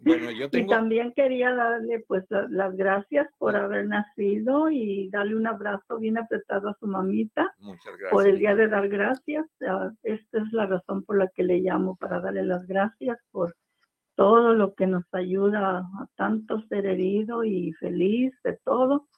Bueno, 0.00 0.30
yo 0.30 0.50
tengo... 0.50 0.66
Y 0.66 0.68
también 0.68 1.12
quería 1.14 1.54
darle 1.54 2.04
pues 2.06 2.24
las 2.50 2.76
gracias 2.76 3.28
por 3.38 3.56
haber 3.56 3.86
nacido 3.86 4.70
y 4.70 5.08
darle 5.10 5.36
un 5.36 5.46
abrazo 5.46 5.98
bien 5.98 6.18
apretado 6.18 6.68
a 6.68 6.76
su 6.78 6.86
mamita. 6.86 7.54
Muchas 7.58 7.96
gracias. 7.96 8.10
Por 8.10 8.26
el 8.26 8.38
día 8.38 8.54
de 8.54 8.68
dar 8.68 8.88
gracias. 8.88 9.46
Ah, 9.66 9.90
esta 10.02 10.38
es 10.38 10.52
la 10.52 10.66
razón 10.66 11.04
por 11.04 11.18
la 11.18 11.28
que 11.28 11.44
le 11.44 11.60
llamo, 11.60 11.96
para 11.96 12.20
darle 12.20 12.44
las 12.44 12.66
gracias 12.66 13.18
por 13.30 13.56
todo 14.14 14.52
lo 14.54 14.74
que 14.74 14.86
nos 14.86 15.04
ayuda 15.12 15.78
a 15.78 16.06
tanto 16.16 16.60
ser 16.68 16.86
herido 16.86 17.44
y 17.44 17.72
feliz 17.72 18.34
de 18.44 18.58
todo. 18.64 19.08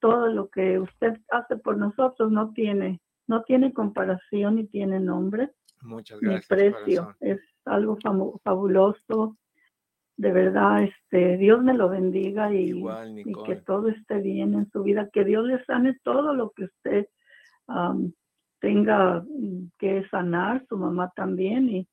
Todo 0.00 0.28
lo 0.28 0.50
que 0.50 0.78
usted 0.78 1.18
hace 1.30 1.56
por 1.56 1.78
nosotros 1.78 2.30
no 2.30 2.52
tiene, 2.52 3.00
no 3.26 3.42
tiene 3.44 3.72
comparación 3.72 4.56
ni 4.56 4.66
tiene 4.66 5.00
nombre. 5.00 5.50
Muchas 5.80 6.20
gracias. 6.20 6.50
Ni 6.50 6.56
precio. 6.56 7.16
Es 7.20 7.40
algo 7.64 7.96
fabuloso 8.42 9.38
de 10.16 10.32
verdad, 10.32 10.84
este, 10.84 11.36
Dios 11.36 11.62
me 11.62 11.74
lo 11.74 11.88
bendiga 11.88 12.52
y, 12.54 12.84
que 13.46 13.56
todo 13.56 13.88
esté 13.88 14.20
bien 14.20 14.54
en 14.54 14.70
su 14.70 14.82
vida, 14.82 15.08
que 15.12 15.24
Dios 15.24 15.44
le 15.46 15.64
sane 15.64 15.98
todo 16.02 16.34
lo 16.34 16.50
que 16.50 16.64
usted 16.64 17.06
tenga 18.60 19.24
que 19.78 20.06
sanar, 20.10 20.64
su 20.68 20.76
mamá 20.76 21.12
también, 21.14 21.68
y 21.68 21.88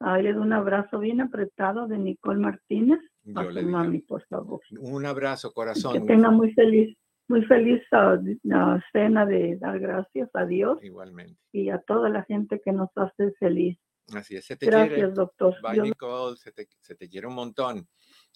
ahí 0.00 0.22
le 0.22 0.32
doy 0.32 0.42
un 0.42 0.52
abrazo 0.52 0.98
bien 0.98 1.20
apretado 1.20 1.86
de 1.86 1.98
Nicole 1.98 2.40
Martínez 2.40 3.00
a 3.34 3.44
su 3.44 3.62
mami, 3.62 4.00
por 4.00 4.22
favor. 4.26 4.60
Un 4.78 5.06
abrazo, 5.06 5.52
corazón. 5.52 5.92
que 5.94 6.00
tenga 6.00 6.30
muy 6.30 6.52
feliz, 6.52 6.96
muy 7.28 7.44
feliz 7.46 7.82
uh, 7.92 8.80
cena 8.92 9.26
de 9.26 9.56
dar 9.56 9.78
gracias 9.78 10.30
a 10.34 10.44
Dios. 10.44 10.82
Igualmente. 10.82 11.36
Y 11.52 11.70
a 11.70 11.78
toda 11.78 12.08
la 12.08 12.22
gente 12.24 12.60
que 12.64 12.72
nos 12.72 12.90
hace 12.96 13.32
feliz. 13.32 13.78
Así 14.12 14.36
es, 14.36 14.44
se 14.44 14.56
te 14.56 14.66
Gracias, 14.66 14.94
quiere. 14.94 15.12
doctor. 15.12 15.56
Bye, 15.62 15.80
Nicole, 15.80 16.36
se 16.36 16.52
te, 16.52 16.68
se 16.80 16.94
te, 16.94 17.08
quiere 17.08 17.26
un 17.26 17.34
montón. 17.34 17.88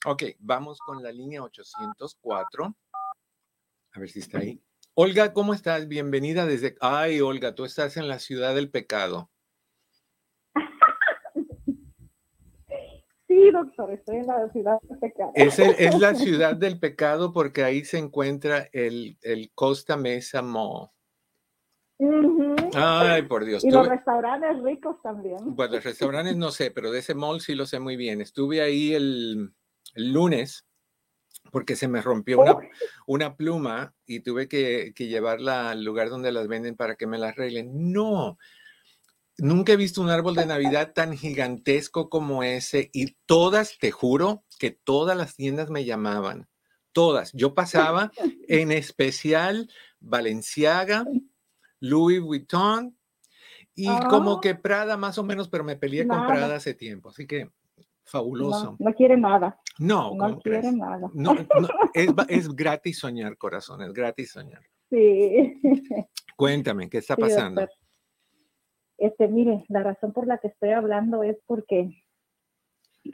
Ok, 0.07 0.23
vamos 0.39 0.79
con 0.79 1.03
la 1.03 1.13
línea 1.13 1.43
804. 1.43 2.75
A 3.93 4.01
ver 4.01 4.09
si 4.09 4.21
está 4.21 4.39
ahí. 4.39 4.63
Olga, 4.95 5.33
¿cómo 5.33 5.55
estás? 5.55 5.87
Bienvenida 5.87 6.47
desde... 6.47 6.77
Ay, 6.81 7.21
Olga, 7.21 7.55
tú 7.55 7.65
estás 7.65 7.97
en 7.97 8.09
la 8.09 8.19
ciudad 8.19 8.55
del 8.55 8.71
pecado. 8.71 9.31
Sí, 13.29 13.51
doctor, 13.51 13.93
estoy 13.93 14.17
en 14.17 14.27
la 14.27 14.49
ciudad 14.51 14.81
del 14.81 14.99
pecado. 14.99 15.33
Es, 15.35 15.59
es 15.59 15.99
la 15.99 16.15
ciudad 16.15 16.57
del 16.57 16.81
pecado 16.81 17.31
porque 17.35 17.63
ahí 17.63 17.85
se 17.85 17.99
encuentra 17.99 18.71
el, 18.73 19.19
el 19.21 19.51
Costa 19.55 19.99
Mesa 19.99 20.41
Mall. 20.41 20.89
Ay, 22.79 23.23
por 23.23 23.45
Dios. 23.45 23.65
Y 23.65 23.71
los 23.71 23.89
restaurantes 23.89 24.63
ricos 24.63 25.01
también. 25.03 25.55
Pues 25.57 25.71
los 25.71 25.85
restaurantes 25.85 26.37
no 26.37 26.51
sé, 26.51 26.71
pero 26.71 26.91
de 26.91 27.01
ese 27.01 27.15
mall 27.15 27.41
sí 27.41 27.55
lo 27.55 27.67
sé 27.67 27.81
muy 27.81 27.97
bien. 27.97 28.21
Estuve 28.21 28.61
ahí 28.61 28.95
el, 28.95 29.53
lunes 29.95 30.65
porque 31.51 31.77
se 31.77 31.89
me 31.89 32.03
rompió 32.03 32.41
una, 32.41 32.57
una 33.07 33.37
pluma 33.37 33.95
y 34.07 34.21
tuve 34.21 34.49
que, 34.49 34.93
que, 34.95 35.07
llevarla 35.07 35.71
al 35.71 35.83
lugar 35.83 36.11
donde 36.11 36.31
las 36.31 36.47
venden 36.47 36.77
para 36.77 36.97
que 36.97 37.07
me 37.07 37.19
la 37.19 37.29
arreglen. 37.29 37.93
No, 37.93 38.39
nunca 39.39 39.73
he 39.73 39.77
visto 39.77 40.03
un 40.03 40.11
árbol 40.11 40.35
de 40.35 40.47
Navidad 40.47 40.93
tan 40.93 41.17
gigantesco 41.17 42.11
como 42.11 42.43
ese 42.43 42.91
y 42.93 43.17
todas, 43.25 43.79
te 43.79 43.91
juro, 43.91 44.45
que 44.59 44.71
todas 44.71 45.17
las 45.17 45.35
tiendas 45.37 45.71
me 45.71 45.85
llamaban. 45.85 46.49
Todas. 46.93 47.33
Yo 47.33 47.55
pasaba 47.55 48.11
en 48.49 48.73
especial 48.73 49.71
Valenciaga, 50.01 51.07
Louis 51.81 52.21
Vuitton 52.21 52.97
y 53.75 53.87
como 54.11 54.35
ah. 54.35 54.41
que 54.43 54.55
Prada 54.55 54.97
más 54.97 55.19
o 55.19 55.23
menos, 55.23 55.49
pero 55.49 55.65
me 55.65 55.77
peleé 55.77 56.07
con 56.07 56.27
Prada 56.27 56.57
hace 56.57 56.75
tiempo, 56.75 57.11
así 57.11 57.27
que 57.27 57.51
fabuloso. 58.05 58.77
No, 58.79 58.93
quiere 58.95 59.17
nada. 59.17 59.61
No, 59.79 60.15
no 60.15 60.41
quiere 60.41 60.73
nada. 60.73 61.09
No, 61.15 61.35
es, 61.95 62.11
es, 62.29 62.49
gratis 62.57 62.99
soñar, 62.99 63.37
corazón, 63.37 63.83
es 63.83 63.93
gratis 63.93 64.33
soñar. 64.33 64.63
Sí. 64.91 65.61
Cuéntame, 66.37 66.89
¿qué 66.89 66.99
está 66.99 67.17
pasando? 67.17 67.67
este, 68.97 69.29
mire, 69.29 69.65
la 69.69 69.83
razón 69.83 70.13
por 70.13 70.27
la 70.27 70.39
que 70.39 70.49
estoy 70.49 70.71
hablando 70.71 71.23
es 71.23 71.37
porque 71.47 72.03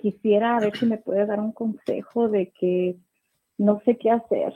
quisiera 0.01 0.59
ver 0.61 0.77
si 0.77 0.87
me 0.87 0.99
puede 0.99 1.27
dar 1.27 1.41
un 1.41 1.53
consejo 1.53 2.29
de 2.29 2.53
que 2.53 2.97
no 3.59 3.81
sé 3.85 3.97
qué 3.99 4.11
hacer 4.11 4.55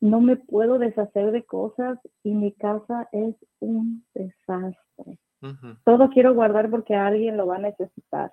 no 0.00 0.20
me 0.20 0.36
puedo 0.36 0.78
deshacer 0.78 1.30
de 1.30 1.44
cosas 1.44 1.98
y 2.22 2.32
mi 2.34 2.52
casa 2.52 3.08
es 3.12 3.34
un 3.60 4.04
desastre. 4.14 5.18
Todo 5.84 6.10
quiero 6.10 6.34
guardar 6.34 6.70
porque 6.70 6.94
alguien 6.94 7.36
lo 7.36 7.46
va 7.46 7.56
a 7.56 7.60
necesitar. 7.60 8.32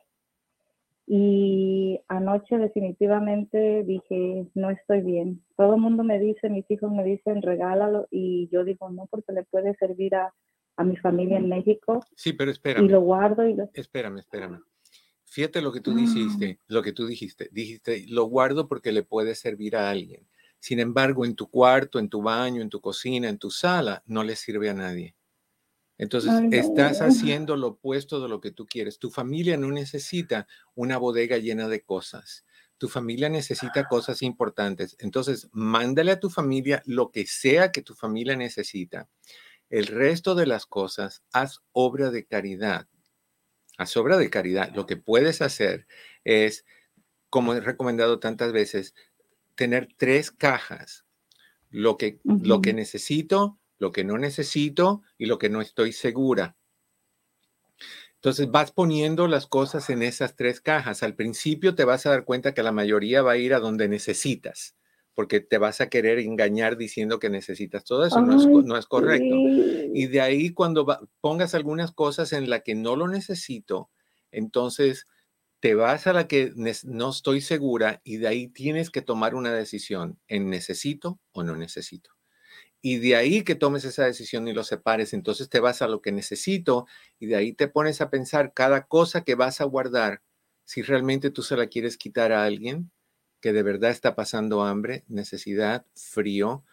Y 1.09 2.01
anoche 2.09 2.57
definitivamente 2.57 3.83
dije, 3.83 4.45
no 4.55 4.69
estoy 4.69 5.01
bien. 5.01 5.41
Todo 5.55 5.75
el 5.75 5.81
mundo 5.81 6.03
me 6.03 6.19
dice, 6.19 6.49
mis 6.49 6.69
hijos 6.69 6.91
me 6.91 7.05
dicen, 7.05 7.41
regálalo. 7.41 8.07
Y 8.11 8.49
yo 8.51 8.65
digo, 8.65 8.89
no, 8.89 9.07
porque 9.09 9.31
le 9.31 9.43
puede 9.43 9.73
servir 9.75 10.15
a, 10.15 10.33
a 10.75 10.83
mi 10.83 10.97
familia 10.97 11.37
en 11.37 11.47
México. 11.47 12.01
Sí, 12.13 12.33
pero 12.33 12.51
espérame. 12.51 12.85
Y 12.85 12.89
lo 12.89 12.99
guardo 12.99 13.47
y 13.47 13.53
lo... 13.53 13.69
Espérame, 13.73 14.19
espérame. 14.19 14.61
Fíjate 15.23 15.61
lo 15.61 15.71
que 15.71 15.81
tú 15.81 15.93
dijiste, 15.93 16.59
lo 16.67 16.81
que 16.81 16.91
tú 16.91 17.05
dijiste. 17.05 17.47
Dijiste, 17.51 18.05
lo 18.09 18.25
guardo 18.25 18.67
porque 18.67 18.91
le 18.91 19.03
puede 19.03 19.35
servir 19.35 19.77
a 19.77 19.89
alguien. 19.89 20.27
Sin 20.59 20.79
embargo, 20.79 21.25
en 21.25 21.35
tu 21.35 21.49
cuarto, 21.49 21.99
en 21.99 22.09
tu 22.09 22.21
baño, 22.21 22.61
en 22.61 22.69
tu 22.69 22.81
cocina, 22.81 23.29
en 23.29 23.37
tu 23.37 23.51
sala, 23.51 24.03
no 24.05 24.23
le 24.23 24.35
sirve 24.35 24.69
a 24.69 24.73
nadie. 24.73 25.15
Entonces, 25.97 26.31
estás 26.51 27.01
haciendo 27.01 27.55
lo 27.55 27.69
opuesto 27.69 28.21
de 28.21 28.29
lo 28.29 28.39
que 28.39 28.51
tú 28.51 28.67
quieres. 28.67 28.99
Tu 28.99 29.09
familia 29.09 29.57
no 29.57 29.71
necesita 29.71 30.47
una 30.75 30.97
bodega 30.97 31.37
llena 31.37 31.67
de 31.67 31.81
cosas. 31.81 32.45
Tu 32.77 32.87
familia 32.87 33.29
necesita 33.29 33.87
cosas 33.87 34.21
importantes. 34.21 34.95
Entonces, 34.99 35.49
mándale 35.51 36.11
a 36.11 36.19
tu 36.19 36.29
familia 36.29 36.83
lo 36.85 37.09
que 37.09 37.25
sea 37.25 37.71
que 37.71 37.81
tu 37.81 37.95
familia 37.95 38.35
necesita. 38.35 39.09
El 39.71 39.87
resto 39.87 40.35
de 40.35 40.45
las 40.45 40.67
cosas, 40.67 41.23
haz 41.33 41.61
obra 41.71 42.11
de 42.11 42.25
caridad. 42.25 42.87
Haz 43.79 43.97
obra 43.97 44.17
de 44.17 44.29
caridad. 44.29 44.71
Lo 44.75 44.85
que 44.85 44.97
puedes 44.97 45.41
hacer 45.41 45.87
es, 46.23 46.63
como 47.31 47.55
he 47.55 47.59
recomendado 47.59 48.19
tantas 48.19 48.51
veces, 48.51 48.93
tener 49.57 49.89
tres 49.97 50.31
cajas. 50.31 51.05
Lo 51.69 51.97
que, 51.97 52.21
lo 52.23 52.61
que 52.61 52.71
necesito, 52.71 53.59
lo 53.77 53.91
que 53.91 54.05
no 54.05 54.17
necesito 54.17 55.01
y 55.17 55.25
lo 55.25 55.37
que 55.37 55.49
no 55.49 55.59
estoy 55.59 55.91
segura. 55.91 56.55
Entonces 58.15 58.49
vas 58.49 58.71
poniendo 58.71 59.27
las 59.27 59.47
cosas 59.47 59.89
en 59.89 60.01
esas 60.01 60.35
tres 60.35 60.61
cajas. 60.61 61.03
Al 61.03 61.15
principio 61.15 61.75
te 61.75 61.83
vas 61.83 62.05
a 62.05 62.11
dar 62.11 62.23
cuenta 62.23 62.53
que 62.53 62.63
la 62.63 62.71
mayoría 62.71 63.21
va 63.21 63.33
a 63.33 63.37
ir 63.37 63.53
a 63.53 63.59
donde 63.59 63.89
necesitas, 63.89 64.75
porque 65.13 65.39
te 65.39 65.57
vas 65.57 65.81
a 65.81 65.89
querer 65.89 66.19
engañar 66.19 66.77
diciendo 66.77 67.19
que 67.19 67.29
necesitas 67.29 67.83
todo 67.83 68.05
eso. 68.05 68.21
no, 68.21 68.37
es, 68.37 68.47
no, 68.47 68.77
es, 68.77 68.85
correcto. 68.85 69.35
Y 69.93 70.07
de 70.07 70.21
ahí 70.21 70.53
cuando 70.53 70.85
pongas 71.19 71.53
algunas 71.53 71.91
cosas 71.91 72.31
en 72.33 72.49
la 72.49 72.61
que 72.61 72.75
no 72.75 72.95
lo 72.95 73.07
necesito, 73.07 73.91
entonces 74.31 75.05
te 75.59 75.75
vas 75.75 76.07
a 76.07 76.13
la 76.13 76.27
que 76.27 76.53
no 76.55 77.09
estoy 77.09 77.41
segura 77.41 78.01
y 78.03 78.17
de 78.17 78.27
ahí 78.27 78.47
tienes 78.47 78.89
que 78.89 79.01
tomar 79.01 79.35
una 79.35 79.53
decisión 79.53 80.19
en 80.27 80.49
necesito 80.49 81.19
o 81.31 81.43
no 81.43 81.55
necesito. 81.55 82.11
Y 82.81 82.97
de 82.99 83.15
ahí 83.15 83.43
que 83.43 83.55
tomes 83.55 83.85
esa 83.85 84.05
decisión 84.05 84.47
y 84.47 84.53
lo 84.53 84.63
separes, 84.63 85.13
entonces 85.13 85.49
te 85.49 85.59
vas 85.59 85.81
a 85.81 85.87
lo 85.87 86.01
que 86.01 86.11
necesito 86.11 86.85
y 87.19 87.27
de 87.27 87.35
ahí 87.35 87.53
te 87.53 87.67
pones 87.67 88.01
a 88.01 88.09
pensar 88.09 88.53
cada 88.53 88.87
cosa 88.87 89.23
que 89.23 89.35
vas 89.35 89.61
a 89.61 89.65
guardar, 89.65 90.21
si 90.63 90.83
realmente 90.83 91.31
tú 91.31 91.43
se 91.43 91.57
la 91.57 91.67
quieres 91.67 91.97
quitar 91.97 92.31
a 92.31 92.43
alguien 92.43 92.91
que 93.41 93.53
de 93.53 93.63
verdad 93.63 93.91
está 93.91 94.15
pasando 94.15 94.63
hambre, 94.63 95.05
necesidad, 95.07 95.85
frío, 95.95 96.63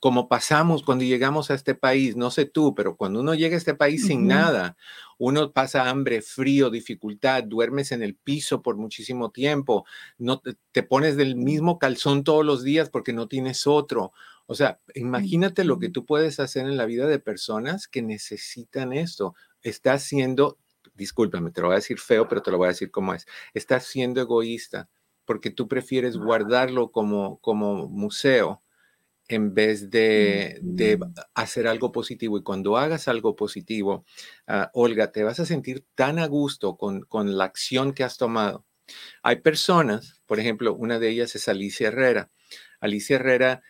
como 0.00 0.28
pasamos 0.28 0.82
cuando 0.82 1.04
llegamos 1.04 1.50
a 1.50 1.54
este 1.54 1.74
país, 1.74 2.16
no 2.16 2.30
sé 2.30 2.44
tú, 2.44 2.74
pero 2.74 2.96
cuando 2.96 3.20
uno 3.20 3.34
llega 3.34 3.54
a 3.54 3.58
este 3.58 3.74
país 3.74 4.06
sin 4.06 4.26
nada, 4.26 4.76
uno 5.18 5.52
pasa 5.52 5.88
hambre, 5.88 6.20
frío, 6.22 6.70
dificultad, 6.70 7.44
duermes 7.44 7.92
en 7.92 8.02
el 8.02 8.14
piso 8.14 8.62
por 8.62 8.76
muchísimo 8.76 9.30
tiempo, 9.30 9.86
no 10.18 10.40
te, 10.40 10.56
te 10.72 10.82
pones 10.82 11.16
del 11.16 11.36
mismo 11.36 11.78
calzón 11.78 12.24
todos 12.24 12.44
los 12.44 12.62
días 12.62 12.90
porque 12.90 13.12
no 13.12 13.26
tienes 13.26 13.66
otro 13.66 14.12
o 14.50 14.54
sea, 14.54 14.80
imagínate 14.94 15.62
lo 15.62 15.78
que 15.78 15.90
tú 15.90 16.06
puedes 16.06 16.40
hacer 16.40 16.64
en 16.64 16.78
la 16.78 16.86
vida 16.86 17.06
de 17.06 17.18
personas 17.18 17.86
que 17.86 18.00
necesitan 18.00 18.94
esto. 18.94 19.34
Estás 19.60 20.04
siendo, 20.04 20.56
discúlpame, 20.94 21.50
te 21.50 21.60
lo 21.60 21.66
voy 21.66 21.74
a 21.74 21.80
decir 21.80 21.98
feo, 21.98 22.28
pero 22.28 22.40
te 22.40 22.50
lo 22.50 22.56
voy 22.56 22.64
a 22.64 22.68
decir 22.70 22.90
como 22.90 23.12
es. 23.12 23.26
Estás 23.52 23.84
siendo 23.84 24.22
egoísta 24.22 24.88
porque 25.26 25.50
tú 25.50 25.68
prefieres 25.68 26.16
guardarlo 26.16 26.90
como, 26.92 27.36
como 27.40 27.88
museo 27.88 28.62
en 29.28 29.54
vez 29.54 29.90
de, 29.90 30.60
hacer 31.34 31.66
algo 31.68 31.92
positivo. 31.92 32.38
Y 32.38 32.42
cuando 32.42 32.76
hagas 32.76 33.08
algo 33.08 33.36
positivo, 33.36 34.04
ah, 34.46 34.70
Olga, 34.74 35.12
te 35.12 35.22
vas 35.22 35.38
a 35.40 35.46
sentir 35.46 35.84
tan 35.94 36.18
a 36.18 36.26
gusto 36.26 36.76
con, 36.76 37.02
con 37.02 37.36
la 37.36 37.44
acción 37.44 37.92
que 37.92 38.04
has 38.04 38.16
tomado. 38.16 38.64
Hay 39.22 39.36
personas, 39.36 40.22
por 40.26 40.40
ejemplo, 40.40 40.74
una 40.74 40.98
de 40.98 41.10
ellas 41.10 41.34
es 41.36 41.48
Alicia 41.48 41.88
Herrera. 41.88 42.30
Alicia 42.80 43.16
Herrera 43.16 43.62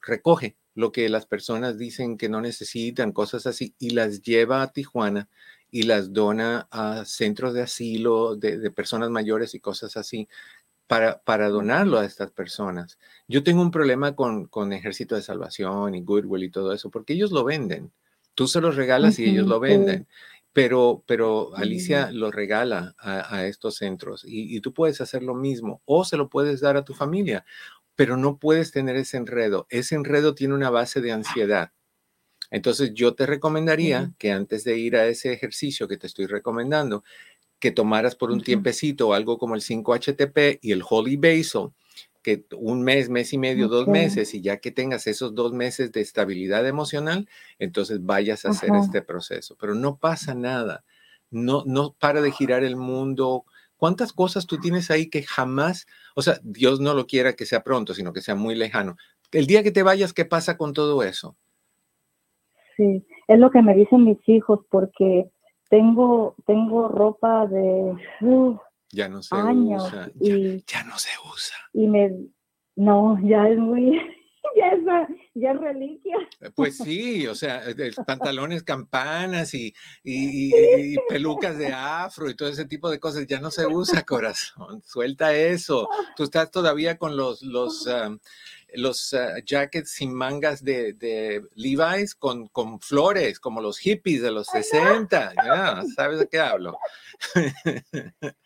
recoge 0.00 0.56
lo 0.74 0.90
que 0.90 1.08
las 1.08 1.26
personas 1.26 1.78
dicen 1.78 2.16
que 2.16 2.28
no 2.28 2.40
necesitan, 2.40 3.12
cosas 3.12 3.46
así, 3.46 3.74
y 3.78 3.90
las 3.90 4.22
lleva 4.22 4.62
a 4.62 4.72
Tijuana 4.72 5.28
y 5.70 5.84
las 5.84 6.12
dona 6.12 6.68
a 6.70 7.04
centros 7.04 7.54
de 7.54 7.62
asilo 7.62 8.36
de, 8.36 8.70
personas 8.70 9.10
mayores 9.10 9.54
y 9.54 9.60
cosas 9.60 9.96
así 9.96 10.28
para, 10.86 11.22
para, 11.22 11.48
donarlo 11.48 11.98
a 11.98 12.04
estas 12.04 12.30
personas. 12.30 12.98
Yo 13.28 13.42
tengo 13.42 13.62
un 13.62 13.70
problema 13.70 14.14
con, 14.14 14.46
con 14.46 14.72
Ejército 14.72 15.14
de 15.14 15.22
Salvación 15.22 15.94
y 15.94 16.02
Goodwill 16.02 16.44
y 16.44 16.50
todo 16.50 16.72
eso, 16.72 16.90
porque 16.90 17.14
ellos 17.14 17.32
lo 17.32 17.44
venden. 17.44 17.92
Tú 18.34 18.48
se 18.48 18.60
los 18.60 18.76
regalas 18.76 19.18
y 19.18 19.24
ellos 19.24 19.46
lo 19.46 19.60
venden. 19.60 20.06
Pero, 20.52 21.02
pero 21.06 21.54
Alicia 21.56 22.12
lo 22.12 22.30
regala 22.30 22.94
a, 22.98 23.44
estos 23.44 23.74
centros 23.74 24.24
y, 24.24 24.56
y, 24.56 24.60
tú 24.60 24.72
puedes 24.72 25.00
hacer 25.00 25.24
lo 25.24 25.34
mismo 25.34 25.82
o 25.84 26.04
se 26.04 26.16
lo 26.16 26.28
puedes 26.28 26.60
dar 26.60 26.76
a 26.76 26.84
tu 26.84 26.94
familia 26.94 27.44
pero 27.96 28.16
no 28.16 28.38
puedes 28.38 28.72
tener 28.72 28.96
ese 28.96 29.16
enredo. 29.16 29.66
Ese 29.70 29.94
enredo 29.94 30.34
tiene 30.34 30.54
una 30.54 30.70
base 30.70 31.00
de 31.00 31.12
ansiedad. 31.12 31.72
Entonces 32.50 32.92
yo 32.94 33.14
te 33.14 33.26
recomendaría 33.26 34.12
que 34.18 34.30
antes 34.30 34.64
de 34.64 34.78
ir 34.78 34.96
a 34.96 35.06
ese 35.06 35.32
ejercicio 35.32 35.88
que 35.88 35.96
te 35.96 36.06
estoy 36.06 36.26
recomendando, 36.26 37.02
que 37.58 37.70
tomaras 37.70 38.14
por 38.14 38.30
un 38.30 38.42
tiempecito 38.42 39.14
algo 39.14 39.38
como 39.38 39.54
el 39.54 39.62
5-HTP 39.62 40.58
y 40.60 40.72
el 40.72 40.82
Holy 40.88 41.16
Basil, 41.16 41.70
que 42.22 42.44
un 42.56 42.82
mes, 42.82 43.10
mes 43.10 43.32
y 43.32 43.38
medio, 43.38 43.68
dos 43.68 43.86
meses, 43.86 44.34
y 44.34 44.40
ya 44.40 44.58
que 44.58 44.70
tengas 44.70 45.06
esos 45.06 45.34
dos 45.34 45.52
meses 45.52 45.92
de 45.92 46.00
estabilidad 46.00 46.66
emocional, 46.66 47.28
entonces 47.58 48.04
vayas 48.04 48.44
a 48.44 48.50
hacer 48.50 48.70
este 48.74 49.02
proceso. 49.02 49.56
Pero 49.60 49.74
no 49.74 49.96
pasa 49.96 50.34
nada. 50.34 50.84
No, 51.30 51.64
no 51.66 51.94
para 51.98 52.22
de 52.22 52.30
girar 52.30 52.64
el 52.64 52.76
mundo 52.76 53.44
¿Cuántas 53.84 54.14
cosas 54.14 54.46
tú 54.46 54.58
tienes 54.58 54.90
ahí 54.90 55.10
que 55.10 55.22
jamás, 55.22 55.86
o 56.14 56.22
sea, 56.22 56.38
Dios 56.42 56.80
no 56.80 56.94
lo 56.94 57.06
quiera 57.06 57.34
que 57.34 57.44
sea 57.44 57.62
pronto, 57.62 57.92
sino 57.92 58.14
que 58.14 58.22
sea 58.22 58.34
muy 58.34 58.54
lejano? 58.54 58.96
El 59.30 59.46
día 59.46 59.62
que 59.62 59.72
te 59.72 59.82
vayas, 59.82 60.14
¿qué 60.14 60.24
pasa 60.24 60.56
con 60.56 60.72
todo 60.72 61.02
eso? 61.02 61.36
Sí, 62.78 63.04
es 63.28 63.38
lo 63.38 63.50
que 63.50 63.60
me 63.62 63.74
dicen 63.74 64.04
mis 64.04 64.26
hijos, 64.26 64.60
porque 64.70 65.30
tengo, 65.74 66.36
tengo 66.46 66.86
ropa 66.86 67.48
de 67.48 67.96
ya 68.92 69.08
no 69.08 69.20
se 69.24 69.34
años 69.34 69.82
usa, 69.88 70.08
y, 70.20 70.64
ya 70.64 70.84
no 70.84 70.96
se 70.98 71.10
usa. 71.32 71.56
Y 71.72 71.88
me, 71.88 72.12
no, 72.76 73.18
ya 73.20 73.48
es 73.48 73.58
muy, 73.58 74.00
ya 74.56 74.68
es, 74.68 75.08
ya 75.34 75.52
reliquia. 75.52 76.16
Eh, 76.40 76.50
pues 76.54 76.78
sí, 76.78 77.26
o 77.26 77.34
sea, 77.34 77.62
pantalones 78.06 78.62
campanas 78.62 79.54
y, 79.54 79.74
y, 80.02 80.96
pelucas 81.08 81.58
de 81.58 81.68
afro 81.68 82.28
y 82.30 82.36
todo 82.36 82.48
ese 82.48 82.64
tipo 82.64 82.90
de 82.90 83.00
cosas 83.00 83.26
ya 83.26 83.40
no 83.40 83.50
se 83.50 83.66
usa, 83.66 84.02
corazón. 84.06 84.82
Suelta 84.84 85.34
eso. 85.34 85.88
Tú 86.16 86.24
estás 86.24 86.50
todavía 86.50 86.98
con 86.98 87.16
los, 87.16 87.42
los, 87.42 87.88
los 88.74 89.14
ah, 89.14 89.34
jackets 89.44 89.90
sin 89.90 90.14
mangas 90.14 90.62
de, 90.64 90.92
de 90.92 91.42
Levi's 91.54 92.14
con, 92.14 92.48
con, 92.48 92.80
flores, 92.80 93.40
como 93.40 93.60
los 93.60 93.78
hippies 93.78 94.22
de 94.22 94.30
los 94.30 94.46
60. 94.48 95.32
Ya, 95.44 95.82
¿sabes 95.96 96.18
de 96.20 96.28
qué 96.28 96.40
hablo? 96.40 96.78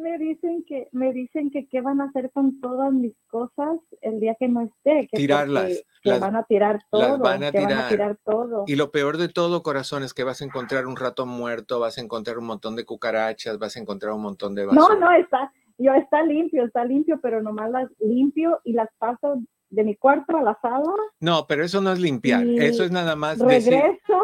me 0.00 0.18
dicen 0.18 0.64
que 0.66 0.88
me 0.92 1.12
dicen 1.12 1.50
que 1.50 1.68
qué 1.68 1.80
van 1.80 2.00
a 2.00 2.04
hacer 2.04 2.30
con 2.32 2.60
todas 2.60 2.92
mis 2.92 3.14
cosas 3.28 3.78
el 4.00 4.18
día 4.18 4.34
que 4.38 4.48
no 4.48 4.62
esté 4.62 5.08
que 5.10 5.16
tirarlas 5.16 5.84
que 6.02 6.18
van 6.18 6.36
a 6.36 6.44
tirar 6.44 6.80
todo 6.90 7.18
van 7.18 7.44
a, 7.44 7.52
tirar. 7.52 8.18
todo 8.24 8.64
y 8.66 8.76
lo 8.76 8.90
peor 8.90 9.18
de 9.18 9.28
todo 9.28 9.62
corazón 9.62 10.02
es 10.02 10.14
que 10.14 10.24
vas 10.24 10.40
a 10.40 10.44
encontrar 10.44 10.86
un 10.86 10.96
rato 10.96 11.26
muerto 11.26 11.78
vas 11.78 11.98
a 11.98 12.00
encontrar 12.00 12.38
un 12.38 12.46
montón 12.46 12.76
de 12.76 12.84
cucarachas 12.84 13.58
vas 13.58 13.76
a 13.76 13.80
encontrar 13.80 14.14
un 14.14 14.22
montón 14.22 14.54
de 14.54 14.66
basura. 14.66 14.94
no 14.94 15.00
no 15.00 15.12
está 15.12 15.52
yo 15.78 15.92
está 15.94 16.22
limpio 16.22 16.64
está 16.64 16.84
limpio 16.84 17.20
pero 17.22 17.42
nomás 17.42 17.70
las 17.70 17.90
limpio 18.00 18.60
y 18.64 18.72
las 18.72 18.88
paso 18.98 19.42
de 19.68 19.84
mi 19.84 19.94
cuarto 19.94 20.36
a 20.36 20.42
la 20.42 20.58
sala 20.60 20.94
no 21.20 21.46
pero 21.46 21.64
eso 21.64 21.80
no 21.80 21.92
es 21.92 22.00
limpiar 22.00 22.44
eso 22.46 22.84
es 22.84 22.90
nada 22.90 23.14
más 23.14 23.38
regreso 23.38 24.18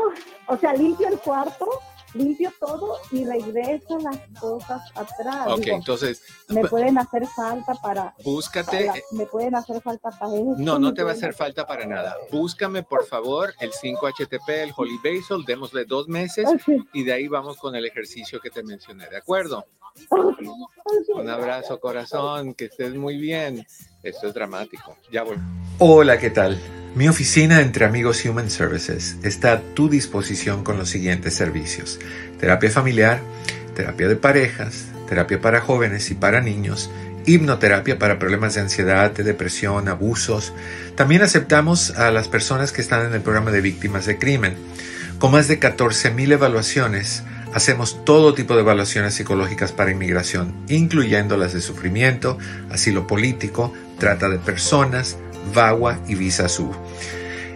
o 0.48 0.56
sea 0.56 0.72
limpio 0.72 1.08
el 1.08 1.18
cuarto 1.18 1.66
limpio 2.16 2.52
todo 2.58 2.96
y 3.10 3.24
regreso 3.24 3.98
las 3.98 4.18
cosas 4.40 4.82
atrás. 4.94 5.48
Ok, 5.48 5.66
entonces. 5.66 6.22
Me 6.48 6.64
pueden 6.64 6.98
hacer 6.98 7.26
falta 7.34 7.74
para. 7.74 8.14
Búscate. 8.24 8.90
me 9.12 9.26
pueden 9.26 9.54
hacer 9.54 9.80
falta 9.82 10.10
para 10.10 10.34
eso. 10.34 10.54
No, 10.58 10.78
no 10.78 10.94
te 10.94 11.02
va 11.02 11.10
a 11.10 11.14
hacer 11.14 11.34
falta 11.34 11.66
para 11.66 11.86
nada. 11.86 12.16
Búscame, 12.30 12.82
por 12.82 13.06
favor, 13.06 13.54
el 13.60 13.72
5-HTP, 13.72 14.48
el 14.48 14.72
Holy 14.76 14.98
Basil, 14.98 15.44
démosle 15.46 15.84
dos 15.84 16.08
meses 16.08 16.48
y 16.92 17.04
de 17.04 17.12
ahí 17.12 17.28
vamos 17.28 17.56
con 17.58 17.74
el 17.74 17.86
ejercicio 17.86 18.40
que 18.40 18.50
te 18.50 18.62
mencioné, 18.62 19.08
¿de 19.08 19.16
acuerdo? 19.16 19.66
Un 20.10 21.28
abrazo, 21.28 21.80
corazón, 21.80 22.54
que 22.54 22.66
estés 22.66 22.94
muy 22.94 23.16
bien. 23.18 23.66
Esto 24.02 24.28
es 24.28 24.34
dramático. 24.34 24.96
Ya 25.10 25.22
voy. 25.22 25.36
Hola, 25.78 26.18
¿qué 26.18 26.30
tal? 26.30 26.60
Mi 26.94 27.08
oficina 27.08 27.60
entre 27.60 27.84
amigos 27.84 28.24
Human 28.24 28.48
Services 28.48 29.18
está 29.22 29.52
a 29.52 29.60
tu 29.60 29.88
disposición 29.88 30.64
con 30.64 30.78
los 30.78 30.88
siguientes 30.88 31.34
servicios. 31.34 31.98
Terapia 32.40 32.70
familiar, 32.70 33.20
terapia 33.74 34.08
de 34.08 34.16
parejas, 34.16 34.86
terapia 35.06 35.40
para 35.40 35.60
jóvenes 35.60 36.10
y 36.10 36.14
para 36.14 36.40
niños, 36.40 36.90
hipnoterapia 37.26 37.98
para 37.98 38.18
problemas 38.18 38.54
de 38.54 38.62
ansiedad, 38.62 39.10
de 39.10 39.24
depresión, 39.24 39.88
abusos. 39.88 40.54
También 40.94 41.22
aceptamos 41.22 41.90
a 41.90 42.10
las 42.10 42.28
personas 42.28 42.72
que 42.72 42.80
están 42.80 43.06
en 43.06 43.12
el 43.12 43.20
programa 43.20 43.50
de 43.50 43.60
víctimas 43.60 44.06
de 44.06 44.18
crimen. 44.18 44.56
Con 45.18 45.32
más 45.32 45.48
de 45.48 45.60
14.000 45.60 46.32
evaluaciones, 46.32 47.24
hacemos 47.52 48.04
todo 48.04 48.34
tipo 48.34 48.54
de 48.54 48.60
evaluaciones 48.60 49.14
psicológicas 49.14 49.72
para 49.72 49.90
inmigración, 49.90 50.54
incluyendo 50.68 51.36
las 51.36 51.52
de 51.52 51.60
sufrimiento, 51.60 52.38
asilo 52.70 53.06
político, 53.06 53.72
trata 53.98 54.28
de 54.28 54.38
personas, 54.38 55.16
VAWA 55.54 55.98
y 56.06 56.14
Visa 56.14 56.48
SUB. 56.48 56.72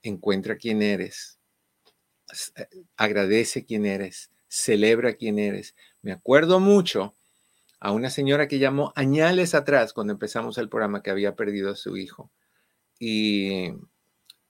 Encuentra 0.03 0.57
quién 0.57 0.83
eres. 0.83 1.39
Eh, 2.57 2.69
agradece 2.97 3.65
quién 3.65 3.87
eres. 3.87 4.31
Celebra 4.49 5.15
quién 5.15 5.39
eres. 5.39 5.75
Me 6.03 6.13
acuerdo 6.13 6.61
mucho 6.61 7.17
a 7.81 7.93
una 7.93 8.11
señora 8.11 8.49
que 8.49 8.59
llamó 8.59 8.93
añales 8.97 9.55
atrás 9.55 9.93
cuando 9.93 10.13
empezamos 10.13 10.59
el 10.59 10.69
programa 10.69 11.03
que 11.03 11.11
había 11.11 11.35
perdido 11.35 11.71
a 11.71 11.77
su 11.77 11.97
hijo. 11.97 12.31
Y 12.99 13.73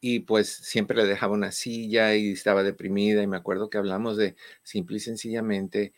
y 0.05 0.21
pues 0.21 0.49
siempre 0.49 0.97
le 0.97 1.07
dejaba 1.07 1.33
una 1.33 1.53
silla 1.53 2.17
y 2.17 2.33
estaba 2.33 2.65
deprimida 2.65 3.23
y 3.23 3.29
me 3.29 3.37
acuerdo 3.37 3.71
que 3.71 3.79
hablamos 3.79 4.17
de 4.17 4.35
simple 4.65 4.97
y 4.97 5.01
sencillamente 5.01 5.93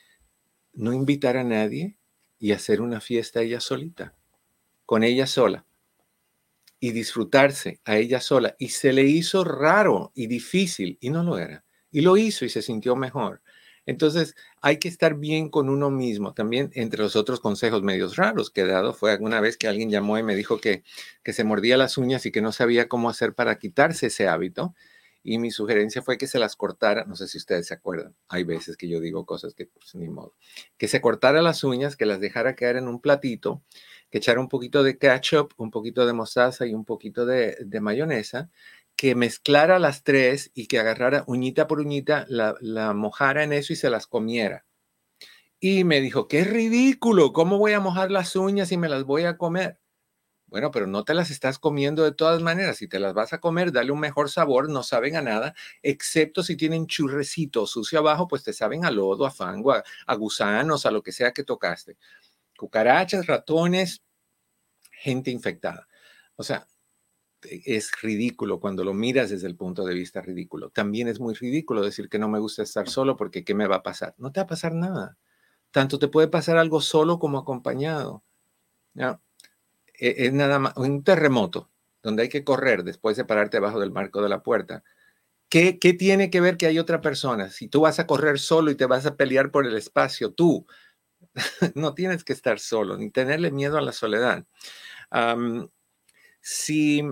no 0.74 0.92
invitar 0.92 1.38
a 1.38 1.42
nadie 1.42 1.96
y 2.38 2.52
hacer 2.52 2.82
una 2.82 3.00
fiesta 3.00 3.40
ella 3.40 3.60
solita, 3.60 4.14
con 4.84 5.04
ella 5.04 5.26
sola 5.26 5.64
y 6.78 6.92
disfrutarse 6.92 7.80
a 7.86 7.96
ella 7.96 8.20
sola. 8.20 8.54
Y 8.58 8.68
se 8.68 8.92
le 8.92 9.04
hizo 9.04 9.42
raro 9.42 10.12
y 10.14 10.26
difícil 10.26 10.98
y 11.00 11.08
no 11.08 11.22
lo 11.22 11.38
era. 11.38 11.64
Y 11.90 12.02
lo 12.02 12.18
hizo 12.18 12.44
y 12.44 12.50
se 12.50 12.60
sintió 12.60 12.96
mejor. 12.96 13.40
Entonces, 13.86 14.34
hay 14.62 14.78
que 14.78 14.88
estar 14.88 15.14
bien 15.14 15.48
con 15.50 15.68
uno 15.68 15.90
mismo. 15.90 16.32
También, 16.34 16.70
entre 16.74 17.02
los 17.02 17.16
otros 17.16 17.40
consejos 17.40 17.82
medios 17.82 18.16
raros 18.16 18.50
que 18.50 18.62
he 18.62 18.66
dado, 18.66 18.94
fue 18.94 19.12
alguna 19.12 19.40
vez 19.40 19.56
que 19.56 19.68
alguien 19.68 19.90
llamó 19.90 20.18
y 20.18 20.22
me 20.22 20.34
dijo 20.34 20.58
que, 20.58 20.82
que 21.22 21.32
se 21.32 21.44
mordía 21.44 21.76
las 21.76 21.98
uñas 21.98 22.24
y 22.26 22.32
que 22.32 22.40
no 22.40 22.52
sabía 22.52 22.88
cómo 22.88 23.10
hacer 23.10 23.34
para 23.34 23.58
quitarse 23.58 24.06
ese 24.06 24.28
hábito. 24.28 24.74
Y 25.26 25.38
mi 25.38 25.50
sugerencia 25.50 26.02
fue 26.02 26.18
que 26.18 26.26
se 26.26 26.38
las 26.38 26.54
cortara, 26.54 27.04
no 27.06 27.16
sé 27.16 27.28
si 27.28 27.38
ustedes 27.38 27.66
se 27.66 27.72
acuerdan, 27.74 28.14
hay 28.28 28.44
veces 28.44 28.76
que 28.76 28.88
yo 28.88 29.00
digo 29.00 29.24
cosas 29.24 29.54
que 29.54 29.64
pues, 29.64 29.94
ni 29.94 30.06
modo, 30.06 30.34
que 30.76 30.86
se 30.86 31.00
cortara 31.00 31.40
las 31.40 31.64
uñas, 31.64 31.96
que 31.96 32.04
las 32.04 32.20
dejara 32.20 32.54
caer 32.54 32.76
en 32.76 32.88
un 32.88 33.00
platito, 33.00 33.62
que 34.10 34.18
echara 34.18 34.38
un 34.38 34.48
poquito 34.50 34.82
de 34.82 34.98
ketchup, 34.98 35.52
un 35.56 35.70
poquito 35.70 36.04
de 36.06 36.12
mostaza 36.12 36.66
y 36.66 36.74
un 36.74 36.84
poquito 36.84 37.24
de, 37.24 37.56
de 37.64 37.80
mayonesa, 37.80 38.50
que 38.96 39.14
mezclara 39.14 39.78
las 39.78 40.04
tres 40.04 40.50
y 40.54 40.66
que 40.66 40.78
agarrara 40.78 41.24
uñita 41.26 41.66
por 41.66 41.80
uñita, 41.80 42.26
la, 42.28 42.92
mojara 42.94 43.42
en 43.44 43.52
eso 43.52 43.72
y 43.72 43.76
se 43.76 43.90
las 43.90 44.06
comiera. 44.06 44.64
Y 45.60 45.84
me 45.84 46.00
dijo, 46.00 46.28
qué 46.28 46.44
ridículo, 46.44 47.32
¿cómo 47.32 47.58
voy 47.58 47.72
a 47.72 47.80
mojar 47.80 48.10
las 48.10 48.36
uñas 48.36 48.70
y 48.72 48.76
me 48.76 48.88
las 48.88 49.04
voy 49.04 49.24
a 49.24 49.36
comer? 49.38 49.80
Bueno, 50.46 50.70
pero 50.70 50.86
no 50.86 51.04
te 51.04 51.14
las 51.14 51.30
estás 51.30 51.58
comiendo 51.58 52.04
de 52.04 52.12
todas 52.12 52.40
maneras. 52.42 52.76
Si 52.76 52.86
te 52.86 53.00
las 53.00 53.14
vas 53.14 53.32
a 53.32 53.40
comer, 53.40 53.72
dale 53.72 53.90
un 53.90 53.98
mejor 53.98 54.30
sabor, 54.30 54.70
no 54.70 54.82
saben 54.82 55.16
a 55.16 55.22
nada, 55.22 55.54
excepto 55.82 56.42
si 56.44 56.56
tienen 56.56 56.86
churrecito 56.86 57.66
sucio 57.66 57.98
abajo, 57.98 58.28
pues 58.28 58.44
te 58.44 58.52
saben 58.52 58.84
a 58.84 58.90
lodo, 58.90 59.26
a 59.26 59.30
fango, 59.32 59.72
a, 59.72 59.82
a 60.06 60.14
gusanos, 60.14 60.86
a 60.86 60.90
lo 60.92 61.02
que 61.02 61.12
sea 61.12 61.32
que 61.32 61.44
tocaste. 61.44 61.96
Cucarachas, 62.56 63.26
ratones, 63.26 64.04
gente 64.92 65.30
infectada. 65.30 65.88
O 66.36 66.44
sea, 66.44 66.66
es 67.50 67.90
ridículo 68.02 68.60
cuando 68.60 68.84
lo 68.84 68.94
miras 68.94 69.30
desde 69.30 69.46
el 69.46 69.56
punto 69.56 69.84
de 69.84 69.94
vista 69.94 70.20
ridículo. 70.20 70.70
También 70.70 71.08
es 71.08 71.20
muy 71.20 71.34
ridículo 71.34 71.82
decir 71.82 72.08
que 72.08 72.18
no 72.18 72.28
me 72.28 72.38
gusta 72.38 72.62
estar 72.62 72.88
solo 72.88 73.16
porque 73.16 73.44
¿qué 73.44 73.54
me 73.54 73.66
va 73.66 73.76
a 73.76 73.82
pasar? 73.82 74.14
No 74.18 74.32
te 74.32 74.40
va 74.40 74.44
a 74.44 74.48
pasar 74.48 74.74
nada. 74.74 75.16
Tanto 75.70 75.98
te 75.98 76.08
puede 76.08 76.28
pasar 76.28 76.56
algo 76.56 76.80
solo 76.80 77.18
como 77.18 77.38
acompañado. 77.38 78.22
¿no? 78.94 79.20
E, 79.98 80.26
es 80.26 80.32
nada 80.32 80.58
más 80.58 80.76
un 80.76 81.04
terremoto 81.04 81.70
donde 82.02 82.24
hay 82.24 82.28
que 82.28 82.44
correr 82.44 82.84
después 82.84 83.16
de 83.16 83.24
pararte 83.24 83.56
debajo 83.56 83.80
del 83.80 83.90
marco 83.90 84.22
de 84.22 84.28
la 84.28 84.42
puerta. 84.42 84.82
¿Qué, 85.48 85.78
¿Qué 85.78 85.94
tiene 85.94 86.30
que 86.30 86.40
ver 86.40 86.56
que 86.56 86.66
hay 86.66 86.78
otra 86.78 87.00
persona? 87.00 87.50
Si 87.50 87.68
tú 87.68 87.82
vas 87.82 87.98
a 87.98 88.06
correr 88.06 88.38
solo 88.38 88.70
y 88.70 88.74
te 88.74 88.86
vas 88.86 89.06
a 89.06 89.16
pelear 89.16 89.50
por 89.50 89.66
el 89.66 89.76
espacio, 89.76 90.32
tú 90.32 90.66
no 91.74 91.94
tienes 91.94 92.24
que 92.24 92.32
estar 92.32 92.58
solo 92.58 92.96
ni 92.96 93.10
tenerle 93.10 93.50
miedo 93.50 93.78
a 93.78 93.82
la 93.82 93.92
soledad. 93.92 94.46
si 96.40 97.02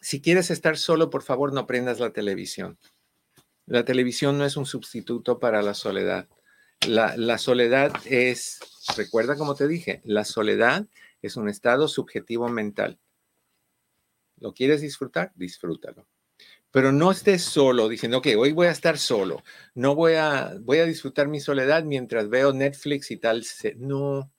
si 0.00 0.20
quieres 0.20 0.50
estar 0.50 0.76
solo, 0.76 1.10
por 1.10 1.22
favor, 1.22 1.52
no 1.52 1.66
prendas 1.66 2.00
la 2.00 2.12
televisión. 2.12 2.78
La 3.66 3.84
televisión 3.84 4.38
no 4.38 4.44
es 4.44 4.56
un 4.56 4.66
sustituto 4.66 5.38
para 5.38 5.62
la 5.62 5.74
soledad. 5.74 6.28
La, 6.86 7.36
soledad 7.36 7.92
es, 8.06 8.58
recuerda 8.96 9.36
como 9.36 9.54
te 9.54 9.68
dije, 9.68 10.00
la 10.04 10.24
soledad 10.24 10.86
es 11.20 11.36
un 11.36 11.48
estado 11.48 11.86
subjetivo 11.86 12.48
mental. 12.48 12.98
¿Lo 14.38 14.54
quieres 14.54 14.80
disfrutar? 14.80 15.32
Disfrútalo. 15.34 16.08
Pero 16.70 16.90
no 16.92 17.10
estés 17.10 17.42
solo 17.42 17.88
diciendo, 17.88 18.22
que 18.22 18.36
hoy 18.36 18.52
voy 18.52 18.68
a 18.68 18.70
estar 18.72 18.96
solo. 18.96 19.42
No 19.74 19.94
voy 19.94 20.14
a, 20.14 20.56
voy 20.60 20.78
a 20.78 20.86
disfrutar 20.86 21.28
mi 21.28 21.40
soledad 21.40 21.84
mientras 21.84 22.30
veo 22.30 22.54
Netflix 22.54 23.10
y 23.10 23.18
tal. 23.18 23.44
No, 23.76 24.32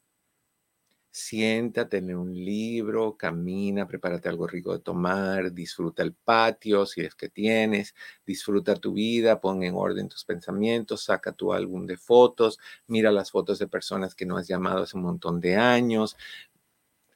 siéntate 1.12 1.98
en 1.98 2.16
un 2.16 2.34
libro, 2.34 3.18
camina, 3.18 3.86
prepárate 3.86 4.30
algo 4.30 4.48
rico 4.48 4.72
de 4.74 4.80
tomar, 4.80 5.52
disfruta 5.52 6.04
el 6.04 6.14
patio 6.14 6.86
si 6.86 7.02
es 7.02 7.16
que 7.16 7.30
tienes, 7.30 7.94
disfruta 8.26 8.76
tu 8.76 8.94
vida, 8.94 9.42
pon 9.42 9.64
en 9.64 9.76
orden 9.76 10.08
tus 10.08 10.24
pensamientos, 10.24 11.04
saca 11.04 11.34
tu 11.34 11.54
álbum 11.54 11.86
de 11.86 11.98
fotos, 11.98 12.60
mira 12.88 13.12
las 13.12 13.30
fotos 13.32 13.60
de 13.60 13.68
personas 13.68 14.16
que 14.16 14.26
no 14.26 14.38
has 14.38 14.48
llamado 14.48 14.84
hace 14.84 14.98
un 14.98 15.04
montón 15.04 15.42
de 15.42 15.58
años, 15.58 16.16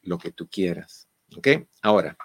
lo 0.01 0.17
que 0.17 0.31
tú 0.31 0.47
quieras. 0.47 1.07
¿Ok? 1.35 1.47
Ahora, 1.81 2.17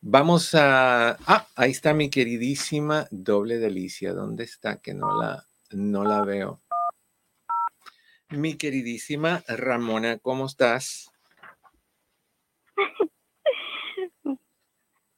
vamos 0.00 0.54
a... 0.54 1.10
Ah, 1.26 1.46
ahí 1.54 1.70
está 1.70 1.92
mi 1.94 2.10
queridísima 2.10 3.06
doble 3.10 3.58
delicia. 3.58 4.12
¿Dónde 4.12 4.44
está? 4.44 4.78
Que 4.78 4.94
no 4.94 5.20
la, 5.20 5.46
no 5.70 6.04
la 6.04 6.24
veo. 6.24 6.62
Mi 8.36 8.56
queridísima 8.56 9.42
Ramona, 9.46 10.18
¿cómo 10.18 10.46
estás? 10.46 11.12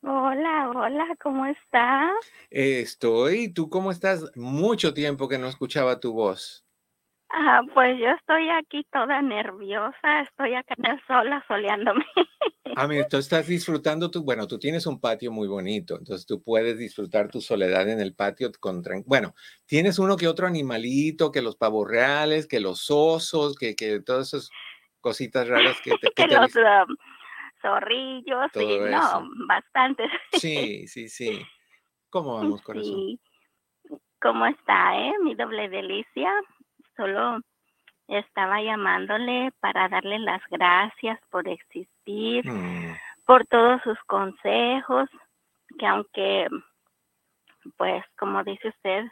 Hola, 0.03 0.71
hola, 0.75 1.17
¿cómo 1.21 1.47
estás? 1.47 2.13
Estoy, 2.51 3.53
¿tú 3.53 3.71
cómo 3.71 3.91
estás? 3.91 4.31
Mucho 4.37 4.95
tiempo 4.95 5.29
que 5.29 5.39
no 5.39 5.49
escuchaba 5.49 5.99
tu 5.99 6.13
voz. 6.13 6.65
Ah, 7.31 7.63
pues 7.75 7.99
yo 7.99 8.11
estoy 8.11 8.49
aquí 8.51 8.87
toda 8.93 9.21
nerviosa, 9.23 10.21
estoy 10.21 10.55
acá 10.55 10.75
en 10.79 10.93
el 10.93 11.03
sol 11.07 11.33
asoleándome. 11.33 12.05
Ah, 12.79 12.87
mira, 12.87 13.09
tú 13.09 13.17
estás 13.17 13.47
disfrutando 13.47 14.11
tu, 14.11 14.23
bueno, 14.23 14.47
tú 14.47 14.59
tienes 14.59 14.87
un 14.87 15.01
patio 15.01 15.33
muy 15.33 15.49
bonito, 15.49 15.97
entonces 15.97 16.27
tú 16.27 16.43
puedes 16.43 16.79
disfrutar 16.79 17.31
tu 17.31 17.41
soledad 17.41 17.89
en 17.89 18.01
el 18.01 18.15
patio 18.15 18.53
con, 18.61 18.83
bueno, 19.07 19.35
tienes 19.65 19.99
uno 19.99 20.19
que 20.19 20.29
otro 20.29 20.47
animalito, 20.47 21.33
que 21.33 21.41
los 21.41 21.57
pavos 21.57 21.89
reales, 21.89 22.47
que 22.47 22.61
los 22.61 22.91
osos, 22.91 23.57
que, 23.57 23.75
que 23.75 24.01
todas 24.01 24.35
esas 24.35 24.51
cositas 25.01 25.49
raras 25.49 25.81
que 25.83 25.93
te... 25.99 26.11
Que 26.15 26.27
los 26.27 26.55
um, 26.55 26.97
zorrillos, 27.63 28.51
y 28.57 28.79
no, 28.79 29.27
bastantes. 29.49 30.11
Sí, 30.39 30.87
sí, 30.87 31.09
sí. 31.09 31.41
¿Cómo 32.11 32.35
vamos, 32.35 32.61
corazón? 32.61 32.93
Sí. 32.93 33.21
¿Cómo 34.21 34.45
está, 34.45 34.99
eh? 34.99 35.15
Mi 35.25 35.35
doble 35.35 35.71
delicia 35.71 36.31
solo 36.95 37.41
estaba 38.09 38.61
llamándole 38.61 39.51
para 39.61 39.89
darle 39.89 40.19
las 40.19 40.43
gracias 40.51 41.19
por 41.31 41.49
existir, 41.49 41.89
Mm, 42.07 42.93
por 43.27 43.47
todos 43.47 43.83
sus 43.83 43.99
consejos, 44.07 45.09
que 45.79 45.87
aunque, 45.87 46.47
pues, 47.77 48.05
como 48.19 48.43
dice 48.45 48.69
usted, 48.69 49.05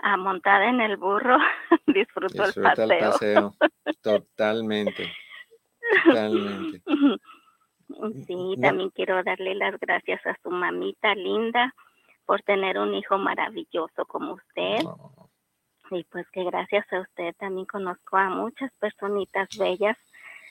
a 0.00 0.16
montada 0.16 0.68
en 0.68 0.80
el 0.80 0.96
burro, 0.96 1.36
disfrutó 1.86 2.44
el 2.44 2.46
disfruta 2.48 2.84
el 2.84 2.88
paseo. 2.88 3.10
paseo. 3.10 3.54
Totalmente. 4.02 5.12
Totalmente. 6.04 6.82
Sí, 8.26 8.34
No. 8.36 8.60
también 8.60 8.90
quiero 8.90 9.22
darle 9.22 9.54
las 9.54 9.80
gracias 9.80 10.20
a 10.26 10.36
su 10.42 10.50
mamita 10.50 11.14
linda 11.14 11.74
por 12.26 12.42
tener 12.42 12.78
un 12.78 12.92
hijo 12.94 13.16
maravilloso 13.16 14.04
como 14.04 14.34
usted. 14.34 14.80
Y 15.90 16.04
pues 16.04 16.28
que 16.30 16.44
gracias 16.44 16.84
a 16.92 17.00
usted 17.00 17.34
también 17.38 17.64
conozco 17.64 18.18
a 18.18 18.28
muchas 18.28 18.70
personitas 18.78 19.48
bellas, 19.58 19.96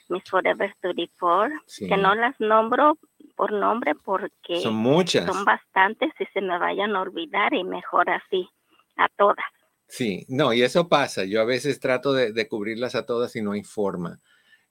mis 0.08 0.22
Forever 0.28 0.74
34, 0.80 1.54
sí. 1.66 1.88
que 1.88 1.96
no 1.96 2.14
las 2.14 2.38
nombro 2.40 2.98
por 3.36 3.52
nombre 3.52 3.94
porque 3.94 4.60
Son 4.60 4.74
muchas. 4.74 5.26
son 5.26 5.44
bastantes 5.44 6.10
y 6.18 6.24
se 6.26 6.40
me 6.40 6.58
vayan 6.58 6.96
a 6.96 7.02
olvidar 7.02 7.54
y 7.54 7.64
mejor 7.64 8.10
así, 8.10 8.48
a 8.96 9.08
todas. 9.10 9.44
Sí, 9.86 10.26
no, 10.28 10.52
y 10.52 10.62
eso 10.62 10.88
pasa. 10.88 11.24
Yo 11.24 11.40
a 11.40 11.44
veces 11.44 11.80
trato 11.80 12.12
de, 12.12 12.32
de 12.32 12.48
cubrirlas 12.48 12.94
a 12.94 13.06
todas 13.06 13.34
y 13.36 13.42
no 13.42 13.52
hay 13.52 13.62
forma. 13.62 14.20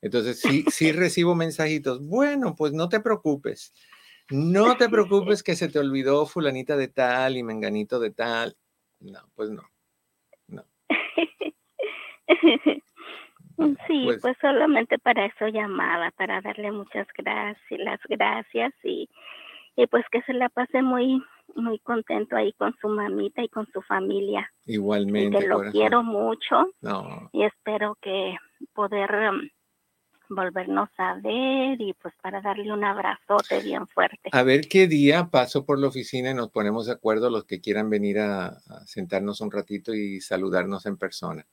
Entonces, 0.02 0.40
sí, 0.42 0.64
sí 0.70 0.92
recibo 0.94 1.34
mensajitos. 1.36 2.06
Bueno, 2.06 2.56
pues 2.56 2.74
no 2.74 2.90
te 2.90 3.00
preocupes. 3.00 3.74
No 4.30 4.76
te 4.76 4.90
preocupes 4.90 5.42
que 5.42 5.56
se 5.56 5.70
te 5.70 5.80
olvidó 5.80 6.26
fulanita 6.26 6.76
de 6.76 6.90
tal 6.90 7.38
y 7.38 7.44
menganito 7.44 8.00
de 8.00 8.12
tal. 8.12 8.58
No, 9.00 9.22
pues 9.36 9.50
no. 9.50 9.64
Sí, 13.88 14.02
Pues- 14.06 14.22
pues, 14.22 14.38
solamente 14.40 15.00
para 15.00 15.26
eso 15.26 15.48
llamaba, 15.48 16.12
para 16.12 16.42
darle 16.42 16.72
muchas 16.72 17.08
gracias, 17.18 17.80
las 17.80 18.00
gracias 18.08 18.74
y, 18.84 19.10
y 19.76 19.88
pues 19.88 20.06
que 20.12 20.22
se 20.24 20.34
la 20.34 20.50
pase 20.50 20.82
muy 20.82 21.22
muy 21.56 21.80
contento 21.80 22.36
ahí 22.36 22.52
con 22.54 22.76
su 22.82 22.88
mamita 22.90 23.42
y 23.42 23.48
con 23.48 23.66
su 23.72 23.82
familia. 23.82 24.52
Y 24.66 24.74
Igualmente, 24.74 25.40
que 25.40 25.48
lo 25.48 25.56
corazón. 25.56 25.72
quiero 25.72 26.04
mucho 26.04 26.68
No, 26.82 27.30
y 27.32 27.44
espero 27.44 27.98
que 28.02 28.36
poder 28.74 29.10
um, 29.32 29.50
volvernos 30.30 30.90
a 30.98 31.14
ver 31.16 31.80
y 31.80 31.94
pues 31.94 32.14
para 32.22 32.42
darle 32.42 32.72
un 32.72 32.84
abrazote 32.84 33.62
bien 33.62 33.88
fuerte. 33.88 34.30
a 34.34 34.44
ver 34.44 34.68
qué 34.70 34.88
día 34.88 35.30
paso 35.32 35.66
por 35.66 35.80
la 35.80 35.88
oficina 35.88 36.32
y 36.32 36.34
nos 36.34 36.52
ponemos 36.52 36.86
de 36.88 36.92
acuerdo 36.94 37.30
los 37.30 37.46
que 37.46 37.62
quieran 37.62 37.90
venir 37.90 38.20
a, 38.20 38.48
a 38.48 38.86
sentarnos 38.86 39.40
un 39.42 39.50
ratito 39.52 39.94
y 39.94 40.20
saludarnos 40.20 40.86
en 40.86 40.98
persona. 40.98 41.46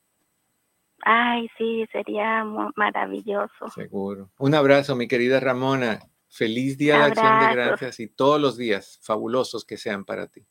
Ay, 1.06 1.50
sí, 1.58 1.86
sería 1.92 2.44
maravilloso. 2.76 3.68
Seguro. 3.74 4.30
Un 4.38 4.54
abrazo, 4.54 4.96
mi 4.96 5.06
querida 5.06 5.38
Ramona. 5.38 6.00
Feliz 6.30 6.78
Día 6.78 6.98
de 6.98 7.04
Acción 7.04 7.40
de. 7.40 7.54
Gracias 7.54 8.00
y 8.00 8.08
todos 8.08 8.40
los 8.40 8.56
días 8.56 8.98
fabulosos 9.02 9.64
que 9.64 9.76
sean 9.76 10.04
para 10.04 10.28
ti. 10.28 10.46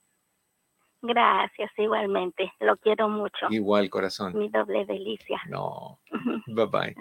Gracias, 1.02 1.72
igualmente. 1.78 2.54
Lo 2.60 2.78
quiero 2.78 3.10
mucho. 3.10 3.48
Igual, 3.50 3.90
corazón. 3.90 4.38
Mi 4.38 4.48
doble 4.48 4.86
delicia. 4.86 5.42
No. 5.50 6.00
Bye 6.48 6.66
bye. 6.68 6.96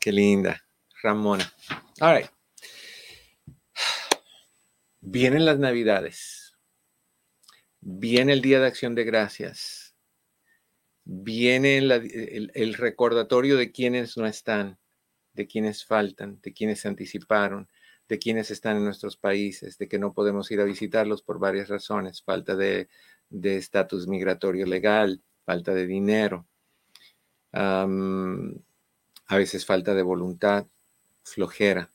Qué 0.00 0.12
linda. 0.12 0.60
Ramona. 1.02 1.44
All 2.00 2.16
right. 2.16 2.30
Vienen 5.00 5.46
las 5.46 5.58
Navidades. 5.58 6.58
Viene 7.80 8.32
el 8.32 8.42
Día 8.42 8.60
de 8.60 8.66
Acción 8.66 8.94
de 8.94 9.04
Gracias. 9.04 9.81
Viene 11.04 11.78
el, 11.78 12.74
recordatorio 12.74 13.56
de 13.56 13.72
quienes 13.72 14.16
no 14.16 14.26
están, 14.26 14.78
de 15.34 15.46
quienes 15.46 15.84
faltan, 15.84 16.40
de 16.42 16.52
quienes 16.52 16.80
se 16.80 16.88
anticiparon, 16.88 17.68
de 18.08 18.18
quienes 18.18 18.50
están 18.50 18.76
en 18.76 18.84
nuestros 18.84 19.16
países, 19.16 19.78
de 19.78 19.88
que 19.88 19.98
no 19.98 20.12
podemos 20.12 20.50
ir 20.50 20.60
a 20.60 20.64
visitarlos 20.64 21.22
por 21.22 21.38
varias 21.38 21.68
razones, 21.68 22.22
falta 22.22 22.56
de 22.56 22.88
estatus 23.30 24.06
migratorio 24.06 24.66
legal, 24.66 25.22
falta 25.44 25.74
de 25.74 25.86
dinero, 25.86 26.46
a 27.52 27.86
veces 29.36 29.66
falta 29.66 29.94
de 29.94 30.02
voluntad, 30.02 30.66
flojera. 31.22 31.91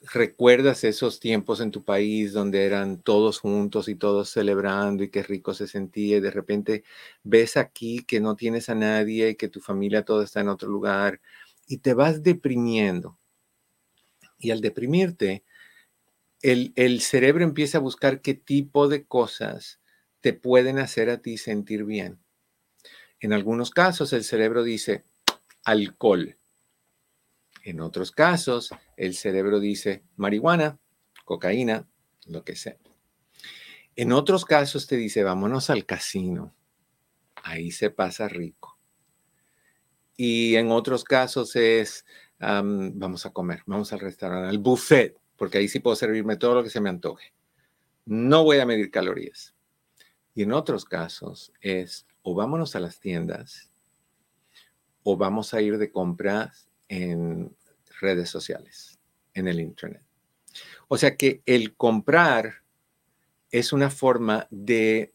¿Recuerdas 0.00 0.84
esos 0.84 1.20
tiempos 1.20 1.60
en 1.60 1.70
tu 1.70 1.82
país 1.84 2.32
donde 2.32 2.64
eran 2.64 3.00
todos 3.02 3.38
juntos 3.40 3.88
y 3.88 3.94
todos 3.94 4.28
celebrando 4.28 5.02
y 5.02 5.10
qué 5.10 5.22
rico 5.22 5.54
se 5.54 5.66
sentía 5.66 6.18
y 6.18 6.20
de 6.20 6.30
repente 6.30 6.84
ves 7.24 7.56
aquí 7.56 8.04
que 8.04 8.20
no 8.20 8.36
tienes 8.36 8.68
a 8.68 8.74
nadie 8.74 9.30
y 9.30 9.34
que 9.36 9.48
tu 9.48 9.60
familia 9.60 10.04
toda 10.04 10.24
está 10.24 10.40
en 10.40 10.48
otro 10.48 10.68
lugar 10.68 11.20
y 11.66 11.78
te 11.78 11.94
vas 11.94 12.22
deprimiendo? 12.22 13.18
Y 14.38 14.50
al 14.50 14.60
deprimirte, 14.60 15.44
el, 16.42 16.72
el 16.76 17.00
cerebro 17.00 17.44
empieza 17.44 17.78
a 17.78 17.82
buscar 17.82 18.22
qué 18.22 18.34
tipo 18.34 18.88
de 18.88 19.04
cosas 19.04 19.80
te 20.20 20.32
pueden 20.32 20.78
hacer 20.78 21.10
a 21.10 21.22
ti 21.22 21.38
sentir 21.38 21.84
bien. 21.84 22.18
En 23.20 23.32
algunos 23.32 23.70
casos 23.70 24.12
el 24.12 24.24
cerebro 24.24 24.62
dice 24.62 25.04
alcohol. 25.64 26.36
En 27.66 27.80
otros 27.80 28.12
casos 28.12 28.70
el 28.96 29.16
cerebro 29.16 29.58
dice 29.58 30.04
marihuana, 30.14 30.78
cocaína, 31.24 31.84
lo 32.26 32.44
que 32.44 32.54
sea. 32.54 32.76
En 33.96 34.12
otros 34.12 34.44
casos 34.44 34.86
te 34.86 34.96
dice 34.96 35.24
vámonos 35.24 35.68
al 35.68 35.84
casino. 35.84 36.54
Ahí 37.42 37.72
se 37.72 37.90
pasa 37.90 38.28
rico. 38.28 38.78
Y 40.16 40.54
en 40.54 40.70
otros 40.70 41.02
casos 41.02 41.56
es 41.56 42.06
am, 42.38 42.96
vamos 43.00 43.26
a 43.26 43.32
comer, 43.32 43.64
vamos 43.66 43.92
al 43.92 43.98
restaurante, 43.98 44.48
al 44.48 44.58
buffet, 44.58 45.18
porque 45.34 45.58
ahí 45.58 45.66
sí 45.66 45.80
puedo 45.80 45.96
servirme 45.96 46.36
todo 46.36 46.54
lo 46.54 46.62
que 46.62 46.70
se 46.70 46.80
me 46.80 46.88
antoje. 46.88 47.34
No 48.04 48.44
voy 48.44 48.60
a 48.60 48.66
medir 48.66 48.92
calorías. 48.92 49.56
Y 50.36 50.44
en 50.44 50.52
otros 50.52 50.84
casos 50.84 51.52
es 51.60 52.06
o 52.22 52.32
vámonos 52.32 52.76
a 52.76 52.80
las 52.80 53.00
tiendas 53.00 53.72
o 55.02 55.16
vamos 55.16 55.52
a 55.52 55.60
ir 55.60 55.78
de 55.78 55.90
compras 55.90 56.65
en 56.88 57.54
redes 58.00 58.30
sociales, 58.30 58.98
en 59.34 59.48
el 59.48 59.60
Internet. 59.60 60.02
O 60.88 60.96
sea 60.96 61.16
que 61.16 61.42
el 61.46 61.74
comprar 61.74 62.62
es 63.50 63.72
una 63.72 63.90
forma 63.90 64.46
de 64.50 65.12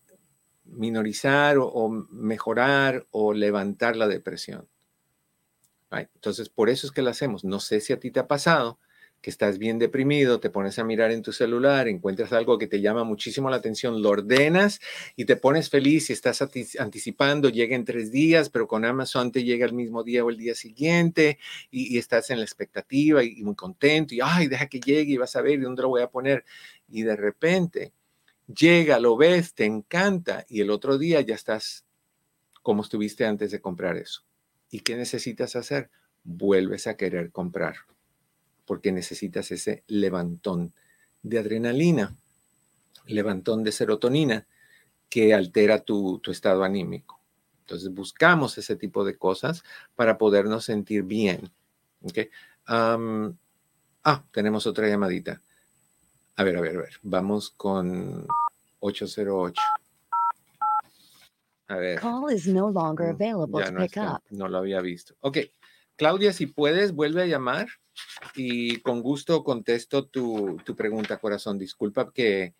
minorizar 0.63 1.57
o, 1.59 1.89
mejorar 1.89 3.05
o 3.11 3.33
levantar 3.33 3.95
la 3.95 4.07
depresión. 4.07 4.67
Entonces, 5.91 6.47
por 6.47 6.69
eso 6.69 6.87
es 6.87 6.93
que 6.93 7.01
lo 7.01 7.09
hacemos. 7.09 7.43
No 7.43 7.59
sé 7.59 7.81
si 7.81 7.91
a 7.91 7.99
ti 7.99 8.11
te 8.11 8.21
ha 8.21 8.27
pasado 8.27 8.79
que 9.21 9.29
estás 9.29 9.59
bien 9.59 9.77
deprimido, 9.77 10.39
te 10.39 10.49
pones 10.49 10.79
a 10.79 10.83
mirar 10.83 11.11
en 11.11 11.21
tu 11.21 11.31
celular, 11.31 11.87
encuentras 11.87 12.33
algo 12.33 12.57
que 12.57 12.67
te 12.67 12.81
llama 12.81 13.03
muchísimo 13.03 13.49
la 13.51 13.57
atención, 13.57 14.01
lo 14.01 14.09
ordenas 14.09 14.81
y 15.15 15.25
te 15.25 15.35
pones 15.35 15.69
feliz 15.69 16.09
y 16.09 16.13
estás 16.13 16.41
anticipando, 16.41 17.49
llega 17.49 17.75
en 17.75 17.85
tres 17.85 18.11
días, 18.11 18.49
pero 18.49 18.67
con 18.67 18.83
Amazon 18.83 19.31
te 19.31 19.43
llega 19.43 19.65
el 19.65 19.73
mismo 19.73 20.03
día 20.03 20.25
o 20.25 20.31
el 20.31 20.37
día 20.37 20.55
siguiente 20.55 21.37
y, 21.69 21.99
estás 22.01 22.31
en 22.31 22.39
la 22.39 22.45
expectativa 22.45 23.23
y, 23.23 23.39
y 23.39 23.43
muy 23.43 23.55
contento 23.55 24.15
y, 24.15 24.21
ay, 24.23 24.47
deja 24.47 24.65
que 24.65 24.79
llegue 24.79 25.13
y 25.13 25.17
vas 25.17 25.35
a 25.35 25.41
ver 25.41 25.59
¿y 25.59 25.61
dónde 25.61 25.83
lo 25.83 25.89
voy 25.89 26.01
a 26.01 26.09
poner. 26.09 26.43
Y 26.89 27.03
de 27.03 27.15
repente 27.15 27.93
llega, 28.47 28.99
lo 28.99 29.15
ves, 29.17 29.53
te 29.53 29.65
encanta 29.65 30.45
y 30.49 30.61
el 30.61 30.71
otro 30.71 30.97
día 30.97 31.21
ya 31.21 31.35
estás 31.35 31.85
como 32.63 32.81
estuviste 32.81 33.25
antes 33.25 33.51
de 33.51 33.61
comprar 33.61 33.97
eso. 33.97 34.23
¿Y 34.71 34.79
qué 34.79 34.95
necesitas 34.95 35.55
hacer? 35.55 35.91
Vuelves 36.23 36.87
a 36.87 36.97
querer 36.97 37.31
comprar 37.31 37.75
porque 38.65 38.91
necesitas 38.91 39.51
ese 39.51 39.83
levantón 39.87 40.73
de 41.23 41.39
adrenalina, 41.39 42.15
levantón 43.05 43.63
de 43.63 43.71
serotonina 43.71 44.47
que 45.09 45.33
altera 45.33 45.79
tu, 45.79 46.19
tu 46.19 46.31
estado 46.31 46.63
anímico. 46.63 47.19
Entonces 47.61 47.93
buscamos 47.93 48.57
ese 48.57 48.75
tipo 48.75 49.05
de 49.05 49.17
cosas 49.17 49.63
para 49.95 50.17
podernos 50.17 50.65
sentir 50.65 51.03
bien. 51.03 51.51
¿okay? 52.03 52.29
ah, 52.67 54.23
tenemos 54.31 54.67
otra 54.67 54.87
llamadita. 54.87 55.41
A 56.35 56.43
ver, 56.43 56.57
a 56.57 56.61
ver, 56.61 56.75
a 56.75 56.79
ver. 56.79 56.93
Vamos 57.03 57.51
con 57.51 58.25
808. 58.79 59.61
A 61.67 61.75
ver. 61.77 61.99
Call 61.99 62.33
is 62.33 62.47
no 62.47 62.69
longer 62.69 63.07
mm, 63.07 63.15
available 63.15 63.63
to 63.63 63.71
no, 63.71 63.79
pick 63.79 63.97
up. 63.97 64.21
no 64.31 64.47
lo 64.47 64.57
había 64.57 64.81
visto. 64.81 65.15
Ok. 65.21 65.37
Claudia, 65.95 66.33
si 66.33 66.47
puedes, 66.47 66.93
vuelve 66.93 67.23
a 67.23 67.27
llamar 67.27 67.67
y 68.35 68.77
con 68.77 69.01
gusto 69.01 69.43
contesto 69.43 70.05
tu, 70.05 70.57
tu 70.65 70.75
pregunta, 70.75 71.17
corazón. 71.17 71.57
Disculpa 71.57 72.11
que, 72.11 72.53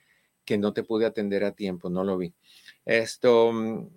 que, 0.46 0.58
no 0.58 0.74
te 0.74 0.84
pude 0.84 1.06
atender 1.06 1.44
a 1.44 1.54
tiempo, 1.54 1.90
no 1.90 2.04
lo 2.04 2.18
vi. 2.18 2.34
Esto, 2.86 3.52
mm, 3.52 3.88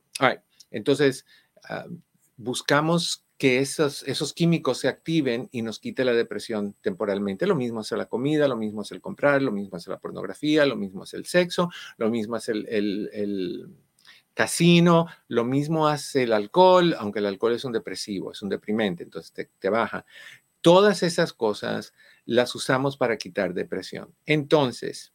entonces, 0.70 1.26
uh, 1.70 1.94
buscamos 2.36 3.24
que 3.38 3.58
esos, 3.58 4.04
esos 4.04 4.32
químicos 4.32 4.78
se 4.78 4.88
activen 4.88 5.48
y 5.50 5.62
nos 5.62 5.80
quite 5.80 6.04
la 6.04 6.12
depresión 6.12 6.74
temporalmente. 6.80 7.46
Lo 7.46 7.56
mismo 7.56 7.80
hace 7.80 7.96
la 7.96 8.06
comida, 8.06 8.46
lo 8.48 8.56
mismo 8.56 8.82
es 8.82 8.92
el 8.92 9.00
comprar, 9.00 9.42
lo 9.42 9.52
mismo 9.52 9.76
hace 9.76 9.90
la 9.90 9.98
pornografía, 9.98 10.64
lo 10.64 10.76
mismo 10.76 11.04
es 11.04 11.14
el 11.14 11.26
sexo, 11.26 11.70
lo 11.96 12.10
mismo 12.10 12.36
es 12.36 12.48
el, 12.48 12.66
el 12.68 13.68
casino, 14.34 15.06
lo 15.28 15.44
mismo 15.44 15.88
hace 15.88 16.24
el 16.24 16.32
alcohol, 16.32 16.94
aunque 16.98 17.20
el 17.20 17.26
alcohol 17.26 17.54
es 17.54 17.64
un 17.64 17.72
depresivo, 17.72 18.32
es 18.32 18.42
un 18.42 18.48
deprimente, 18.48 19.04
entonces 19.04 19.32
te, 19.32 19.50
te 19.58 19.70
baja. 19.70 20.04
Todas 20.60 21.02
esas 21.02 21.32
cosas 21.32 21.94
las 22.24 22.54
usamos 22.54 22.96
para 22.96 23.16
quitar 23.16 23.54
depresión. 23.54 24.14
Entonces, 24.26 25.12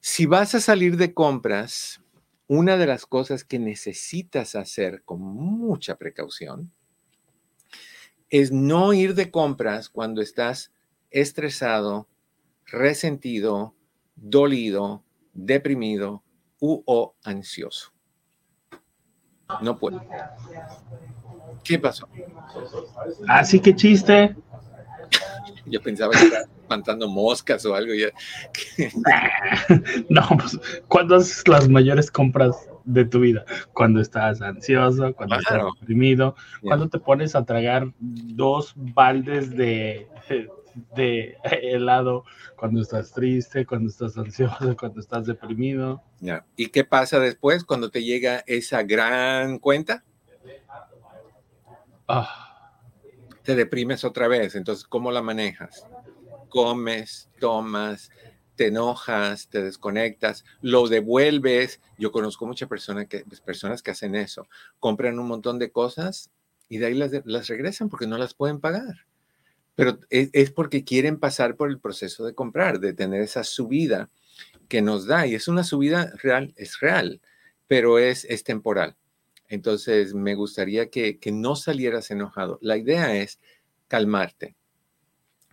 si 0.00 0.26
vas 0.26 0.54
a 0.54 0.60
salir 0.60 0.96
de 0.96 1.14
compras, 1.14 2.02
una 2.46 2.76
de 2.76 2.86
las 2.86 3.06
cosas 3.06 3.44
que 3.44 3.58
necesitas 3.58 4.54
hacer 4.54 5.02
con 5.04 5.20
mucha 5.20 5.96
precaución 5.96 6.72
es 8.28 8.50
no 8.50 8.92
ir 8.92 9.14
de 9.14 9.30
compras 9.30 9.88
cuando 9.88 10.20
estás 10.20 10.72
estresado, 11.10 12.08
resentido, 12.64 13.74
dolido, 14.16 15.04
deprimido 15.32 16.22
u 16.60 16.82
o 16.86 17.14
ansioso. 17.22 17.92
No 19.60 19.78
puedo. 19.78 20.02
¿Qué 21.64 21.78
pasó? 21.78 22.08
Así 23.28 23.60
que 23.60 23.74
chiste. 23.74 24.36
Yo 25.66 25.80
pensaba 25.80 26.12
que 26.12 26.24
estaba 26.24 26.42
espantando 26.42 27.08
moscas 27.08 27.64
o 27.66 27.74
algo. 27.74 27.92
no, 30.08 30.28
pues, 30.38 30.58
¿cuándo 30.88 31.16
haces 31.16 31.46
las 31.46 31.68
mayores 31.68 32.10
compras 32.10 32.56
de 32.84 33.04
tu 33.04 33.20
vida, 33.20 33.44
cuando 33.72 34.00
estás 34.00 34.40
ansioso, 34.42 35.14
cuando 35.14 35.36
estás 35.36 35.62
deprimido, 35.80 36.34
cuando 36.62 36.88
te 36.88 36.98
pones 36.98 37.34
a 37.34 37.44
tragar 37.44 37.92
dos 37.98 38.72
baldes 38.74 39.50
de, 39.50 40.08
de 40.94 41.36
helado, 41.62 42.24
cuando 42.56 42.80
estás 42.80 43.12
triste, 43.12 43.66
cuando 43.66 43.88
estás 43.88 44.16
ansioso, 44.16 44.76
cuando 44.76 45.00
estás 45.00 45.26
deprimido. 45.26 46.02
¿Y 46.56 46.68
qué 46.68 46.84
pasa 46.84 47.18
después 47.18 47.64
cuando 47.64 47.90
te 47.90 48.02
llega 48.02 48.42
esa 48.46 48.82
gran 48.82 49.58
cuenta? 49.58 50.04
Ah. 52.08 52.46
Te 53.42 53.54
deprimes 53.54 54.04
otra 54.04 54.28
vez, 54.28 54.54
entonces, 54.54 54.84
¿cómo 54.84 55.10
la 55.10 55.22
manejas? 55.22 55.86
Comes, 56.50 57.30
tomas, 57.40 58.10
te 58.60 58.66
enojas, 58.66 59.48
te 59.48 59.62
desconectas, 59.62 60.44
lo 60.60 60.86
devuelves. 60.88 61.80
Yo 61.96 62.12
conozco 62.12 62.46
muchas 62.46 62.68
personas 62.68 63.06
que, 63.06 63.24
pues, 63.24 63.40
personas 63.40 63.82
que 63.82 63.92
hacen 63.92 64.14
eso, 64.14 64.46
compran 64.78 65.18
un 65.18 65.28
montón 65.28 65.58
de 65.58 65.72
cosas 65.72 66.30
y 66.68 66.76
de 66.76 66.86
ahí 66.86 66.94
las, 66.94 67.48
regresan 67.48 67.88
porque 67.88 68.06
no 68.06 68.18
las 68.18 68.34
pueden 68.34 68.60
pagar. 68.60 69.06
Pero 69.74 69.98
es, 70.10 70.50
porque 70.50 70.84
quieren 70.84 71.18
pasar 71.18 71.56
por 71.56 71.70
el 71.70 71.78
proceso 71.78 72.24
de 72.24 72.34
comprar, 72.34 72.80
de 72.80 72.92
tener 72.92 73.22
esa 73.22 73.44
subida 73.44 74.10
que 74.68 74.82
nos 74.82 75.06
da. 75.06 75.26
Y 75.26 75.34
es 75.34 75.48
una 75.48 75.64
subida 75.64 76.12
real, 76.22 76.52
es 76.56 76.80
real, 76.80 77.20
pero 77.66 77.98
es, 77.98 78.24
es 78.26 78.44
temporal. 78.44 78.96
Entonces, 79.48 80.14
me 80.14 80.34
gustaría 80.34 80.90
que, 80.90 81.18
que 81.18 81.32
no 81.32 81.56
salieras 81.56 82.10
enojado. 82.10 82.58
La 82.62 82.76
idea 82.76 83.16
es 83.16 83.40
calmarte 83.88 84.54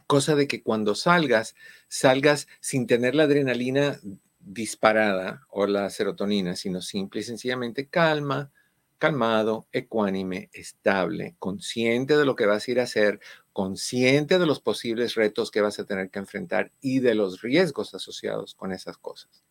cosa 0.08 0.36
de 0.36 0.48
que 0.48 0.64
cuando 0.64 0.96
salgas, 0.96 1.54
salgas 1.90 2.48
sin 2.62 2.88
tener 2.88 3.14
la 3.14 3.24
adrenalina 3.24 4.00
disparada 4.40 5.46
o 5.50 5.68
la 5.68 5.90
serotonina, 5.90 6.56
sino 6.56 6.82
simple 6.82 7.20
y 7.20 7.24
sencillamente 7.24 7.88
calma, 7.88 8.52
calmado, 8.98 9.68
ecuánime, 9.72 10.50
estable, 10.54 11.36
consciente 11.38 12.18
de 12.18 12.26
lo 12.26 12.36
que 12.36 12.46
vas 12.46 12.68
a 12.68 12.72
ir 12.72 12.80
a 12.80 12.84
hacer, 12.84 13.20
consciente 13.58 14.38
de 14.38 14.46
los 14.46 14.60
posibles 14.60 15.16
retos 15.16 15.50
que 15.50 15.62
vas 15.62 15.80
a 15.80 15.84
tener 15.84 16.12
que 16.12 16.20
enfrentar 16.20 16.72
y 16.80 17.00
de 17.00 17.16
los 17.16 17.42
riesgos 17.42 17.96
asociados 17.96 18.54
con 18.54 18.72
esas 18.72 19.00
cosas. 19.00 19.44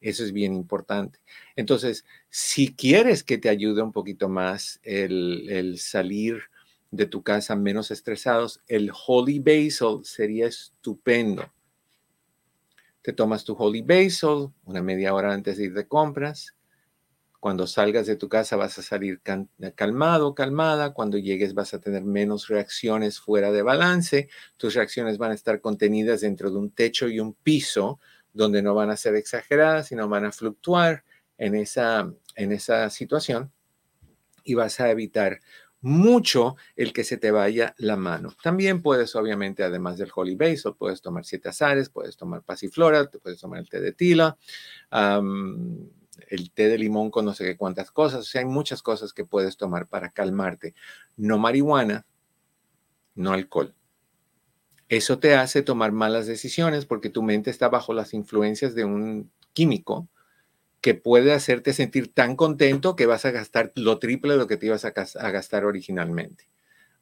Eso 0.00 0.24
es 0.24 0.32
bien 0.32 0.54
importante. 0.54 1.18
Entonces, 1.54 2.06
si 2.30 2.74
quieres 2.74 3.22
que 3.22 3.36
te 3.36 3.50
ayude 3.50 3.82
un 3.82 3.92
poquito 3.92 4.30
más 4.30 4.80
el, 4.82 5.46
el 5.50 5.78
salir 5.78 6.44
de 6.90 7.04
tu 7.04 7.22
casa 7.22 7.54
menos 7.54 7.90
estresados, 7.90 8.62
el 8.66 8.90
Holy 9.06 9.40
Basil 9.40 10.00
sería 10.04 10.46
estupendo. 10.46 11.52
Te 13.02 13.12
tomas 13.12 13.44
tu 13.44 13.52
Holy 13.52 13.82
Basil 13.82 14.54
una 14.64 14.80
media 14.80 15.12
hora 15.12 15.34
antes 15.34 15.58
de 15.58 15.64
ir 15.64 15.74
de 15.74 15.86
compras. 15.86 16.54
Cuando 17.44 17.66
salgas 17.66 18.06
de 18.06 18.16
tu 18.16 18.30
casa 18.30 18.56
vas 18.56 18.78
a 18.78 18.82
salir 18.82 19.20
calmado, 19.74 20.34
calmada. 20.34 20.94
Cuando 20.94 21.18
llegues 21.18 21.52
vas 21.52 21.74
a 21.74 21.78
tener 21.78 22.02
menos 22.02 22.48
reacciones 22.48 23.20
fuera 23.20 23.52
de 23.52 23.60
balance. 23.60 24.30
Tus 24.56 24.72
reacciones 24.72 25.18
van 25.18 25.32
a 25.32 25.34
estar 25.34 25.60
contenidas 25.60 26.22
dentro 26.22 26.50
de 26.50 26.56
un 26.56 26.70
techo 26.70 27.06
y 27.06 27.20
un 27.20 27.34
piso 27.34 28.00
donde 28.32 28.62
no 28.62 28.72
van 28.72 28.88
a 28.88 28.96
ser 28.96 29.14
exageradas, 29.16 29.88
sino 29.88 30.08
van 30.08 30.24
a 30.24 30.32
fluctuar 30.32 31.04
en 31.36 31.54
esa, 31.54 32.10
en 32.34 32.50
esa 32.50 32.88
situación 32.88 33.52
y 34.42 34.54
vas 34.54 34.80
a 34.80 34.90
evitar 34.90 35.40
mucho 35.82 36.56
el 36.76 36.94
que 36.94 37.04
se 37.04 37.18
te 37.18 37.30
vaya 37.30 37.74
la 37.76 37.96
mano. 37.96 38.34
También 38.42 38.80
puedes, 38.80 39.14
obviamente, 39.16 39.62
además 39.62 39.98
del 39.98 40.10
Holy 40.14 40.34
Basil, 40.34 40.72
puedes 40.78 41.02
tomar 41.02 41.26
siete 41.26 41.50
azares, 41.50 41.90
puedes 41.90 42.16
tomar 42.16 42.42
pasiflora, 42.42 43.10
puedes 43.22 43.38
tomar 43.38 43.60
el 43.60 43.68
té 43.68 43.82
de 43.82 43.92
tila, 43.92 44.38
el 46.28 46.50
té 46.50 46.68
de 46.68 46.78
limón 46.78 47.10
con 47.10 47.24
no 47.24 47.34
sé 47.34 47.44
qué 47.44 47.56
cuántas 47.56 47.90
cosas. 47.90 48.20
O 48.20 48.24
sea, 48.24 48.40
hay 48.40 48.46
muchas 48.46 48.82
cosas 48.82 49.12
que 49.12 49.24
puedes 49.24 49.56
tomar 49.56 49.86
para 49.88 50.10
calmarte. 50.10 50.74
No 51.16 51.38
marihuana, 51.38 52.06
no 53.14 53.32
alcohol. 53.32 53.74
Eso 54.88 55.18
te 55.18 55.34
hace 55.34 55.62
tomar 55.62 55.92
malas 55.92 56.26
decisiones 56.26 56.86
porque 56.86 57.10
tu 57.10 57.22
mente 57.22 57.50
está 57.50 57.68
bajo 57.68 57.94
las 57.94 58.14
influencias 58.14 58.74
de 58.74 58.84
un 58.84 59.30
químico 59.52 60.08
que 60.80 60.94
puede 60.94 61.32
hacerte 61.32 61.72
sentir 61.72 62.12
tan 62.12 62.36
contento 62.36 62.94
que 62.94 63.06
vas 63.06 63.24
a 63.24 63.30
gastar 63.30 63.72
lo 63.74 63.98
triple 63.98 64.34
de 64.34 64.38
lo 64.38 64.46
que 64.46 64.58
te 64.58 64.66
ibas 64.66 64.84
a, 64.84 64.90
gastar 64.90 65.64
originalmente. 65.64 66.50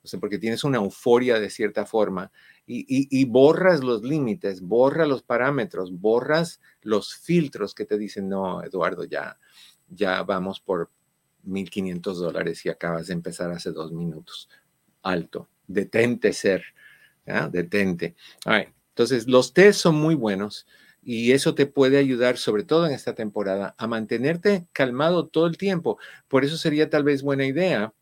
O 0.05 0.09
sea, 0.09 0.19
porque 0.19 0.39
tienes 0.39 0.65
una 0.65 0.79
euforia 0.79 1.39
de 1.39 1.49
cierta 1.49 1.87
forma 1.87 2.33
y, 2.67 3.25
borras 3.27 3.85
los 3.85 4.03
límites, 4.03 4.61
borras 4.61 5.07
los 5.07 5.23
parámetros, 5.23 5.93
borras 5.93 6.61
los 6.81 7.15
filtros 7.15 7.75
que 7.75 7.85
te 7.85 7.99
dicen, 7.99 8.29
no, 8.29 8.63
Eduardo, 8.63 9.05
ya, 9.05 9.39
ya 9.89 10.23
vamos 10.23 10.61
por 10.61 10.91
1.500 11.47 12.15
dólares 12.15 12.65
y 12.67 12.69
acabas 12.69 13.09
de 13.09 13.15
empezar 13.15 13.51
hace 13.53 13.71
dos 13.71 13.93
minutos. 13.93 14.49
Alto, 15.03 15.49
detente 15.67 16.33
ser, 16.33 16.65
detente. 17.51 18.17
Entonces, 18.89 19.29
los 19.29 19.53
test 19.53 19.81
son 19.81 19.97
muy 19.97 20.15
buenos. 20.15 20.67
Y 21.05 21.33
eso 21.33 21.57
te 21.57 21.67
puede 21.67 21.99
ayudar, 21.99 22.39
sobre 22.39 22.63
todo 22.63 22.87
en 22.87 22.93
esta 22.93 23.15
temporada, 23.17 23.75
a 23.77 23.89
mantenerte 23.89 24.69
calmado 24.73 25.27
todo 25.27 25.49
el 25.49 25.57
tiempo. 25.57 25.99
Por 26.29 26.45
eso 26.45 26.57
sería 26.57 26.91
tal 26.91 27.03
vez 27.03 27.23
buena 27.23 27.45
idea 27.45 27.93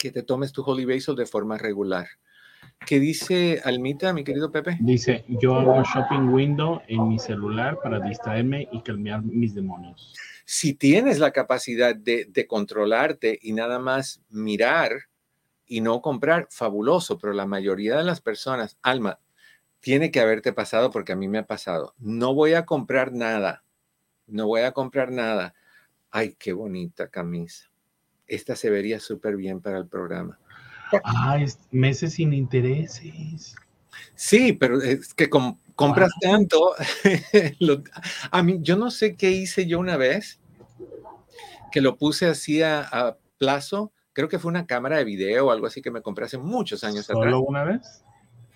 que 0.00 0.10
te 0.10 0.22
tomes 0.22 0.50
tu 0.50 0.62
Holy 0.62 0.86
Basil 0.86 1.14
de 1.14 1.26
forma 1.26 1.58
regular. 1.58 2.08
¿Qué 2.86 2.98
dice 2.98 3.60
Almita, 3.62 4.14
mi 4.14 4.24
querido 4.24 4.50
Pepe? 4.50 4.78
Dice, 4.80 5.24
yo 5.28 5.54
hago 5.56 5.82
shopping 5.84 6.30
window 6.30 6.80
en 6.88 7.06
mi 7.06 7.18
celular 7.18 7.78
para 7.82 8.00
distraerme 8.00 8.66
y 8.72 8.80
calmar 8.80 9.22
mis 9.22 9.54
demonios. 9.54 10.14
Si 10.46 10.72
tienes 10.72 11.18
la 11.18 11.32
capacidad 11.32 11.94
de, 11.94 12.24
de 12.24 12.46
controlarte 12.46 13.38
y 13.42 13.52
nada 13.52 13.78
más 13.78 14.22
mirar 14.30 14.92
y 15.66 15.82
no 15.82 16.00
comprar, 16.00 16.48
fabuloso, 16.50 17.18
pero 17.18 17.34
la 17.34 17.46
mayoría 17.46 17.98
de 17.98 18.04
las 18.04 18.22
personas, 18.22 18.78
Alma, 18.82 19.20
tiene 19.80 20.10
que 20.10 20.20
haberte 20.20 20.54
pasado 20.54 20.90
porque 20.90 21.12
a 21.12 21.16
mí 21.16 21.28
me 21.28 21.38
ha 21.38 21.46
pasado. 21.46 21.94
No 21.98 22.34
voy 22.34 22.54
a 22.54 22.64
comprar 22.64 23.12
nada. 23.12 23.64
No 24.26 24.46
voy 24.46 24.62
a 24.62 24.72
comprar 24.72 25.12
nada. 25.12 25.54
Ay, 26.10 26.34
qué 26.38 26.54
bonita 26.54 27.08
camisa. 27.08 27.69
Esta 28.30 28.54
se 28.56 28.70
vería 28.70 29.00
súper 29.00 29.36
bien 29.36 29.60
para 29.60 29.78
el 29.78 29.86
programa. 29.86 30.38
Ah, 31.04 31.38
meses 31.70 32.14
sin 32.14 32.32
intereses. 32.32 33.54
Sí, 34.14 34.52
pero 34.52 34.80
es 34.80 35.12
que 35.14 35.28
com- 35.28 35.58
compras 35.74 36.12
tanto. 36.20 36.74
lo- 37.60 37.82
a 38.30 38.42
mí, 38.42 38.58
yo 38.62 38.76
no 38.76 38.90
sé 38.90 39.16
qué 39.16 39.30
hice 39.30 39.66
yo 39.66 39.78
una 39.78 39.96
vez, 39.96 40.40
que 41.72 41.80
lo 41.80 41.96
puse 41.96 42.26
así 42.26 42.62
a, 42.62 42.80
a 42.82 43.16
plazo. 43.38 43.92
Creo 44.12 44.28
que 44.28 44.38
fue 44.38 44.50
una 44.50 44.66
cámara 44.66 44.98
de 44.98 45.04
video 45.04 45.46
o 45.46 45.50
algo 45.50 45.66
así 45.66 45.82
que 45.82 45.90
me 45.90 46.02
compré 46.02 46.24
hace 46.26 46.38
muchos 46.38 46.84
años 46.84 47.08
atrás. 47.10 47.24
¿Solo 47.24 47.40
una 47.40 47.64
vez? 47.64 48.04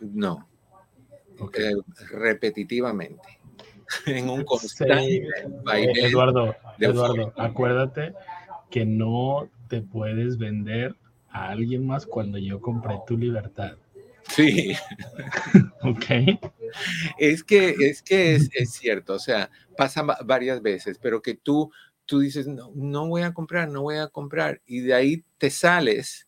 No, 0.01 0.49
Ok. 1.41 1.59
eh, 1.59 1.75
repetitivamente. 2.11 3.41
en 4.07 4.31
un 4.31 4.39
Sí, 4.41 4.45
constante 4.45 5.17
eh, 5.17 5.93
Eduardo, 5.97 6.55
Eduardo, 6.79 7.33
acuérdate 7.37 8.15
que 8.71 8.85
no 8.85 9.49
te 9.69 9.81
puedes 9.83 10.39
vender 10.39 10.97
a 11.31 11.49
alguien 11.51 11.87
más 11.87 12.07
cuando 12.07 12.39
yo 12.39 12.61
compré 12.61 12.97
tu 13.07 13.17
libertad. 13.19 13.77
Sí, 14.29 14.75
¿Ok? 15.83 16.39
es 17.19 17.45
que 17.45 17.75
es, 17.79 18.03
que 18.03 18.35
es, 18.35 18.49
es 18.55 18.71
cierto, 18.73 19.15
o 19.15 19.19
sea, 19.19 19.51
pasa 19.77 20.03
va- 20.03 20.19
varias 20.25 20.63
veces, 20.63 20.99
pero 20.99 21.21
que 21.23 21.35
tú, 21.35 21.71
tú 22.07 22.21
dices, 22.21 22.47
no, 22.47 22.71
no 22.75 23.07
voy 23.09 23.23
a 23.23 23.35
comprar, 23.35 23.69
no 23.69 23.83
voy 23.83 23.97
a 23.97 24.09
comprar, 24.09 24.61
y 24.67 24.81
de 24.81 24.95
ahí 24.95 25.25
te 25.39 25.51
sales 25.51 26.27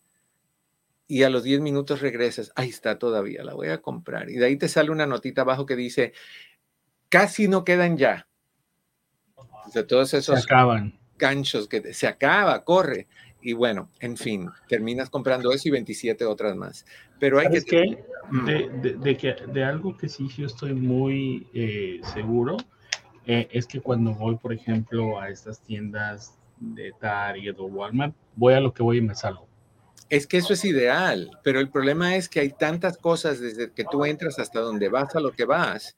y 1.09 1.23
a 1.23 1.31
los 1.31 1.45
10 1.45 1.61
minutos 1.61 2.01
regresas, 2.01 2.53
ahí 2.57 2.69
está 2.69 2.99
todavía, 2.99 3.45
la 3.45 3.55
voy 3.55 3.69
a 3.69 3.81
comprar, 3.81 4.29
y 4.29 4.35
de 4.35 4.45
ahí 4.47 4.57
te 4.57 4.69
sale 4.69 4.91
una 4.91 5.07
notita 5.07 5.43
abajo 5.43 5.65
que 5.65 5.77
dice, 5.77 6.13
casi 7.09 7.49
no 7.49 7.65
quedan 7.65 7.97
ya. 7.97 8.29
O 9.37 9.71
sea, 9.71 9.87
todos 9.87 10.11
Se 10.11 10.19
esos 10.19 10.45
acaban. 10.45 10.99
ganchos 11.19 11.67
que 11.69 11.81
te- 11.81 11.95
se 11.95 12.07
acaba, 12.07 12.63
corre. 12.65 13.07
Y 13.49 13.53
bueno, 13.53 13.89
en 14.01 14.17
fin, 14.17 14.51
terminas 14.69 15.09
comprando 15.09 15.53
eso 15.53 15.69
y 15.69 15.71
27 15.71 16.25
otras 16.25 16.57
más. 16.57 16.85
Pero 17.21 17.39
hay 17.39 17.49
que... 17.49 17.61
¿Sabes 17.61 17.65
qué? 17.71 18.05
De, 18.45 18.69
de- 18.83 18.97
de 18.97 19.17
que, 19.17 19.37
de 19.47 19.63
algo 19.63 19.97
que 19.97 20.09
sí 20.09 20.27
yo 20.37 20.47
estoy 20.47 20.73
muy 20.75 21.47
eh, 21.55 22.01
seguro 22.13 22.57
eh, 23.25 23.47
es 23.53 23.69
que 23.69 23.81
cuando 23.81 24.13
voy, 24.15 24.35
por 24.37 24.53
ejemplo, 24.53 25.21
a 25.21 25.29
estas 25.29 25.61
tiendas 25.63 26.35
de 26.57 26.91
Target 27.01 27.55
o 27.59 27.67
Walmart, 27.67 28.17
voy 28.35 28.55
a 28.55 28.61
lo 28.61 28.75
que 28.75 28.83
voy 28.83 28.99
y 28.99 29.01
me 29.03 29.15
salgo. 29.15 29.47
Es 30.09 30.27
que 30.27 30.39
eso 30.39 30.53
es 30.53 30.65
ideal, 30.65 31.31
pero 31.45 31.61
el 31.61 31.71
problema 31.71 32.17
es 32.17 32.29
que 32.29 32.41
hay 32.41 32.51
tantas 32.51 32.99
cosas 32.99 33.39
desde 33.39 33.71
que 33.73 33.85
tú 33.85 34.05
entras 34.05 34.41
hasta 34.41 34.59
donde 34.59 34.89
vas 34.89 35.15
a 35.15 35.21
lo 35.21 35.31
que 35.31 35.45
vas, 35.45 35.97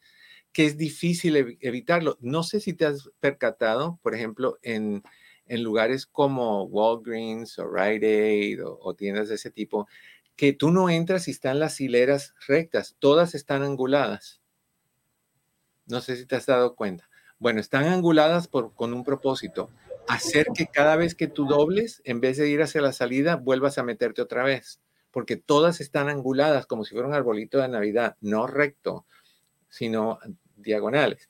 que 0.53 0.67
es 0.67 0.77
difícil 0.77 1.35
evi- 1.37 1.57
evitarlo. 1.63 2.19
No 2.21 2.43
sé 2.43 2.61
si 2.61 2.75
te 2.75 2.85
has 2.85 3.09
percatado, 3.21 3.99
por 4.03 4.15
ejemplo, 4.15 4.59
en, 4.61 5.03
en 5.49 5.63
lugares 5.63 6.07
como 6.07 6.65
Walgreens 6.65 7.59
o 7.59 7.67
Rite 7.67 8.23
Aid 8.23 8.61
o, 8.65 8.95
tiendas 8.95 9.29
de 9.29 9.37
ese 9.37 9.51
tipo, 9.51 9.89
que 10.37 10.53
tú 10.53 10.71
no 10.71 10.89
entras 10.89 11.29
y 11.29 11.33
están 11.33 11.59
las 11.59 11.81
hileras 11.81 12.35
rectas, 12.47 12.97
todas 12.99 13.35
están 13.35 13.63
anguladas. 13.63 14.41
No 15.87 16.01
sé 16.01 16.17
si 16.17 16.27
te 16.27 16.37
has 16.37 16.47
dado 16.47 16.77
cuenta. 16.77 17.09
Bueno, 17.39 17.61
están 17.61 17.85
anguladas 17.87 18.49
con 18.49 18.93
un 18.93 19.05
propósito, 19.05 19.71
hacer 20.09 20.49
que 20.55 20.67
cada 20.67 20.97
vez 20.97 21.15
que 21.15 21.29
tú 21.29 21.47
dobles, 21.47 22.01
en 22.05 22.21
vez 22.21 22.39
de 22.39 22.49
ir 22.49 22.63
hacia 22.63 22.81
la 22.81 22.93
salida, 22.93 23.37
vuelvas 23.37 23.79
a 23.79 23.83
meterte 23.83 24.23
otra 24.23 24.43
vez, 24.43 24.81
porque 25.11 25.37
todas 25.37 25.81
están 25.81 26.09
anguladas 26.09 26.67
como 26.67 26.85
si 26.85 26.95
fuera 26.95 27.09
un 27.09 27.15
arbolito 27.15 27.59
de 27.59 27.69
Navidad, 27.69 28.17
no 28.21 28.47
recto, 28.47 29.07
sino 29.69 30.19
diagonales. 30.57 31.29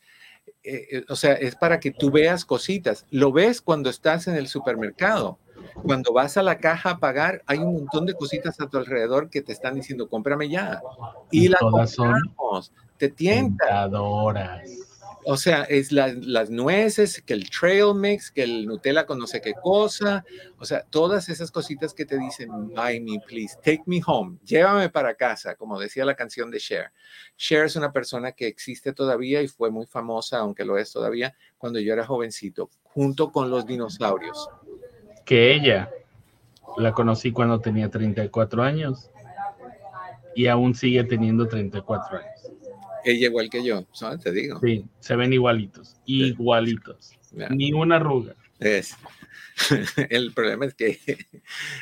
Eh, 0.69 0.87
eh, 0.99 1.05
o 1.09 1.17
sea, 1.17 1.33
es 1.33 1.57
para 1.57 1.81
que 1.81 1.91
tú 1.91 2.11
veas 2.11 2.45
cositas. 2.45 3.07
Lo 3.11 3.33
ves 3.33 3.63
cuando 3.63 3.89
estás 3.89 4.29
en 4.29 4.37
el 4.37 4.49
supermercado. 4.49 5.39
Cuando 5.83 6.13
vas 6.13 6.37
a 6.37 6.43
la 6.43 6.59
caja 6.59 6.91
a 6.91 6.99
pagar, 6.99 7.43
hay 7.47 7.59
un 7.59 7.73
montón 7.73 8.05
de 8.05 8.15
cositas 8.15 8.61
a 8.61 8.69
tu 8.69 8.77
alrededor 8.77 9.31
que 9.31 9.41
te 9.43 9.53
están 9.53 9.75
diciendo, 9.75 10.09
cómprame 10.09 10.49
ya. 10.49 10.83
Y, 11.31 11.47
Y 11.47 11.49
la 11.49 11.59
todas 11.59 11.93
son 11.93 12.13
compramos. 12.13 12.73
Te 12.99 13.09
tienta. 13.09 13.65
tentadoras. 13.65 14.88
O 15.31 15.37
sea, 15.37 15.65
es 15.65 15.93
la- 15.93 16.15
las 16.23 16.49
nueces, 16.49 17.21
que 17.21 17.35
el 17.35 17.51
trail 17.51 17.95
mix, 17.95 18.31
que 18.31 18.45
el 18.45 18.65
Nutella 18.65 19.05
con 19.05 19.19
no 19.19 19.27
sé 19.27 19.43
qué 19.43 19.53
cosa. 19.53 20.25
O 20.57 20.65
sea, 20.65 20.83
todas 20.89 21.29
esas 21.29 21.51
cositas 21.51 21.93
que 21.93 22.07
te 22.07 22.19
dicen, 22.19 22.49
buy 22.75 22.99
me, 23.01 23.21
please, 23.21 23.55
take 23.57 23.83
me 23.85 24.01
home, 24.07 24.39
llévame 24.43 24.89
para 24.89 25.15
casa, 25.15 25.55
como 25.55 25.79
decía 25.79 26.07
la 26.07 26.15
canción 26.15 26.51
de 26.51 26.59
Cher. 26.59 26.93
Cher 27.37 27.67
es 27.67 27.77
una 27.77 27.93
persona 27.93 28.33
que 28.33 28.47
existe 28.47 28.95
todavía 28.95 29.43
y 29.43 29.49
fue 29.49 29.71
muy 29.71 29.85
famosa, 29.85 30.39
aunque 30.39 30.65
lo 30.65 30.79
es 30.79 30.91
todavía, 30.91 31.35
cuando 31.59 31.79
yo 31.79 31.93
era 31.93 32.07
jovencito, 32.07 32.71
junto 32.85 33.31
con 33.31 33.51
los 33.51 33.67
dinosaurios. 33.67 34.49
Que 35.27 35.53
ella 35.55 35.91
la 36.79 36.93
conocí 36.93 37.33
cuando 37.33 37.61
tenía 37.61 37.91
34 37.91 38.63
años 38.63 39.11
y 40.35 40.47
aún 40.47 40.75
sigue 40.75 41.05
teniendo 41.05 41.47
34 41.47 42.17
años. 42.17 42.38
Ella 43.09 43.29
igual 43.29 43.49
que 43.49 43.65
yo, 43.65 43.87
¿sabes? 43.93 44.21
Te 44.21 44.33
digo. 44.33 44.61
Sí, 44.61 44.85
se 45.01 45.17
ven 45.17 45.33
igualitos, 45.33 45.97
igualitos. 46.05 47.13
Ni 47.49 47.73
una 47.73 47.97
arruga. 47.97 48.37
Es. 48.59 48.95
El 50.11 50.35
problema 50.35 50.67
es 50.67 50.75
que 50.75 50.99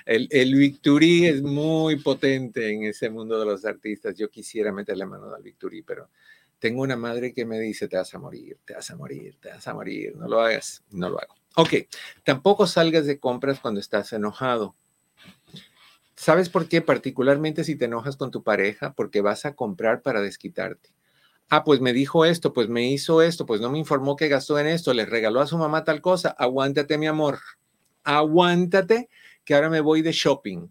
el, 0.06 0.28
el 0.30 0.54
Victory 0.54 1.26
es 1.26 1.42
muy 1.42 1.96
potente 1.96 2.70
en 2.72 2.84
ese 2.84 3.10
mundo 3.10 3.40
de 3.40 3.44
los 3.44 3.64
artistas. 3.64 4.16
Yo 4.16 4.30
quisiera 4.30 4.72
meterle 4.72 5.04
mano 5.04 5.34
al 5.34 5.42
Victory, 5.42 5.82
pero 5.82 6.10
tengo 6.60 6.82
una 6.82 6.96
madre 6.96 7.34
que 7.34 7.44
me 7.44 7.58
dice, 7.58 7.88
te 7.88 7.96
vas 7.96 8.14
a 8.14 8.18
morir, 8.20 8.58
te 8.64 8.74
vas 8.74 8.88
a 8.88 8.96
morir, 8.96 9.36
te 9.40 9.48
vas 9.48 9.66
a 9.66 9.74
morir. 9.74 10.14
No 10.16 10.28
lo 10.28 10.40
hagas, 10.40 10.84
no 10.90 11.10
lo 11.10 11.20
hago. 11.20 11.34
Ok, 11.56 11.74
tampoco 12.22 12.68
salgas 12.68 13.04
de 13.04 13.18
compras 13.18 13.58
cuando 13.58 13.80
estás 13.80 14.12
enojado. 14.12 14.76
¿Sabes 16.14 16.48
por 16.48 16.68
qué? 16.68 16.82
Particularmente 16.82 17.64
si 17.64 17.74
te 17.74 17.86
enojas 17.86 18.16
con 18.16 18.30
tu 18.30 18.44
pareja, 18.44 18.94
porque 18.94 19.22
vas 19.22 19.44
a 19.44 19.54
comprar 19.54 20.02
para 20.02 20.22
desquitarte. 20.22 20.90
Ah, 21.48 21.62
pues 21.64 21.80
me 21.80 21.92
dijo 21.92 22.24
esto, 22.24 22.52
pues 22.52 22.68
me 22.68 22.90
hizo 22.90 23.22
esto, 23.22 23.46
pues 23.46 23.60
no 23.60 23.70
me 23.70 23.78
informó 23.78 24.16
que 24.16 24.28
gastó 24.28 24.58
en 24.58 24.66
esto, 24.66 24.92
le 24.92 25.06
regaló 25.06 25.40
a 25.40 25.46
su 25.46 25.56
mamá 25.56 25.84
tal 25.84 26.00
cosa. 26.00 26.30
Aguántate, 26.30 26.98
mi 26.98 27.06
amor. 27.06 27.38
Aguántate, 28.02 29.08
que 29.44 29.54
ahora 29.54 29.70
me 29.70 29.80
voy 29.80 30.02
de 30.02 30.12
shopping. 30.12 30.68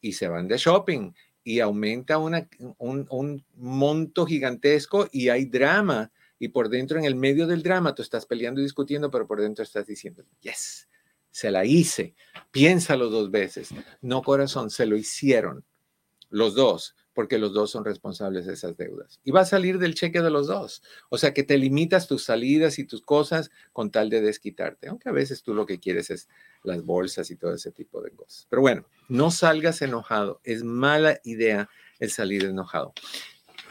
Y 0.00 0.12
se 0.12 0.28
van 0.28 0.46
de 0.46 0.58
shopping 0.58 1.12
y 1.42 1.60
aumenta 1.60 2.18
un, 2.18 2.46
un 2.78 3.44
monto 3.54 4.26
gigantesco 4.26 5.08
y 5.10 5.28
hay 5.28 5.46
drama. 5.46 6.12
Y 6.38 6.48
por 6.48 6.68
dentro, 6.68 6.98
en 6.98 7.04
el 7.04 7.14
medio 7.14 7.46
del 7.46 7.62
drama, 7.62 7.94
tú 7.94 8.02
estás 8.02 8.26
peleando 8.26 8.60
y 8.60 8.64
discutiendo, 8.64 9.10
pero 9.10 9.26
por 9.26 9.40
dentro 9.40 9.62
estás 9.64 9.86
diciendo, 9.86 10.24
yes, 10.40 10.88
se 11.30 11.50
la 11.50 11.64
hice. 11.64 12.14
Piénsalo 12.50 13.10
dos 13.10 13.30
veces. 13.30 13.70
No, 14.00 14.22
corazón, 14.22 14.70
se 14.70 14.86
lo 14.86 14.96
hicieron 14.96 15.64
los 16.30 16.54
dos, 16.54 16.96
porque 17.16 17.38
los 17.38 17.52
dos 17.54 17.70
son 17.70 17.86
responsables 17.86 18.44
de 18.44 18.52
esas 18.52 18.76
deudas. 18.76 19.18
Y 19.24 19.30
va 19.30 19.40
a 19.40 19.46
salir 19.46 19.78
del 19.78 19.94
cheque 19.94 20.20
de 20.20 20.28
los 20.28 20.48
dos. 20.48 20.82
O 21.08 21.16
sea 21.16 21.32
que 21.32 21.44
te 21.44 21.56
limitas 21.56 22.06
tus 22.06 22.24
salidas 22.24 22.78
y 22.78 22.84
tus 22.84 23.00
cosas 23.00 23.50
con 23.72 23.90
tal 23.90 24.10
de 24.10 24.20
desquitarte, 24.20 24.88
aunque 24.88 25.08
a 25.08 25.12
veces 25.12 25.42
tú 25.42 25.54
lo 25.54 25.64
que 25.64 25.80
quieres 25.80 26.10
es 26.10 26.28
las 26.62 26.84
bolsas 26.84 27.30
y 27.30 27.36
todo 27.36 27.54
ese 27.54 27.72
tipo 27.72 28.02
de 28.02 28.10
cosas. 28.10 28.46
Pero 28.50 28.60
bueno, 28.60 28.84
no 29.08 29.30
salgas 29.30 29.80
enojado. 29.80 30.42
Es 30.44 30.62
mala 30.62 31.18
idea 31.24 31.70
el 32.00 32.10
salir 32.10 32.44
enojado. 32.44 32.92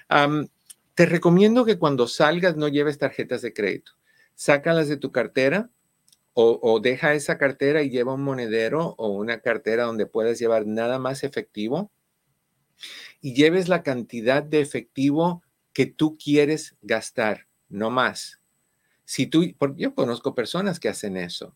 Um, 0.09 0.47
te 0.95 1.05
recomiendo 1.05 1.65
que 1.65 1.77
cuando 1.77 2.07
salgas 2.07 2.55
no 2.55 2.69
lleves 2.69 2.97
tarjetas 2.97 3.41
de 3.41 3.53
crédito. 3.53 3.91
Sácalas 4.35 4.87
de 4.87 4.97
tu 4.97 5.11
cartera 5.11 5.69
o, 6.33 6.59
o, 6.61 6.79
deja 6.79 7.13
esa 7.13 7.37
cartera 7.37 7.83
y 7.83 7.89
lleva 7.89 8.15
un 8.15 8.23
monedero 8.23 8.95
o 8.97 9.09
una 9.09 9.39
cartera 9.39 9.83
donde 9.83 10.07
puedas 10.07 10.39
llevar 10.39 10.65
nada 10.65 10.97
más 10.97 11.23
efectivo 11.23 11.91
y 13.21 13.33
lleves 13.33 13.69
la 13.69 13.83
cantidad 13.83 14.43
de 14.43 14.61
efectivo 14.61 15.43
que 15.73 15.85
tú 15.85 16.17
quieres 16.17 16.75
gastar, 16.81 17.47
no 17.69 17.89
más. 17.89 18.39
Si 19.05 19.27
tú, 19.27 19.43
yo 19.75 19.95
conozco 19.95 20.35
personas 20.35 20.79
que 20.79 20.89
hacen 20.89 21.17
eso. 21.17 21.55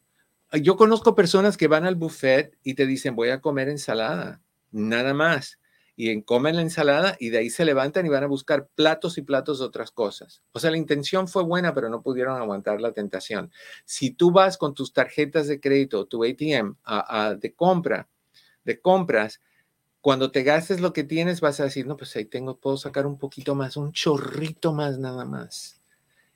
Yo 0.53 0.77
conozco 0.77 1.15
personas 1.15 1.57
que 1.57 1.67
van 1.67 1.85
al 1.85 1.95
buffet 1.95 2.57
y 2.63 2.73
te 2.73 2.85
dicen, 2.85 3.15
voy 3.15 3.29
a 3.29 3.41
comer 3.41 3.69
ensalada, 3.69 4.41
nada 4.71 5.13
más. 5.13 5.59
Y 5.99 6.21
comen 6.21 6.55
la 6.55 6.61
ensalada 6.61 7.17
y 7.19 7.29
de 7.29 7.39
ahí 7.39 7.49
se 7.49 7.65
levantan 7.65 8.05
y 8.05 8.09
van 8.09 8.23
a 8.23 8.27
buscar 8.27 8.67
platos 8.75 9.17
y 9.17 9.23
platos 9.23 9.57
de 9.57 9.65
otras 9.65 9.89
cosas. 9.89 10.43
O 10.51 10.59
sea, 10.59 10.69
la 10.69 10.77
intención 10.77 11.27
fue 11.27 11.41
buena, 11.43 11.73
pero 11.73 11.89
no 11.89 12.03
pudieron 12.03 12.37
aguantar 12.37 12.79
la 12.79 12.91
tentación. 12.91 13.51
Si 13.83 14.11
tú 14.11 14.29
vas 14.29 14.59
con 14.59 14.75
tus 14.75 14.93
tarjetas 14.93 15.47
de 15.47 15.59
crédito, 15.59 16.05
tu 16.05 16.23
ATM 16.23 16.75
a, 16.83 17.33
de 17.33 17.51
compra, 17.55 18.07
de 18.63 18.79
compras, 18.79 19.41
cuando 19.99 20.29
te 20.29 20.43
gastes 20.43 20.81
lo 20.81 20.93
que 20.93 21.03
tienes, 21.03 21.41
vas 21.41 21.59
a 21.59 21.63
decir, 21.63 21.87
no, 21.87 21.97
pues 21.97 22.15
ahí 22.15 22.25
tengo, 22.25 22.59
puedo 22.59 22.77
sacar 22.77 23.07
un 23.07 23.17
poquito 23.17 23.55
más, 23.55 23.75
un 23.75 23.91
chorrito 23.91 24.73
más 24.73 24.99
nada 24.99 25.25
más. 25.25 25.81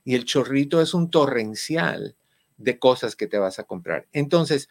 Y 0.04 0.16
el 0.16 0.26
chorrito 0.26 0.82
es 0.82 0.96
un 0.96 1.12
torrencial 1.12 2.16
de 2.58 2.80
cosas 2.80 3.16
que 3.16 3.28
te 3.28 3.38
vas 3.38 3.60
a 3.60 3.66
comprar. 3.66 4.08
Entonces, 4.12 4.70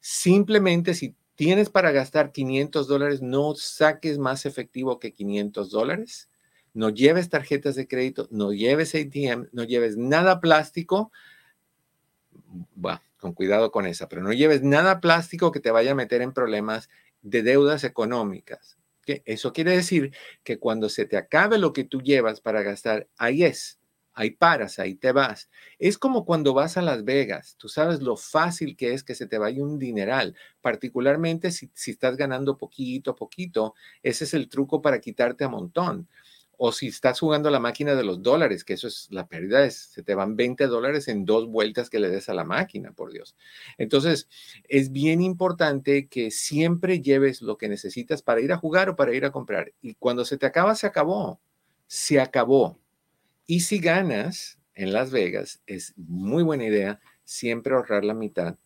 simplemente 0.00 0.94
si 0.94 1.14
tienes 1.34 1.70
para 1.70 1.92
gastar 1.92 2.32
500 2.32 2.88
dólares, 2.88 3.22
no 3.22 3.54
saques 3.54 4.18
más 4.18 4.46
efectivo 4.46 4.98
que 4.98 5.12
500 5.12 5.70
dólares. 5.70 6.28
No 6.74 6.88
lleves 6.88 7.28
tarjetas 7.28 7.74
de 7.74 7.86
crédito, 7.86 8.28
no 8.30 8.52
lleves 8.52 8.94
ATM, 8.94 9.48
no 9.52 9.64
lleves 9.64 9.96
nada 9.96 10.40
plástico 10.40 11.12
con 13.18 13.34
cuidado 13.34 13.70
con 13.70 13.86
esa, 13.86 14.08
pero 14.08 14.22
no 14.22 14.32
lleves 14.32 14.62
nada 14.62 15.00
plástico 15.00 15.52
que 15.52 15.60
te 15.60 15.70
vaya 15.70 15.92
a 15.92 15.94
meter 15.94 16.22
en 16.22 16.32
problemas 16.32 16.90
de 17.22 17.42
deudas 17.42 17.84
económicas. 17.84 18.78
Eso 19.06 19.52
quiere 19.52 19.72
decir 19.72 20.12
que 20.42 20.58
cuando 20.58 20.88
se 20.88 21.04
te 21.06 21.16
acabe 21.16 21.58
lo 21.58 21.72
que 21.72 21.84
tú 21.84 22.00
llevas 22.00 22.40
para 22.40 22.62
gastar, 22.62 23.08
ahí 23.16 23.44
es, 23.44 23.78
ahí 24.14 24.30
paras, 24.30 24.78
ahí 24.78 24.94
te 24.94 25.12
vas. 25.12 25.50
Es 25.78 25.98
como 25.98 26.24
cuando 26.24 26.54
vas 26.54 26.76
a 26.76 26.82
Las 26.82 27.04
Vegas, 27.04 27.56
tú 27.58 27.68
sabes 27.68 28.00
lo 28.00 28.16
fácil 28.16 28.76
que 28.76 28.92
es 28.94 29.04
que 29.04 29.14
se 29.14 29.26
te 29.26 29.38
vaya 29.38 29.62
un 29.62 29.78
dineral, 29.78 30.36
particularmente 30.60 31.50
si, 31.50 31.70
si 31.74 31.92
estás 31.92 32.16
ganando 32.16 32.56
poquito 32.58 33.12
a 33.12 33.16
poquito, 33.16 33.74
ese 34.02 34.24
es 34.24 34.34
el 34.34 34.48
truco 34.48 34.82
para 34.82 35.00
quitarte 35.00 35.44
a 35.44 35.48
montón 35.48 36.08
o 36.64 36.70
si 36.70 36.86
estás 36.86 37.18
jugando 37.18 37.50
la 37.50 37.58
máquina 37.58 37.96
de 37.96 38.04
los 38.04 38.22
dólares, 38.22 38.62
que 38.62 38.74
eso 38.74 38.86
es 38.86 39.08
la 39.10 39.26
pérdida, 39.26 39.64
es, 39.64 39.76
se 39.76 40.04
te 40.04 40.14
van 40.14 40.36
20 40.36 40.68
dólares 40.68 41.08
en 41.08 41.24
dos 41.24 41.48
vueltas 41.48 41.90
que 41.90 41.98
le 41.98 42.08
des 42.08 42.28
a 42.28 42.34
la 42.34 42.44
máquina, 42.44 42.92
por 42.92 43.10
Dios. 43.12 43.34
Entonces, 43.78 44.28
es 44.68 44.92
bien 44.92 45.20
importante 45.20 46.06
que 46.06 46.30
siempre 46.30 47.00
lleves 47.00 47.42
lo 47.42 47.58
que 47.58 47.68
necesitas 47.68 48.22
para 48.22 48.40
ir 48.40 48.52
a 48.52 48.58
jugar 48.58 48.88
o 48.90 48.94
para 48.94 49.12
ir 49.12 49.24
a 49.24 49.32
comprar. 49.32 49.72
Y 49.82 49.94
cuando 49.94 50.24
se 50.24 50.38
te 50.38 50.46
acaba, 50.46 50.76
se 50.76 50.86
acabó. 50.86 51.40
Se 51.88 52.20
acabó. 52.20 52.78
Y 53.52 53.60
si 53.60 53.80
ganas 53.80 54.58
en 54.72 54.94
Las 54.94 55.10
Vegas, 55.10 55.60
es 55.66 55.92
muy 55.98 56.42
buena 56.42 56.64
idea 56.64 57.00
siempre 57.22 57.74
ahorrar 57.74 58.02
la 58.02 58.14
mitad 58.14 58.56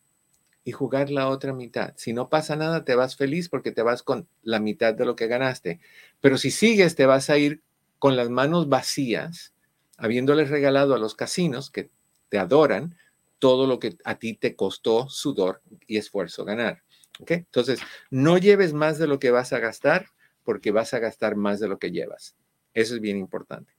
y 0.63 0.71
jugar 0.71 1.09
la 1.09 1.27
otra 1.27 1.51
mitad. 1.51 1.93
Si 1.97 2.13
no 2.13 2.29
pasa 2.29 2.55
nada, 2.55 2.85
te 2.85 2.95
vas 2.95 3.17
feliz 3.17 3.49
porque 3.49 3.73
te 3.73 3.81
vas 3.81 4.01
con 4.01 4.29
la 4.43 4.61
mitad 4.61 4.93
de 4.93 5.03
lo 5.03 5.17
que 5.17 5.27
ganaste. 5.27 5.81
Pero 6.21 6.37
si 6.37 6.51
sigues, 6.51 6.95
te 6.95 7.05
vas 7.05 7.29
a 7.29 7.37
ir 7.37 7.61
con 7.99 8.15
las 8.15 8.29
manos 8.29 8.69
vacías, 8.69 9.53
habiéndoles 9.97 10.49
regalado 10.49 10.95
a 10.95 10.99
los 10.99 11.15
casinos 11.15 11.69
que 11.69 11.89
te 12.29 12.37
adoran 12.37 12.95
todo 13.39 13.67
lo 13.67 13.79
que 13.79 13.97
a 14.05 14.15
ti 14.15 14.35
te 14.35 14.55
costó 14.55 15.09
sudor 15.09 15.61
y 15.85 15.97
esfuerzo 15.97 16.45
ganar. 16.45 16.81
Entonces, 17.27 17.81
no 18.09 18.37
lleves 18.37 18.71
más 18.71 18.97
de 18.99 19.07
lo 19.07 19.19
que 19.19 19.31
vas 19.31 19.51
a 19.51 19.59
gastar 19.59 20.07
porque 20.45 20.71
vas 20.71 20.93
a 20.93 20.99
gastar 20.99 21.35
más 21.35 21.59
de 21.59 21.67
lo 21.67 21.77
que 21.77 21.91
llevas. 21.91 22.37
Eso 22.73 22.95
es 22.95 23.01
bien 23.01 23.17
importante. 23.17 23.73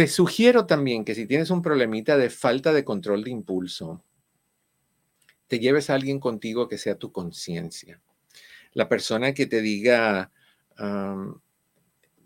Te 0.00 0.08
sugiero 0.08 0.64
también 0.64 1.04
que 1.04 1.14
si 1.14 1.26
tienes 1.26 1.50
un 1.50 1.60
problemita 1.60 2.16
de 2.16 2.30
falta 2.30 2.72
de 2.72 2.86
control 2.86 3.22
de 3.22 3.32
impulso, 3.32 4.02
te 5.46 5.58
lleves 5.58 5.90
a 5.90 5.94
alguien 5.94 6.18
contigo 6.18 6.68
que 6.68 6.78
sea 6.78 6.94
tu 6.94 7.12
conciencia. 7.12 8.00
La 8.72 8.88
persona 8.88 9.34
que 9.34 9.44
te 9.44 9.60
diga, 9.60 10.30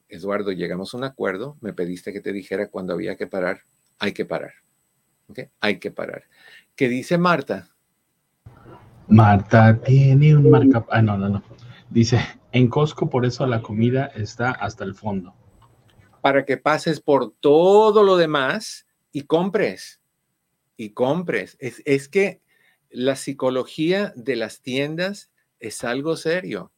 Eduardo, 0.09 0.53
llegamos 0.53 0.95
a 0.95 0.99
un 0.99 1.03
acuerdo, 1.03 1.57
me 1.61 1.73
pediste 1.73 2.13
que 2.13 2.21
te 2.21 2.33
dijera 2.33 2.69
cuando 2.69 2.95
había 2.95 3.17
que 3.17 3.27
parar, 3.27 3.63
hay 3.99 4.13
que 4.13 4.25
parar. 4.25 4.53
Hay 5.59 5.81
que 5.81 5.91
parar. 5.91 6.23
¿Qué 6.77 6.89
dice 6.89 7.19
Marta? 7.19 7.75
Marta 9.09 9.81
tiene 9.81 10.37
un 10.37 10.49
marca. 10.49 10.87
Ah, 10.91 11.03
no, 11.03 11.19
no, 11.19 11.29
no. 11.29 11.43
Dice, 11.91 12.21
en 12.53 12.69
Costco 12.69 13.11
por 13.11 13.27
eso 13.27 13.45
la 13.49 13.63
comida 13.63 14.13
está 14.15 14.53
hasta 14.53 14.85
el 14.85 14.95
fondo. 14.95 15.35
Para 16.25 16.47
que 16.47 16.57
pases 16.57 17.01
por 17.01 17.35
todo 17.41 18.03
lo 18.03 18.17
demás 18.17 18.87
y 19.13 19.23
compres. 19.23 20.01
Y 20.77 20.91
compres. 20.91 21.57
Es, 21.61 21.83
es 21.85 22.09
que 22.09 22.41
la 22.89 23.17
psicología 23.17 24.13
de 24.17 24.37
las 24.37 24.63
tiendas 24.63 25.31
es 25.61 25.85
algo 25.85 26.17
serio 26.17 26.73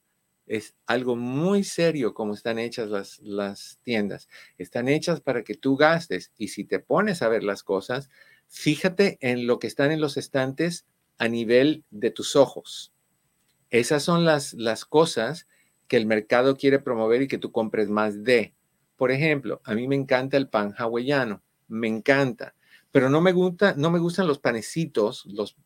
es 0.47 0.75
algo 0.87 1.17
muy 1.17 1.65
serio 1.65 2.15
como 2.15 2.35
están 2.35 2.59
hechas 2.59 2.89
las, 2.89 3.19
las 3.21 3.79
tiendas. 3.83 4.29
Están 4.59 4.89
hechas 4.89 5.21
para 5.21 5.43
que 5.43 5.55
tú 5.55 5.77
gastes 5.77 6.33
y 6.39 6.49
si 6.49 6.65
te 6.65 6.79
pones 6.79 7.23
a 7.23 7.29
ver 7.29 7.43
las 7.43 7.63
cosas, 7.63 8.09
fíjate 8.47 9.19
en 9.21 9.47
lo 9.47 9.59
que 9.59 9.67
están 9.67 9.91
en 9.91 10.01
los 10.01 10.17
estantes 10.17 10.87
a 11.19 11.29
nivel 11.29 11.85
de 11.91 12.11
tus 12.11 12.37
ojos. 12.37 12.93
Esas 13.71 14.05
son 14.05 14.25
las, 14.25 14.55
las 14.55 14.85
cosas 14.85 15.49
que 15.89 15.97
el 15.97 16.07
mercado 16.07 16.57
quiere 16.57 16.79
promover 16.79 17.23
y 17.23 17.29
que 17.29 17.39
tú 17.39 17.51
compres 17.51 17.89
más 17.89 18.23
de. 18.23 18.55
Por 18.97 19.11
ejemplo, 19.11 19.61
a 19.65 19.75
mí 19.75 19.87
me 19.89 19.97
encanta 19.97 20.37
el 20.37 20.49
pan 20.49 20.75
hawaiano, 20.77 21.43
me 21.69 21.89
encanta, 21.89 22.55
pero 22.91 23.11
no 23.11 23.21
me, 23.21 23.33
gusta, 23.33 23.75
no 23.77 23.91
me 23.91 23.99
gustan 23.99 24.27
los 24.27 24.39
panecitos, 24.39 25.27
los 25.27 25.57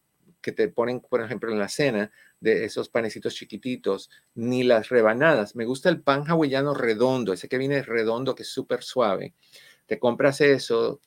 que 0.41 0.53
te 0.53 0.69
ponen, 0.69 1.01
por 1.01 1.21
ejemplo, 1.21 1.53
en 1.53 1.59
la 1.59 1.69
cena, 1.69 2.11
de 2.41 2.65
esos 2.65 2.89
panecitos 2.89 3.35
chiquititos, 3.35 4.11
ni 4.35 4.63
las 4.65 4.89
rebanadas. 4.89 5.55
Me 5.55 5.67
gusta 5.67 5.91
el 5.91 6.01
pan 6.01 6.25
hawaiano 6.27 6.75
redondo, 6.75 7.33
ese 7.33 7.49
que 7.49 7.59
viene 7.59 7.83
redondo, 7.83 8.35
que 8.35 8.43
es 8.43 8.49
súper 8.49 8.83
suave. 8.83 9.35
Te 9.87 9.99
compras 9.99 10.41
eso, 10.41 11.01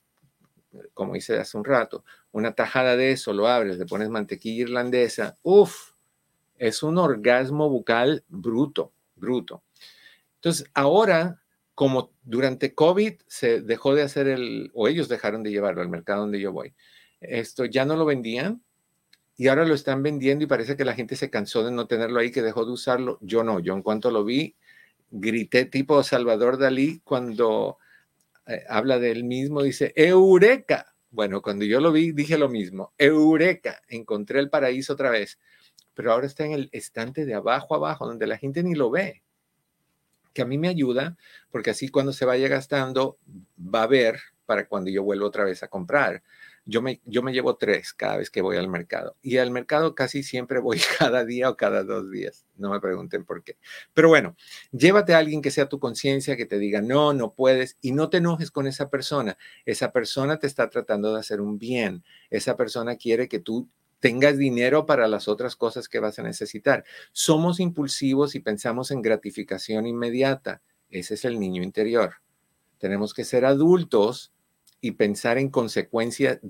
como 0.92 1.16
hice 1.16 1.38
hace 1.38 1.56
un 1.56 1.64
rato, 1.64 2.04
una 2.32 2.54
tajada 2.54 2.96
de 2.96 3.12
eso, 3.12 3.32
lo 3.32 3.48
abres, 3.48 3.78
le 3.78 3.86
pones 3.86 4.08
mantequilla 4.08 4.62
irlandesa. 4.62 5.38
Uf, 5.42 5.92
es 6.56 6.82
un 6.82 6.98
orgasmo 6.98 7.68
bucal 7.68 8.24
bruto, 8.28 8.92
bruto. 9.16 9.62
Entonces, 10.36 10.70
ahora, 10.74 11.42
como 11.74 12.12
durante 12.22 12.74
COVID 12.74 13.14
se 13.26 13.60
dejó 13.60 13.94
de 13.94 14.02
hacer 14.02 14.28
el, 14.28 14.70
o 14.74 14.88
ellos 14.88 15.08
dejaron 15.08 15.42
de 15.42 15.50
llevarlo 15.50 15.82
al 15.82 15.88
mercado 15.88 16.22
donde 16.22 16.40
yo 16.40 16.52
voy, 16.52 16.74
esto 17.20 17.64
ya 17.64 17.84
no 17.84 17.96
lo 17.96 18.04
vendían, 18.04 18.62
y 19.36 19.48
ahora 19.48 19.64
lo 19.64 19.74
están 19.74 20.02
vendiendo 20.02 20.44
y 20.44 20.46
parece 20.46 20.76
que 20.76 20.84
la 20.84 20.94
gente 20.94 21.16
se 21.16 21.30
cansó 21.30 21.64
de 21.64 21.72
no 21.72 21.86
tenerlo 21.86 22.20
ahí, 22.20 22.30
que 22.30 22.42
dejó 22.42 22.64
de 22.64 22.72
usarlo. 22.72 23.18
Yo 23.20 23.42
no, 23.42 23.58
yo 23.58 23.74
en 23.74 23.82
cuanto 23.82 24.10
lo 24.10 24.24
vi, 24.24 24.56
grité 25.10 25.64
tipo 25.64 26.02
Salvador 26.02 26.56
Dalí 26.56 27.00
cuando 27.02 27.78
eh, 28.46 28.62
habla 28.68 28.98
de 28.98 29.10
él 29.10 29.24
mismo, 29.24 29.62
dice, 29.62 29.92
Eureka. 29.96 30.94
Bueno, 31.10 31.42
cuando 31.42 31.64
yo 31.64 31.80
lo 31.80 31.92
vi, 31.92 32.12
dije 32.12 32.38
lo 32.38 32.48
mismo, 32.48 32.92
Eureka, 32.98 33.80
encontré 33.88 34.40
el 34.40 34.50
paraíso 34.50 34.92
otra 34.92 35.10
vez, 35.10 35.38
pero 35.94 36.12
ahora 36.12 36.26
está 36.26 36.44
en 36.44 36.52
el 36.52 36.68
estante 36.72 37.24
de 37.24 37.34
abajo 37.34 37.74
abajo, 37.74 38.06
donde 38.06 38.26
la 38.26 38.38
gente 38.38 38.62
ni 38.62 38.74
lo 38.74 38.90
ve, 38.90 39.22
que 40.34 40.42
a 40.42 40.46
mí 40.46 40.58
me 40.58 40.68
ayuda, 40.68 41.16
porque 41.50 41.70
así 41.70 41.88
cuando 41.88 42.12
se 42.12 42.26
vaya 42.26 42.48
gastando, 42.48 43.18
va 43.58 43.84
a 43.84 43.86
ver 43.86 44.20
para 44.44 44.66
cuando 44.66 44.90
yo 44.90 45.02
vuelva 45.02 45.26
otra 45.26 45.44
vez 45.44 45.62
a 45.62 45.68
comprar. 45.68 46.22
Yo 46.66 46.80
me, 46.80 47.00
yo 47.04 47.22
me 47.22 47.32
llevo 47.32 47.56
tres 47.56 47.92
cada 47.92 48.16
vez 48.16 48.30
que 48.30 48.40
voy 48.40 48.56
al 48.56 48.68
mercado. 48.68 49.16
Y 49.22 49.36
al 49.36 49.50
mercado 49.50 49.94
casi 49.94 50.22
siempre 50.22 50.60
voy 50.60 50.80
cada 50.98 51.24
día 51.24 51.50
o 51.50 51.56
cada 51.56 51.84
dos 51.84 52.10
días. 52.10 52.46
No 52.56 52.70
me 52.70 52.80
pregunten 52.80 53.24
por 53.24 53.42
qué. 53.42 53.58
Pero 53.92 54.08
bueno, 54.08 54.36
llévate 54.72 55.14
a 55.14 55.18
alguien 55.18 55.42
que 55.42 55.50
sea 55.50 55.68
tu 55.68 55.78
conciencia, 55.78 56.36
que 56.36 56.46
te 56.46 56.58
diga, 56.58 56.80
no, 56.80 57.12
no 57.12 57.34
puedes. 57.34 57.76
Y 57.80 57.92
no 57.92 58.08
te 58.08 58.18
enojes 58.18 58.50
con 58.50 58.66
esa 58.66 58.88
persona. 58.88 59.36
Esa 59.66 59.92
persona 59.92 60.38
te 60.38 60.46
está 60.46 60.70
tratando 60.70 61.12
de 61.12 61.20
hacer 61.20 61.40
un 61.40 61.58
bien. 61.58 62.02
Esa 62.30 62.56
persona 62.56 62.96
quiere 62.96 63.28
que 63.28 63.40
tú 63.40 63.68
tengas 64.00 64.38
dinero 64.38 64.86
para 64.86 65.08
las 65.08 65.28
otras 65.28 65.56
cosas 65.56 65.88
que 65.88 66.00
vas 66.00 66.18
a 66.18 66.22
necesitar. 66.22 66.84
Somos 67.12 67.60
impulsivos 67.60 68.34
y 68.34 68.40
pensamos 68.40 68.90
en 68.90 69.02
gratificación 69.02 69.86
inmediata. 69.86 70.62
Ese 70.90 71.14
es 71.14 71.24
el 71.24 71.40
niño 71.40 71.62
interior. 71.62 72.16
Tenemos 72.78 73.14
que 73.14 73.24
ser 73.24 73.44
adultos 73.44 74.32
y 74.84 74.90
pensar 74.90 75.38
en 75.38 75.48
consecuencias, 75.48 76.40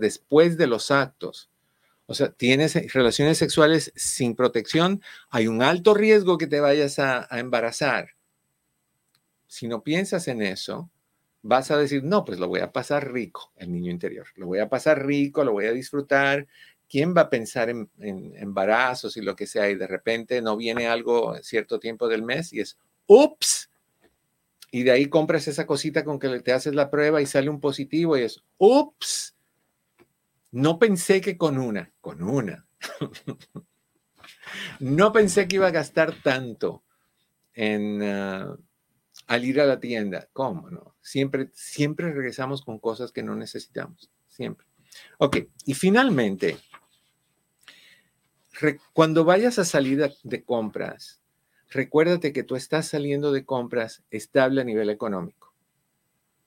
después 0.00 0.56
de 0.56 0.66
los 0.66 0.90
actos. 0.90 1.48
O 2.06 2.14
sea, 2.14 2.32
tienes 2.32 2.74
relaciones 2.92 3.38
sexuales 3.38 3.92
sin 3.94 4.34
protección, 4.34 5.00
hay 5.28 5.46
un 5.46 5.62
alto 5.62 5.94
riesgo 5.94 6.38
que 6.38 6.48
te 6.48 6.58
vayas 6.58 6.98
a, 6.98 7.28
embarazar. 7.38 8.16
Si 9.46 9.68
no 9.68 9.84
piensas 9.84 10.26
en 10.26 10.42
eso, 10.42 10.90
vas 11.42 11.70
a 11.70 11.78
decir, 11.78 12.04
no, 12.04 12.24
pues 12.24 12.38
lo 12.38 12.48
voy 12.48 12.60
a 12.60 12.72
pasar 12.72 13.12
rico, 13.12 13.52
el 13.56 13.72
niño 13.72 13.90
interior. 13.90 14.26
Lo 14.36 14.46
voy 14.46 14.58
a 14.58 14.68
pasar 14.68 15.06
rico, 15.06 15.44
lo 15.44 15.52
voy 15.52 15.66
a 15.66 15.72
disfrutar. 15.72 16.46
¿Quién 16.88 17.14
va 17.16 17.22
a 17.22 17.30
pensar 17.30 17.70
en, 17.70 17.88
embarazos 17.98 19.16
y 19.16 19.22
lo 19.22 19.36
que 19.36 19.46
sea? 19.46 19.70
Y 19.70 19.76
de 19.76 19.86
repente 19.86 20.42
no 20.42 20.56
viene 20.56 20.88
algo 20.88 21.36
cierto 21.42 21.78
tiempo 21.78 22.08
del 22.08 22.22
mes 22.22 22.52
y 22.52 22.60
es, 22.60 22.78
ups, 23.06 23.70
y 24.72 24.82
de 24.82 24.92
ahí 24.92 25.06
compras 25.06 25.48
esa 25.48 25.66
cosita 25.66 26.04
con 26.04 26.18
que 26.18 26.40
te 26.40 26.52
haces 26.52 26.74
la 26.74 26.90
prueba 26.90 27.20
y 27.20 27.26
sale 27.26 27.50
un 27.50 27.60
positivo 27.60 28.16
y 28.16 28.22
es, 28.22 28.42
ups, 28.58 29.36
no 30.52 30.78
pensé 30.78 31.20
que 31.20 31.36
con 31.36 31.58
una, 31.58 31.92
con 32.00 32.22
una. 32.22 32.66
no 34.80 35.12
pensé 35.12 35.46
que 35.46 35.56
iba 35.56 35.68
a 35.68 35.72
gastar 35.72 36.14
tanto 36.22 36.82
en, 37.54 38.02
ah, 38.02 38.56
al 39.26 39.44
ir 39.44 39.60
a 39.60 39.66
la 39.66 39.78
tienda. 39.78 40.28
¿Cómo 40.32 40.70
no? 40.70 40.89
Siempre, 41.02 41.48
siempre 41.52 42.12
regresamos 42.12 42.62
con 42.62 42.78
cosas 42.78 43.12
que 43.12 43.22
no 43.22 43.34
necesitamos, 43.34 44.10
siempre. 44.28 44.66
Ok, 45.18 45.38
y 45.66 45.74
finalmente, 45.74 46.58
cuando 48.92 49.24
vayas 49.24 49.58
a 49.58 49.64
salir 49.64 50.10
de 50.22 50.44
compras, 50.44 51.22
recuérdate 51.70 52.32
que 52.32 52.42
tú 52.42 52.56
estás 52.56 52.88
saliendo 52.88 53.32
de 53.32 53.44
compras 53.44 54.02
estable 54.10 54.60
a 54.60 54.64
nivel 54.64 54.90
económico, 54.90 55.54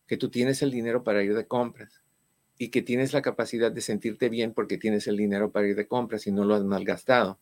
que 0.07 0.17
tú 0.17 0.29
tienes 0.29 0.61
el 0.61 0.71
dinero 0.71 1.03
para 1.03 1.23
ir 1.23 1.35
de 1.35 1.47
compras 1.47 2.03
y 2.57 2.69
que 2.69 2.81
tienes 2.81 3.13
la 3.13 3.21
capacidad 3.21 3.71
de 3.71 3.81
sentirte 3.81 4.29
bien 4.29 4.53
porque 4.53 4.77
tienes 4.77 5.07
el 5.07 5.17
dinero 5.17 5.51
para 5.51 5.67
ir 5.67 5.75
de 5.75 5.87
compras 5.87 6.27
y 6.27 6.31
no 6.31 6.45
lo 6.45 6.55
has 6.55 6.63
malgastado. 6.63 7.39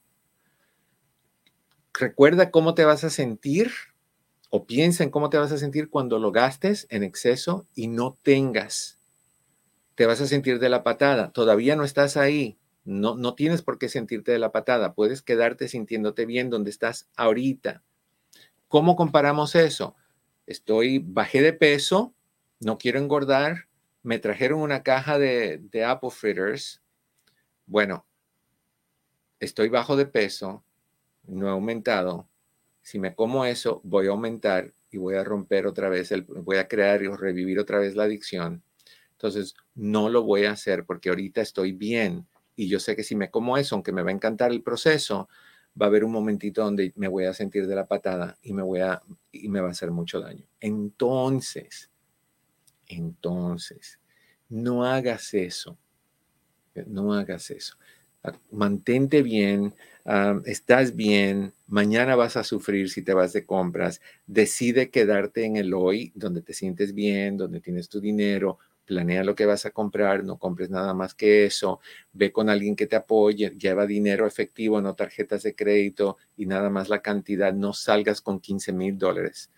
Recuerda 1.93 2.51
cómo 2.51 2.73
te 2.73 2.85
vas 2.85 3.03
a 3.03 3.09
sentir 3.09 3.71
o 4.51 4.65
piensa 4.67 5.03
en 5.03 5.09
cómo 5.09 5.29
te 5.29 5.37
vas 5.37 5.51
a 5.53 5.57
sentir 5.57 5.89
cuando 5.89 6.19
lo 6.19 6.31
gastes 6.31 6.85
en 6.91 7.03
exceso 7.03 7.65
y 7.73 7.87
no 7.87 8.17
tengas. 8.21 8.99
te 9.95 10.05
vas 10.05 10.21
a 10.21 10.27
sentir 10.27 10.59
de 10.59 10.69
la 10.69 10.83
patada. 10.83 11.31
Todavía 11.31 11.75
no 11.75 11.83
estás 11.83 12.17
ahí. 12.17 12.57
No, 12.85 13.15
no 13.15 13.35
tienes 13.35 13.61
por 13.61 13.77
qué 13.77 13.87
sentirte 13.89 14.31
de 14.31 14.39
la 14.39 14.51
patada. 14.51 14.93
Puedes 14.93 15.21
quedarte 15.21 15.67
sintiéndote 15.67 16.25
bien 16.25 16.49
donde 16.49 16.71
estás 16.71 17.09
ahorita. 17.15 17.83
¿Cómo 18.67 18.95
comparamos 18.95 19.55
eso? 19.55 19.95
Estoy, 20.47 20.99
bajé 20.99 21.41
de 21.41 21.53
peso, 21.53 22.13
no 22.59 22.77
quiero 22.77 22.99
engordar, 22.99 23.67
me 24.03 24.19
trajeron 24.19 24.61
una 24.61 24.83
caja 24.83 25.19
de, 25.19 25.59
de 25.59 25.85
apple 25.85 26.09
fritters. 26.09 26.81
Bueno, 27.67 28.05
estoy 29.39 29.69
bajo 29.69 29.95
de 29.97 30.05
peso, 30.07 30.63
no 31.27 31.47
he 31.47 31.51
aumentado. 31.51 32.27
Si 32.91 32.99
me 32.99 33.15
como 33.15 33.45
eso, 33.45 33.79
voy 33.85 34.07
a 34.07 34.09
aumentar 34.09 34.73
y 34.91 34.97
voy 34.97 35.15
a 35.15 35.23
romper 35.23 35.65
otra 35.65 35.87
vez, 35.87 36.11
el, 36.11 36.23
voy 36.23 36.57
a 36.57 36.67
crear 36.67 37.01
y 37.01 37.07
revivir 37.07 37.57
otra 37.57 37.79
vez 37.79 37.95
la 37.95 38.03
adicción. 38.03 38.63
Entonces, 39.13 39.55
no 39.75 40.09
lo 40.09 40.23
voy 40.23 40.43
a 40.43 40.51
hacer 40.51 40.83
porque 40.83 41.07
ahorita 41.07 41.39
estoy 41.39 41.71
bien 41.71 42.27
y 42.53 42.67
yo 42.67 42.81
sé 42.81 42.97
que 42.97 43.03
si 43.03 43.15
me 43.15 43.31
como 43.31 43.55
eso, 43.55 43.75
aunque 43.75 43.93
me 43.93 44.03
va 44.03 44.09
a 44.09 44.13
encantar 44.13 44.51
el 44.51 44.61
proceso, 44.61 45.29
va 45.81 45.85
a 45.85 45.87
haber 45.87 46.03
un 46.03 46.11
momentito 46.11 46.65
donde 46.65 46.91
me 46.97 47.07
voy 47.07 47.23
a 47.23 47.33
sentir 47.33 47.65
de 47.65 47.75
la 47.75 47.87
patada 47.87 48.37
y 48.41 48.51
me 48.51 48.61
voy 48.61 48.81
a 48.81 49.01
y 49.31 49.47
me 49.47 49.61
va 49.61 49.69
a 49.69 49.71
hacer 49.71 49.89
mucho 49.89 50.19
daño. 50.19 50.45
Entonces, 50.59 51.89
entonces, 52.87 54.01
no 54.49 54.83
hagas 54.83 55.33
eso. 55.33 55.77
No 56.87 57.13
hagas 57.13 57.51
eso. 57.51 57.77
Mantente 58.51 59.23
bien, 59.23 59.73
estás 60.45 60.95
bien, 60.95 61.53
mañana 61.67 62.15
vas 62.15 62.37
a 62.37 62.43
sufrir 62.43 62.89
si 62.89 63.01
te 63.01 63.13
vas 63.13 63.33
de 63.33 63.45
compras. 63.45 64.01
Decide 64.27 64.89
quedarte 64.91 65.45
en 65.45 65.55
el 65.55 65.73
hoy, 65.73 66.11
donde 66.15 66.41
te 66.41 66.53
sientes 66.53 66.93
bien, 66.93 67.37
donde 67.37 67.61
tienes 67.61 67.89
tu 67.89 67.99
dinero, 67.99 68.59
planea 68.85 69.23
lo 69.23 69.35
que 69.35 69.45
vas 69.45 69.65
a 69.65 69.71
comprar, 69.71 70.23
no 70.23 70.37
compres 70.37 70.69
nada 70.69 70.93
más 70.93 71.15
que 71.15 71.45
eso, 71.45 71.79
ve 72.13 72.31
con 72.31 72.49
alguien 72.49 72.75
que 72.75 72.87
te 72.87 72.95
apoye, 72.95 73.51
lleva 73.57 73.85
dinero 73.87 74.27
efectivo, 74.27 74.81
no 74.81 74.93
tarjetas 74.93 75.43
de 75.43 75.55
crédito 75.55 76.17
y 76.37 76.45
nada 76.45 76.69
más 76.69 76.89
la 76.89 77.01
cantidad, 77.01 77.53
no 77.53 77.73
salgas 77.73 78.21
con 78.21 78.39
15 78.39 78.73
mil 78.73 78.97
dólares 78.97 79.49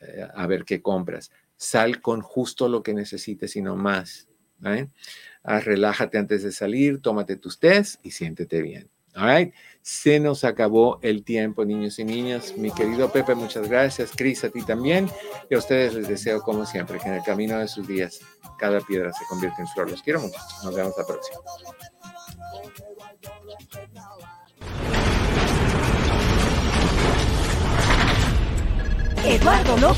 eh, 0.00 0.26
a 0.34 0.46
ver 0.46 0.64
qué 0.64 0.80
compras. 0.80 1.30
Sal 1.56 2.00
con 2.00 2.20
justo 2.20 2.68
lo 2.68 2.82
que 2.82 2.94
necesites 2.94 3.56
y 3.56 3.62
no 3.62 3.76
más. 3.76 4.28
Ah, 4.62 5.60
relájate 5.60 6.18
antes 6.18 6.42
de 6.42 6.52
salir, 6.52 7.00
tómate 7.00 7.36
tus 7.36 7.58
test 7.58 8.04
y 8.04 8.10
siéntete 8.10 8.62
bien. 8.62 8.90
All 9.14 9.52
Se 9.82 10.20
nos 10.20 10.44
acabó 10.44 10.98
el 11.02 11.24
tiempo, 11.24 11.64
niños 11.64 11.98
y 11.98 12.04
niñas. 12.04 12.54
Mi 12.56 12.70
querido 12.70 13.10
Pepe, 13.10 13.34
muchas 13.34 13.68
gracias. 13.68 14.12
Cris, 14.14 14.44
a 14.44 14.50
ti 14.50 14.62
también. 14.62 15.08
Y 15.50 15.54
a 15.54 15.58
ustedes 15.58 15.94
les 15.94 16.08
deseo, 16.08 16.42
como 16.42 16.66
siempre, 16.66 16.98
que 16.98 17.08
en 17.08 17.14
el 17.14 17.22
camino 17.22 17.58
de 17.58 17.68
sus 17.68 17.88
días 17.88 18.20
cada 18.58 18.80
piedra 18.80 19.12
se 19.12 19.24
convierta 19.28 19.62
en 19.62 19.68
flor. 19.68 19.90
Los 19.90 20.02
quiero 20.02 20.20
mucho. 20.20 20.38
Nos 20.62 20.74
vemos 20.74 20.94
la 20.96 21.06
próxima. 21.06 21.38
Eduardo. 29.24 29.78